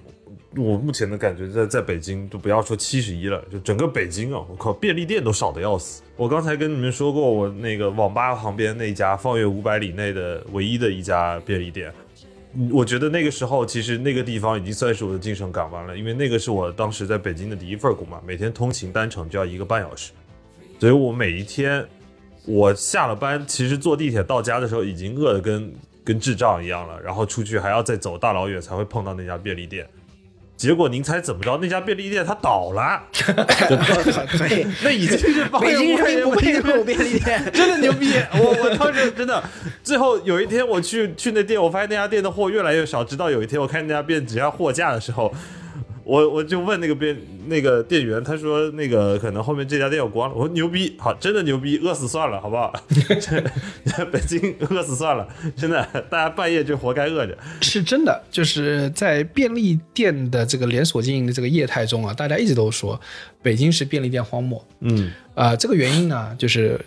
[0.55, 6.03] 我目前的感觉，在在北京，就不要说七十一了，就整个北京啊，我靠，便利店都少的要死。
[6.15, 11.91] 我刚才跟你们说过，我那个网吧旁边那家方圆五百里内的唯一的一家便利店。
[12.55, 20.11] 嗯我觉得那个时候，其实那个地方已经算是我的精神港湾了，因为那个是我当时在北京的第一份工嘛，每天通勤单程就要一个半小时，
[20.79, 21.83] 所以我每一天
[22.45, 29.87] 我下了班，其实坐地铁到家的时候已经饿得跟跟智障一样了，然后出去还要再走大老远才会碰到那家便利店。
[30.55, 31.57] 结果您猜怎么着？
[31.61, 33.01] 那家便利店它倒了，
[34.83, 37.43] 那已经是方北京人不配拥有便利店。
[37.51, 38.13] 真的牛逼！
[38.33, 39.43] 我我当时真的，
[39.83, 45.33] 最后有一天我去去那店，我发现那家店的货越来越少，直到有一天我看那家店只要货架的时候，
[46.03, 47.17] 我我就问那个店
[47.47, 50.35] 那个店员，他说那个可能后面这家店要关了。
[50.35, 52.73] 我说牛逼，好，真的牛逼，饿死算了，好不好？
[53.19, 57.37] 这 北京饿死算了，真的，大家半夜就活该饿着。
[57.61, 62.99] 是真的，就是在便利店的这个连锁经营的这个业态中啊，大家一直都说
[63.41, 64.65] 北京是便利店荒漠。
[64.81, 66.79] 嗯，啊、这个原因呢，就是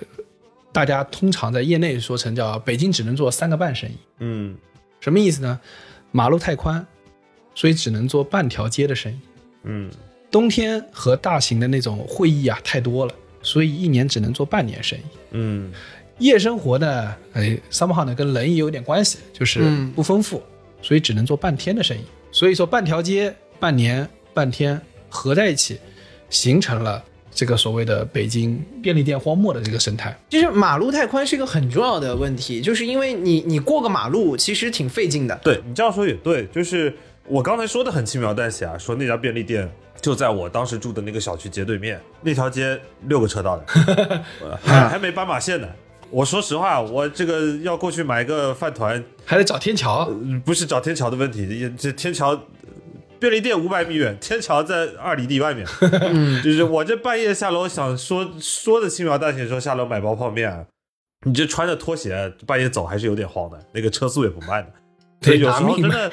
[0.73, 4.57] 大家通常在业内说成叫北京只能做三个半生意，嗯
[5.01, 5.59] 什么意思呢？
[6.11, 6.87] 马路太宽，
[7.57, 9.17] 所以只能做半条街的生意。
[9.65, 9.91] 嗯
[10.31, 15.03] 冬天和大型的那种会议啊太多了，所以一年只能做半年生意。
[15.33, 15.73] 嗯
[16.19, 20.43] 夜生活呢，哎，somehow 呢跟人也有点关系，就是嗯不丰富，
[20.83, 22.01] 所以只能做半天的生意。
[22.31, 25.79] 所以说半条街、半年、半天合在一起，
[26.29, 27.03] 形成了
[27.33, 30.15] 这个所谓的北京便利店荒漠的这个生态。
[30.31, 35.39] 其实马路太宽是一个很重要的问题，就是因为你你过个马路其实挺费劲的。
[35.45, 36.95] 对你这样说也对，就是
[37.29, 39.71] 我刚才说的很轻描淡写啊，说那家便利店
[40.01, 43.65] 就在我当时住的那个小区街对面，那条街六个车道的，
[44.63, 45.69] 还还没斑马线呢。
[46.11, 50.09] 我说实话，我这个要过去买个饭团，还得找天桥。
[50.11, 52.41] 嗯不是找天桥的问题，这天桥。
[53.19, 55.67] 便利店五百米远，天桥在二里地外面。
[56.45, 60.67] 就是我这半夜下楼想说说的轻描淡写说下楼买包泡面，
[61.25, 64.73] 你这穿着拖鞋半夜走还是有点慌的，那个车速也不慢的。
[65.23, 66.11] 所以有时候真的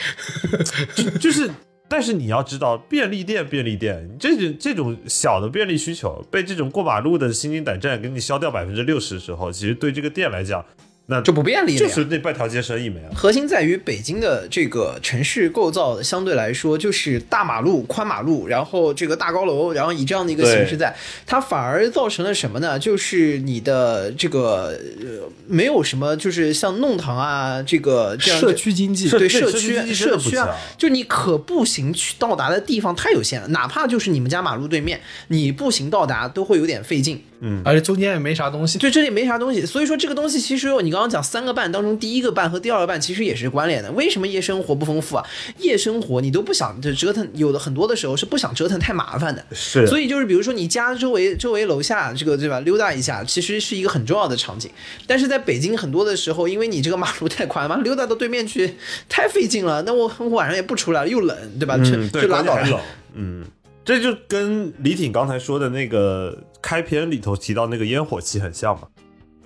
[0.95, 1.49] 就就是，
[1.87, 10.65] 但是你要知道，便利店便利店这种这种小的便利需求被这种过马路的心惊胆战给你消掉百分之六十的时候，其实对这个店来讲，
[11.05, 13.09] 那就不便利了呀就是那半条街生意没了。
[13.13, 22.79] 核心在于北京的这个城市构造相对来说就是大马路、宽马路，然后这个大高楼，然后以这样的一个形式在，它反而造成了什么呢？
[22.79, 37.21] 就是你的这个呃没有什么，就是像弄堂啊，这个这样社区经济对社区社区啊，就你可步行去到达的地方太有限了，哪怕就是你们家马路对面，你步行到达都会有点费劲。
[37.45, 38.79] 嗯而且中间也没啥东西。
[38.79, 43.91] 对，这里没啥东西，所以说这个东西其实你刚刚讲三个半当中，第一个半和第二个半其实也是关联的。
[43.91, 45.25] 为什么夜生活不丰富啊？
[45.57, 49.45] 夜生活你都不想就折腾，有的很多的时候是不想折腾太麻烦的。
[49.51, 54.71] 是，所以就是比如说你家周围周围楼下这个对吧，溜达一下，其实是一个很重要的场景。
[55.05, 58.75] 但是在北京很多的时候，因为你这个马路太宽嘛，溜达到对面去
[59.09, 59.81] 太费劲了。
[59.81, 61.75] 那我我晚上也不出来了，又冷，对吧？
[61.77, 62.81] 嗯，就对，就拉倒了。
[63.15, 63.45] 嗯，
[63.83, 68.87] 这就跟李挺刚才说的那个开篇里头提到那个烟火气很像嘛。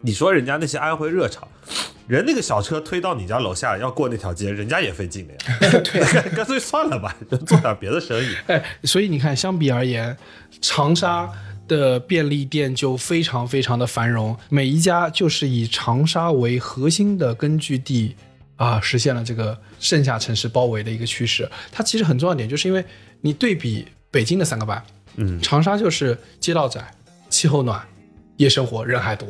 [0.08, 1.46] 你说人家那些安徽热场，
[2.08, 5.82] 人那个小车推到你家楼下要过那条街，人家也费劲的呀。
[5.84, 6.02] 对，
[6.34, 8.34] 干脆算了吧，就做点别的生意。
[8.48, 10.16] 哎，所以你看，相比而言，
[10.62, 11.30] 长沙
[11.68, 18.16] 的便利店就非常非常的繁荣，每一家就是以长沙为核心的根据地
[18.56, 21.52] 啊，实现了这个剩下城市包围的一个趋势。
[21.70, 22.82] 它其实很重要一点，就是因为
[23.20, 24.82] 你对比北京的三个半，
[25.18, 26.90] 嗯长沙就是街道窄、
[27.30, 27.86] 气候暖、
[28.38, 29.28] 夜生活人还多。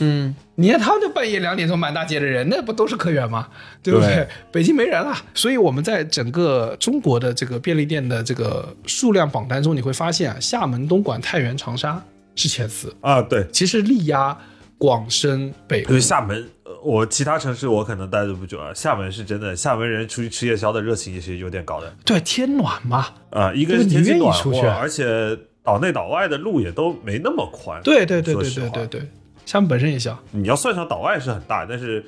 [0.00, 3.48] 嗯，你看他们就半夜两点钟满大街的人，那不都是客源吗？
[3.82, 4.14] 对不对？
[4.14, 12.02] 对北京没人了，所以我们在整个中国的这个便利店的这个数量榜单中，你会发现啊，厦门、东莞、太原、长沙
[12.34, 14.36] 是前四，啊，对，其实力压
[14.76, 18.74] 广深、北就是厦门，呃我其他城市我可能待的不久啊。
[18.74, 23.52] 厦门是真的，厦门人出去吃夜宵的热情也是有点高的对天暖嘛，啊。
[23.54, 27.80] 一个是你愿意天气暖和，出去而且岛内岛外的路也都没那么宽。
[27.84, 29.08] 对对对对对对对，
[29.52, 32.02] 厦门本身也小，你要算上岛外是很大，但是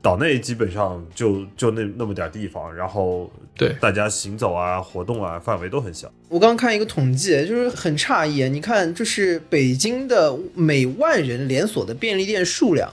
[0.00, 3.74] 岛内基本上就就那那么点地方，然后对。
[3.80, 6.08] 大家行走啊、活动啊范围都很小。
[6.28, 12.88] 我刚看一个统计，就是很诧异，你看，就是北京的每万人连锁的便利店数量，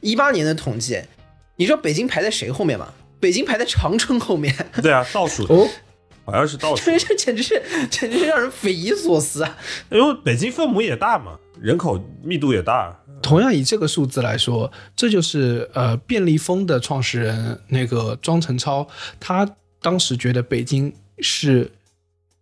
[0.00, 1.02] 一八年的统计，
[1.56, 2.92] 你知道北京排在谁后面吗？
[3.18, 5.42] 北京排在长春后面，对啊，倒数。
[5.52, 5.68] 哦，
[6.24, 6.84] 好像是倒数。
[6.84, 7.60] 这， 这简直是
[7.90, 9.58] 简直是让人匪夷所思啊！
[9.90, 12.96] 因为北京分母也大嘛，人口密度也大。
[13.22, 18.88] 同样以这个数字来说，这就是呃便利蜂的创始人那个庄成超，
[19.20, 19.46] 他
[19.82, 21.70] 当时觉得北京是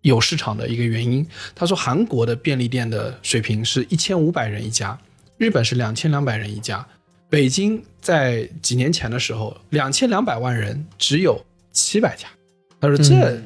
[0.03, 1.27] 有市场的一个原因。
[1.55, 4.97] 他说韩国的便利店的水平是一千五百人一家，
[5.37, 6.87] 日本是两千两百人一家，
[7.29, 12.29] 北京在几年前的时候，两千两百万人只有七百家。
[12.81, 13.43] 他说这嗯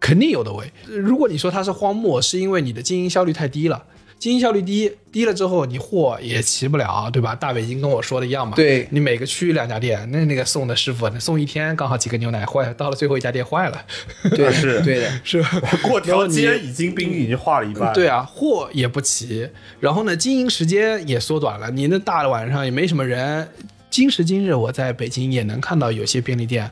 [0.00, 0.68] 肯定有的为。
[0.86, 3.84] 如果你说它是荒漠，是因为你的经营效率太低了。
[4.18, 7.34] 经营效率低，低了之后你货也齐不了，对吧？
[7.34, 8.56] 大北京跟我说的一样嘛。
[8.56, 13.84] 对你每个区域两家店，那那个送的师傅那送一天刚好几个牛奶坏了，到了最后一家店坏了，
[14.30, 15.60] 对， 是对的，是吧？
[15.82, 17.92] 过条街已经冰已经化了一半。
[17.92, 19.48] 对啊，货也不齐，
[19.80, 21.70] 然后呢，经营时间也缩短了。
[21.70, 23.48] 你那大的晚上也没什么人。
[23.88, 26.70] 今时今日，我在北京也能看到有些便利店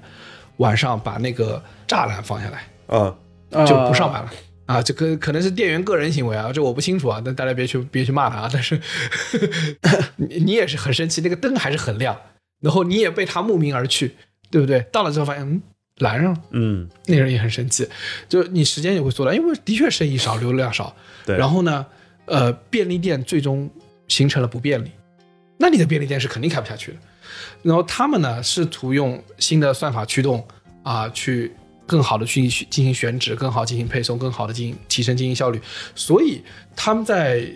[0.56, 3.14] 晚上把那个栅栏放下来，嗯，
[3.66, 4.30] 就不上班了。
[4.66, 8.50] 啊，这个可能是店员个人行为啊，这我不清楚啊，但大家别去别去骂他啊。
[8.52, 8.80] 但是
[10.16, 12.18] 你你也是很生气，那个灯还是很亮，
[12.60, 14.16] 然后你也被他慕名而去，
[14.50, 14.80] 对不对？
[14.90, 15.62] 到了之后发现，嗯，
[15.98, 17.86] 拦上了，嗯，那人也很生气，
[18.28, 20.96] 就你时间也会缩短，因为的确生意少，流量少。
[21.26, 21.36] 对。
[21.36, 21.84] 然后呢，
[22.24, 23.70] 呃，便利店最终
[24.08, 24.90] 形成了不便利，
[25.58, 26.98] 那你的便利店是肯定开不下去的。
[27.62, 30.46] 然后他们呢，试图用新的算法驱动
[30.82, 31.52] 啊，去
[31.86, 35.60] 更好的去进行选址，更好进行配送，更好的进行提升经营效率。
[35.94, 36.42] 所以
[36.74, 37.46] 他们在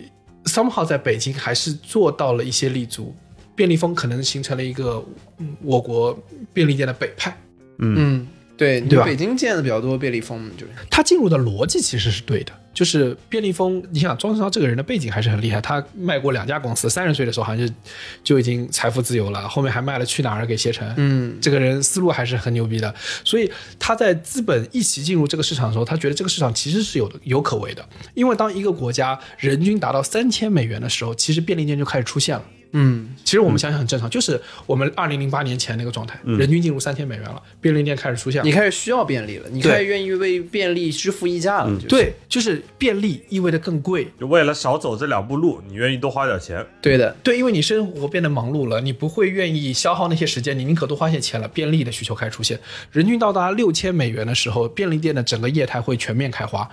[0.44, 3.14] somehow 在北京还是做到了一些立足。
[3.54, 5.04] 便利蜂可能形成了一个
[5.38, 6.16] 嗯我国
[6.52, 7.36] 便利店的北派。
[7.78, 8.24] 嗯，
[8.56, 17.74] 对，对吧北京见的比较多便利蜂，就是它进入的逻辑其实是对的，就是便利蜂，你想庄志超这个人的背景还是很厉害，他卖过两家公司，三十岁的时候好像就
[18.22, 22.94] 就已经财富自由了，后面还卖了去哪儿给携程，嗯，这个人思路还是很牛逼的，
[23.24, 23.50] 所以
[23.80, 27.84] 他在资本一起进入这个市场的时候，他觉得这个市场其实是有有可为的，
[28.14, 32.44] 因为当一个国家人均达到三千美元的时候，其实便利店就开始出现了。
[32.72, 38.52] 嗯，其实我们想想很正常，就是我们二零零八年前那个状态，人均进入三千美元了，便利店开始出现了你。
[38.52, 41.74] 开始需要便利了，你开始愿意为便利支付溢价了。
[41.76, 46.64] 就是，对，就是便利意味着更贵，就为了少走这两步路，你愿意多花点钱。
[46.82, 51.48] 对的，对，因为你生活变得忙碌了，你不会愿意消耗那些时间，你宁可多花些钱了。
[51.48, 52.60] 便利的需求开始出现，
[52.92, 56.68] 人均到达六千美元的时候，便利店的整个业态会全面开花；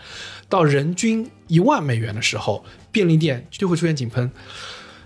[0.50, 4.30] 到人均一万美元的时候，便利店就会出现井喷。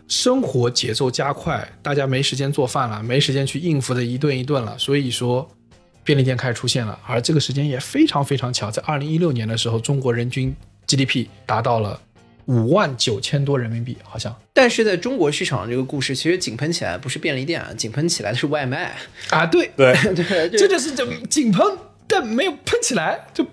[0.09, 5.47] 生活节奏加快，大家没时间做饭了，没时间去应付的一顿一顿了，所以说
[6.03, 6.99] 便利店开始出现了。
[7.05, 10.53] 而这个时间也非常非常巧，在二零一六年的时候，中国人均
[10.87, 12.01] GDP 达到了
[12.45, 18.95] 五万九千多人民币，好像但是在中国市场这个故事，其实井喷起来不是便利店啊，井喷起来的是外卖。
[19.29, 21.63] 啊，对，对， 对，这就是这井喷，
[22.07, 23.45] 但没有喷起来，就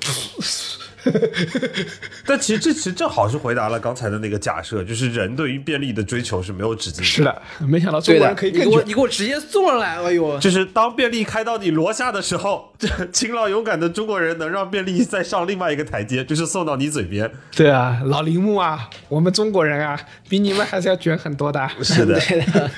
[2.26, 7.04] 但其实这其实正好是回答了刚才的那个假设，就是人对于便利的追求是没有止境的。
[7.04, 8.88] 是的，没想到中国人，可以你给我更卷。
[8.88, 17.30] 你给我直接送上来，哎呦，就是当便利开到你罗下的时候，这勤劳勇敢的中国人能让便利再上另外一个台阶，就是送到你嘴边。
[17.54, 21.68] 对啊，老铃木啊，我们中国人啊，比你们还是要卷很多的。
[21.82, 22.70] 是的， 对的，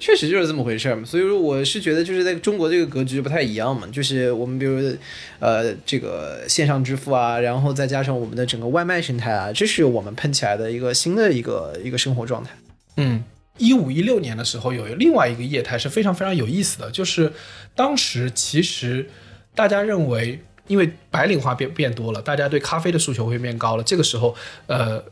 [0.00, 1.04] 确实就是这么回事儿嘛。
[1.04, 4.92] 所以说，我是觉得就是在中国这个格局不太一样嘛，就是我们比如
[5.38, 12.50] 呃这个线上支付啊，然后再加上我们的整个外卖生态啊，这是我们喷起来的一个新的一个一个生活状态。
[12.96, 13.22] 嗯，
[13.58, 17.32] 一五一六年的时候，有另外一个业态是非常非常有意思的，就是
[17.76, 19.08] 当时其实
[19.54, 24.34] 大家认为，因为白领化变变多了，大家对咖啡的诉求会变高了，这个时候，
[24.66, 25.02] 呃，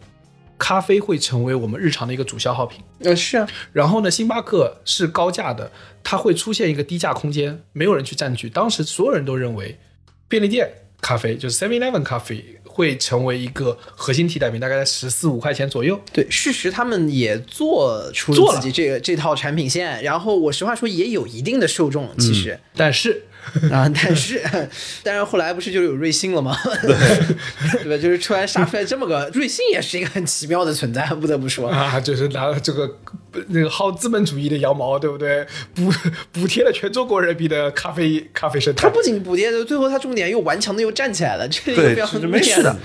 [0.58, 2.80] 咖啡会成为我们日常的一个主消耗品。
[3.00, 5.70] 呃，是啊，然后呢，星巴克是高价的，
[6.02, 8.50] 它会出现一个低价空间，没有人去占据。
[8.50, 9.78] 当时所有人都认为，
[10.26, 10.68] 便利店
[11.00, 16.00] 咖啡就是 Seven Eleven 咖啡会成为一个核心替代品，大概在十四五块钱左右。
[16.12, 23.26] 对，事实他们也做出了了自己这个这套产品线，然后我实话说也有一定的受众，其实、但是
[23.72, 24.40] 啊，但是
[25.02, 26.56] 但是后来不是就有瑞幸了吗？
[27.82, 28.02] 对吧？
[28.02, 31.68] 就是突然杀出来这么个瑞幸，也是一个很奇妙的存在，不得不说。
[31.68, 32.98] 啊，就是拿了这个
[33.48, 35.46] 那个薅资本主义的羊毛，对不对？
[35.74, 35.92] 补
[36.32, 38.90] 补贴了全中国人民的咖啡咖啡生态他。
[38.90, 42.76] 不仅补贴，最后他重点又顽强的又站起来了，这个对非常这没事的。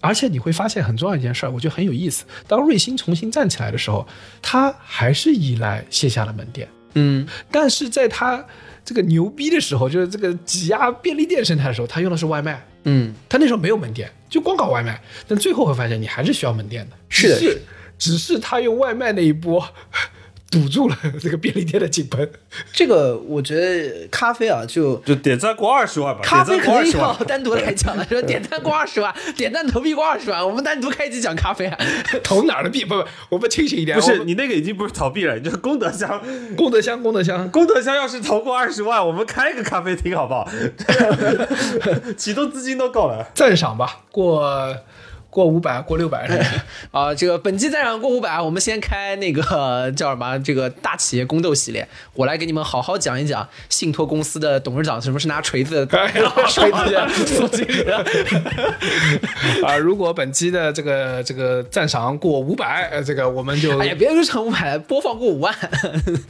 [0.00, 2.24] 而且你会发现很重要一件事儿，我觉得很有意思。
[2.46, 4.06] 当瑞幸重新站起来的时候，
[4.40, 6.68] 它还是依赖线下的门店。
[6.96, 8.44] 嗯，但是在他
[8.84, 12.66] 这个牛逼的时候，就是这个挤压便利店生态的时候，他用的是外卖。
[12.88, 15.00] 嗯，他那时候没有门店，就光搞外卖。
[15.26, 16.96] 但最后会发现，你还是需要门店的。
[17.08, 17.62] 是的只是
[17.98, 19.64] 只是他用外卖那一波
[20.50, 22.30] 堵住了这个便利店的井喷。
[22.72, 27.12] 这个我觉得咖啡啊，就就点赞过二十万吧，咖啡肯定要。
[27.24, 31.78] 单独来讲了， 说点赞过二十万，点赞投币过二十万，我们单独开一集讲咖啡啊。
[32.22, 32.84] 投哪儿的币？
[32.84, 33.98] 不不，我们清醒一点。
[33.98, 36.22] 不是你那个已经不是投币了，你就是功德箱。
[36.56, 37.50] 功德箱，功德箱。
[37.50, 40.48] 功德箱要是投过二十万，我们开个咖啡厅好不好？
[42.16, 43.28] 启动资金都够了。
[43.34, 44.74] 赞赏吧，过
[45.36, 46.26] 过五百，过六百。
[46.90, 50.38] 啊，这个本期赞赏过五百，我们先开那个 叫什么？
[50.38, 57.98] 这个大企业宫斗系列，我来给你们好好讲一讲信托公司的董事长什么是拿锤子哎呀锤子做经理的。
[59.62, 65.54] 啊，如果本期的这个这个赞赏过五百，呃，这个我们就哎呀，别说成五百了，播放过五万。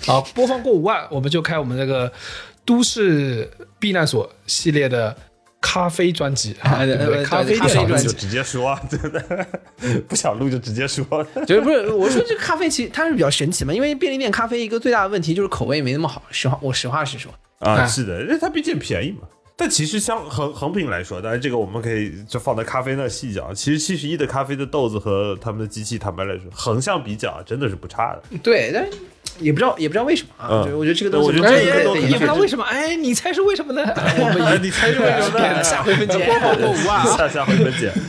[0.04, 2.12] 好播放过五万，我们就开我们这个
[2.64, 5.16] 都市避难所系列的
[5.60, 7.06] 咖啡专辑啊，哎对对？
[7.16, 9.46] 呃咖啡店专辑就直接说，真的
[10.08, 11.04] 不想录就直接说。
[11.46, 17.32] 就是不是我说这咖啡其实它是比较神奇嘛，因为便利店咖啡一个最大的问题就是口味没那么好，实话我实话实说。
[17.58, 19.26] 啊，哎是的，因为它毕竟便宜嘛。
[19.58, 23.54] 但其实相横横屏来说，当然这个我们可以就放在咖啡那细讲。
[23.54, 28.38] 其实七十一的咖啡的豆子和他们的机器，坦白来说，横向比较真的是不差的。
[28.42, 28.92] 对，但是
[29.38, 33.82] 也不知道也不知道为什么啊，我觉得这个东西对我觉得哎这个更多可能哎也不知道为什么，哎，你猜是为什么呢？
[34.18, 35.62] 我 们哎，你猜是为什么呢？
[35.64, 37.92] 下回分解播放过无啊，下下回分解。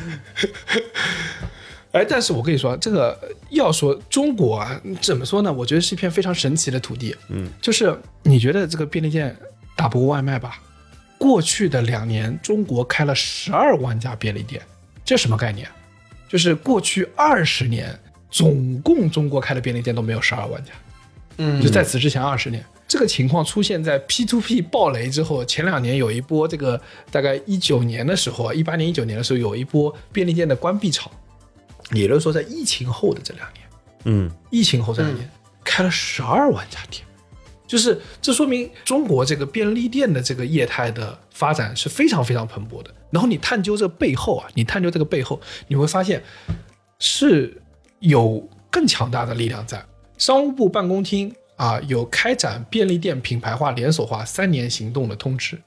[1.93, 3.17] 哎，但是我跟你说，这个
[3.49, 5.51] 要说中国啊，怎么说呢？
[5.51, 7.15] 我觉得是一片非常神奇的土地。
[7.29, 9.35] 嗯，就是你觉得这个便利店
[9.75, 10.59] 打不过外卖吧？
[11.17, 14.61] 过去的两年，中国开了十二万家便利店，
[15.03, 15.67] 这什么概念？
[16.29, 17.97] 就是过去二十年，
[18.29, 20.71] 总共中国开的便利店都没有十二万家。
[21.38, 21.61] 嗯。
[21.61, 26.80] 就在此之前二十年，这个情况出现在 P to P 暴雷之后，前两年有一波，这个
[27.11, 31.11] 大概一九年的时候啊，一八年、一九年的时候有一波便利店的关闭潮，
[31.91, 33.65] 也就是说在疫情后的这两年，
[34.05, 35.30] 嗯，疫情后这两年、
[35.64, 37.03] 开了十二万家店，
[37.68, 42.93] 就是这说明中国这个便利店的这个业态的发展是非常非常蓬勃的。
[43.11, 46.22] 然后你探究这背后啊，你探究这个背后，你会发现
[46.99, 47.61] 是
[47.99, 49.84] 有更强大的力量在。
[50.18, 55.61] 商务部办公厅啊有开展便利店品牌化连锁化三年行动的通知，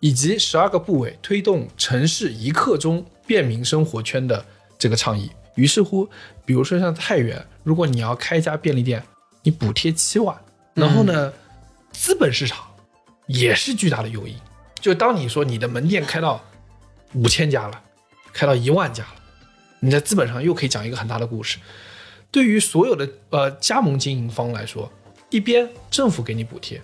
[0.00, 4.44] 以及十二个部委推动城市一刻钟便民生活圈的
[4.78, 5.30] 这个倡议。
[5.54, 6.08] 于是乎，
[6.44, 9.02] 比如说像太原，如果你要开一家便利店，
[9.42, 10.36] 你补贴七万，
[10.74, 11.32] 然后呢，
[11.92, 12.66] 资本市场
[13.26, 14.36] 也是巨大的诱因。
[14.80, 16.44] 就当你说你的门店开到
[17.14, 17.80] 五千家了，
[18.32, 19.14] 开到一万家了，
[19.80, 21.58] 你在资本上又可以讲一个很大的故事。
[22.34, 24.90] 对于所有的呃加盟经营方来说，
[25.30, 26.82] 一边政府给你补贴，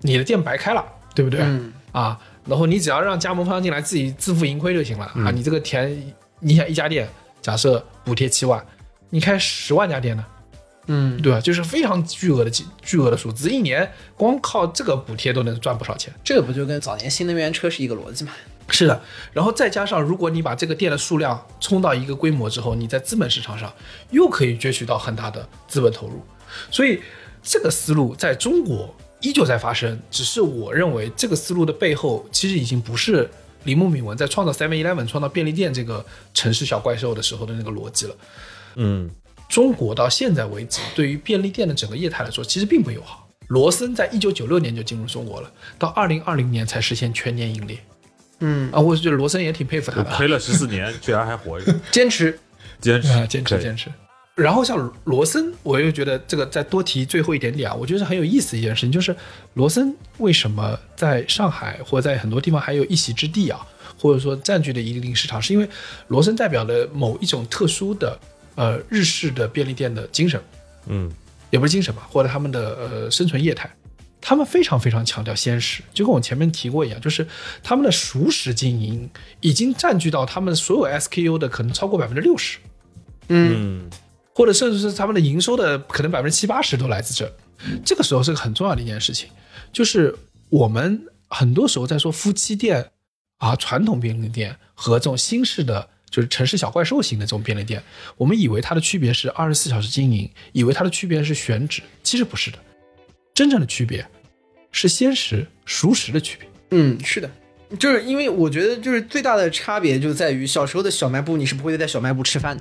[0.00, 1.40] 你的店白开了，对不对？
[1.40, 5.30] 嗯啊，然后你只要让加盟方进来自己自负盈亏就行了、啊。
[5.30, 7.08] 你这个田，你想一家店，
[7.40, 8.62] 假设补贴七万，
[9.08, 10.26] 你开十万家店呢，
[10.88, 11.40] 嗯，对吧？
[11.40, 16.12] 就是非常巨额的巨巨额的数字，一年光靠这个补贴都能赚不少钱。
[16.22, 18.32] 这个不就跟早年新能源车是一个逻辑吗？
[18.70, 19.02] 是的，
[19.32, 23.72] 然后再加上，如果你把这个店的数量冲到一个规模之后，你在资本市场上
[24.10, 26.22] 又可以攫取到很大的资本投入，
[26.70, 27.00] 所以
[27.42, 30.00] 这个思路在中国依旧在发生。
[30.10, 33.28] 只是我认为这个思路的背后，其实已经不是
[33.64, 38.14] 铃木敏文在创造 Seven Eleven、创造便利店这个城市小怪兽的时候的那个逻辑了。
[38.76, 39.10] 嗯，
[39.48, 43.28] 中国到现在为止，对于便利店的整个业态来说，其实并不友好。
[43.48, 47.80] 罗森在一九九六年就进入中国了，到二零二零年才实现全年盈利。
[48.40, 52.38] 嗯，啊，我觉得罗森也挺佩服他的，亏了十四年，居然还活着， 坚持。
[52.80, 53.90] 坚持啊，坚持坚持。
[54.34, 59.14] 然后像罗森，我又觉得这个再多提最后一点点啊，我觉得是很有意思的一件事情，就是
[59.52, 63.60] 罗森为什么在上海或者在很多地方还有一席之地啊，
[63.98, 65.68] 或者说占据了一定市场，是因为
[66.08, 68.18] 罗森代表了某一种特殊的
[68.54, 70.40] 呃日式的便利店的精神，
[70.86, 71.10] 嗯
[71.50, 73.70] 也不是精神吧，或者他们的呃生存业态。
[74.20, 77.26] 他们非常非常强调鲜食，就跟我前面提过一样，就是
[77.62, 79.08] 他们的熟食经营
[79.40, 82.58] 已经占据到他们所有 SKU 的可能超过百分之六十。
[83.28, 83.88] 嗯
[84.34, 87.30] 或者甚至是他们的营收的可能百分之七八十都来自这。
[87.84, 89.28] 这个时候是个很重要的一件事情，
[89.72, 90.16] 就是
[90.48, 92.90] 我们很多时候在说夫妻店
[93.38, 97.82] 啊、传统便利店和这种新式的就是城市小怪兽型的这种便利店，
[98.16, 102.58] 我们以为它的区别是二十四小时经营，以为它的区别是选址，其实不是的，
[103.40, 104.06] 真正的区别
[104.70, 106.46] 是鲜食、熟食的区别。
[106.72, 107.30] 嗯，是的，
[107.78, 112.54] 就是因为我觉得就是最大的差别就在于小时候的小卖部，你是不会在小卖部吃饭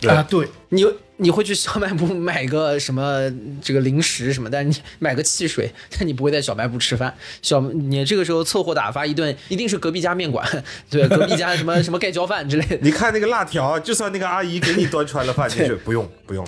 [0.00, 0.10] 的。
[0.10, 0.86] 啊，对，你
[1.18, 3.30] 你会去小卖部买个什么
[3.60, 7.14] 这个零食什么，但是你买个汽水，但你不会在小卖部吃饭。
[7.42, 10.48] 小你这个时候凑合打发一顿，一定是隔壁家面馆，
[10.88, 12.78] 对，隔壁家什么什么盖浇饭之类的。
[12.80, 16.42] 你看那个辣条，就算那个阿姨给你端出来了饭，你对就不 用不用。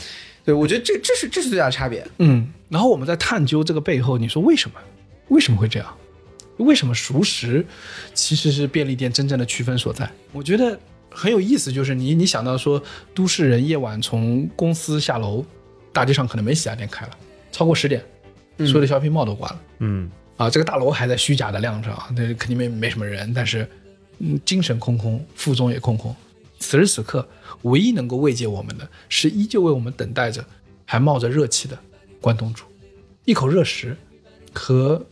[0.48, 2.02] 对，我觉得这这是这是最大的差别。
[2.20, 4.80] 嗯，然后我们在探究这个背后，你说为什么？
[5.28, 5.94] 为什么会这样？
[6.56, 7.62] 为什么熟食
[8.14, 10.10] 其实是便利店真正的区分所在？
[10.32, 10.80] 我觉得
[11.10, 12.82] 很有意思，就是你你想到说，
[13.14, 15.44] 都市人夜晚从公司下楼，
[15.92, 17.12] 大街上可能没几家店开了，
[17.52, 18.02] 超过十点，
[18.60, 19.60] 所有的 shopping mall 都关了。
[19.80, 23.68] 嗯啊，这个大楼还在虚假的亮着啊，那肯定没没什么人，但是
[24.20, 26.16] 嗯，精神空空，腹中也空空。
[26.58, 27.26] 此时此刻，
[27.62, 30.44] 唯一能够慰藉我们的是依旧为我们等待着，
[30.84, 31.78] 还冒着热气的
[32.20, 32.64] 关东煮，
[33.24, 33.96] 一口热食
[34.52, 35.04] 和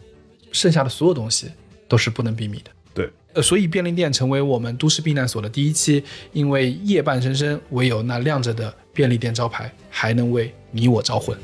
[0.52, 1.50] 剩下的所有东西
[1.88, 2.70] 都是不能避免的。
[2.92, 6.02] 对，呃，所以便利店成为我们都市避难所的第一期，
[6.32, 11.36] 因为夜半深深，唯有那亮着的便利店招牌还能为你我招魂。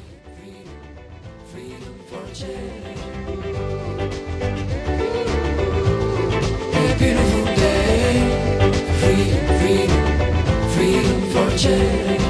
[11.57, 11.71] Check
[12.17, 12.23] it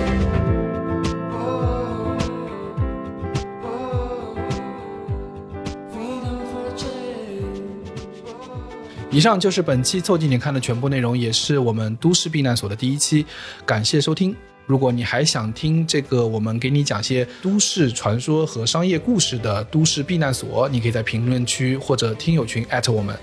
[9.14, 13.26] 以上就是本期凑近点看的全部内容，也是我们都市避难所的第一期，
[13.66, 14.34] 感谢收听。
[14.64, 23.14] 如果你还想听这个我们给你讲些都市传说和商业故事的都市避难所，你可以在评论区或者听友群艾特我们，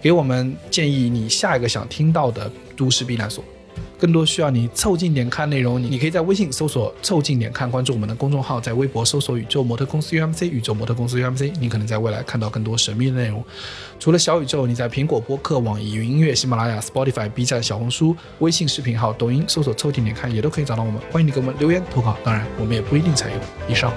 [0.00, 3.44] 给我们建议你下一个想听到的都市避难所。
[4.04, 13.42] 更多需要你凑近点看内容，你可以在微信搜索“凑近点看”，关注我们的公众号，在微博搜索“宇宙模特公司 UMC”，宇宙模特公司 UMC，你可能在未来看到更多神秘的内容。
[13.98, 21.00] 除了小宇宙，你在苹果播客、网易云音乐、喜马拉雅、Spotify、B 站、小红书、微信视频号、抖音搜索“凑近点看”也都可以找到我们。
[21.10, 23.40] 欢迎你给我们留言投稿，当然我们也不一定采用。
[23.70, 23.90] 以上。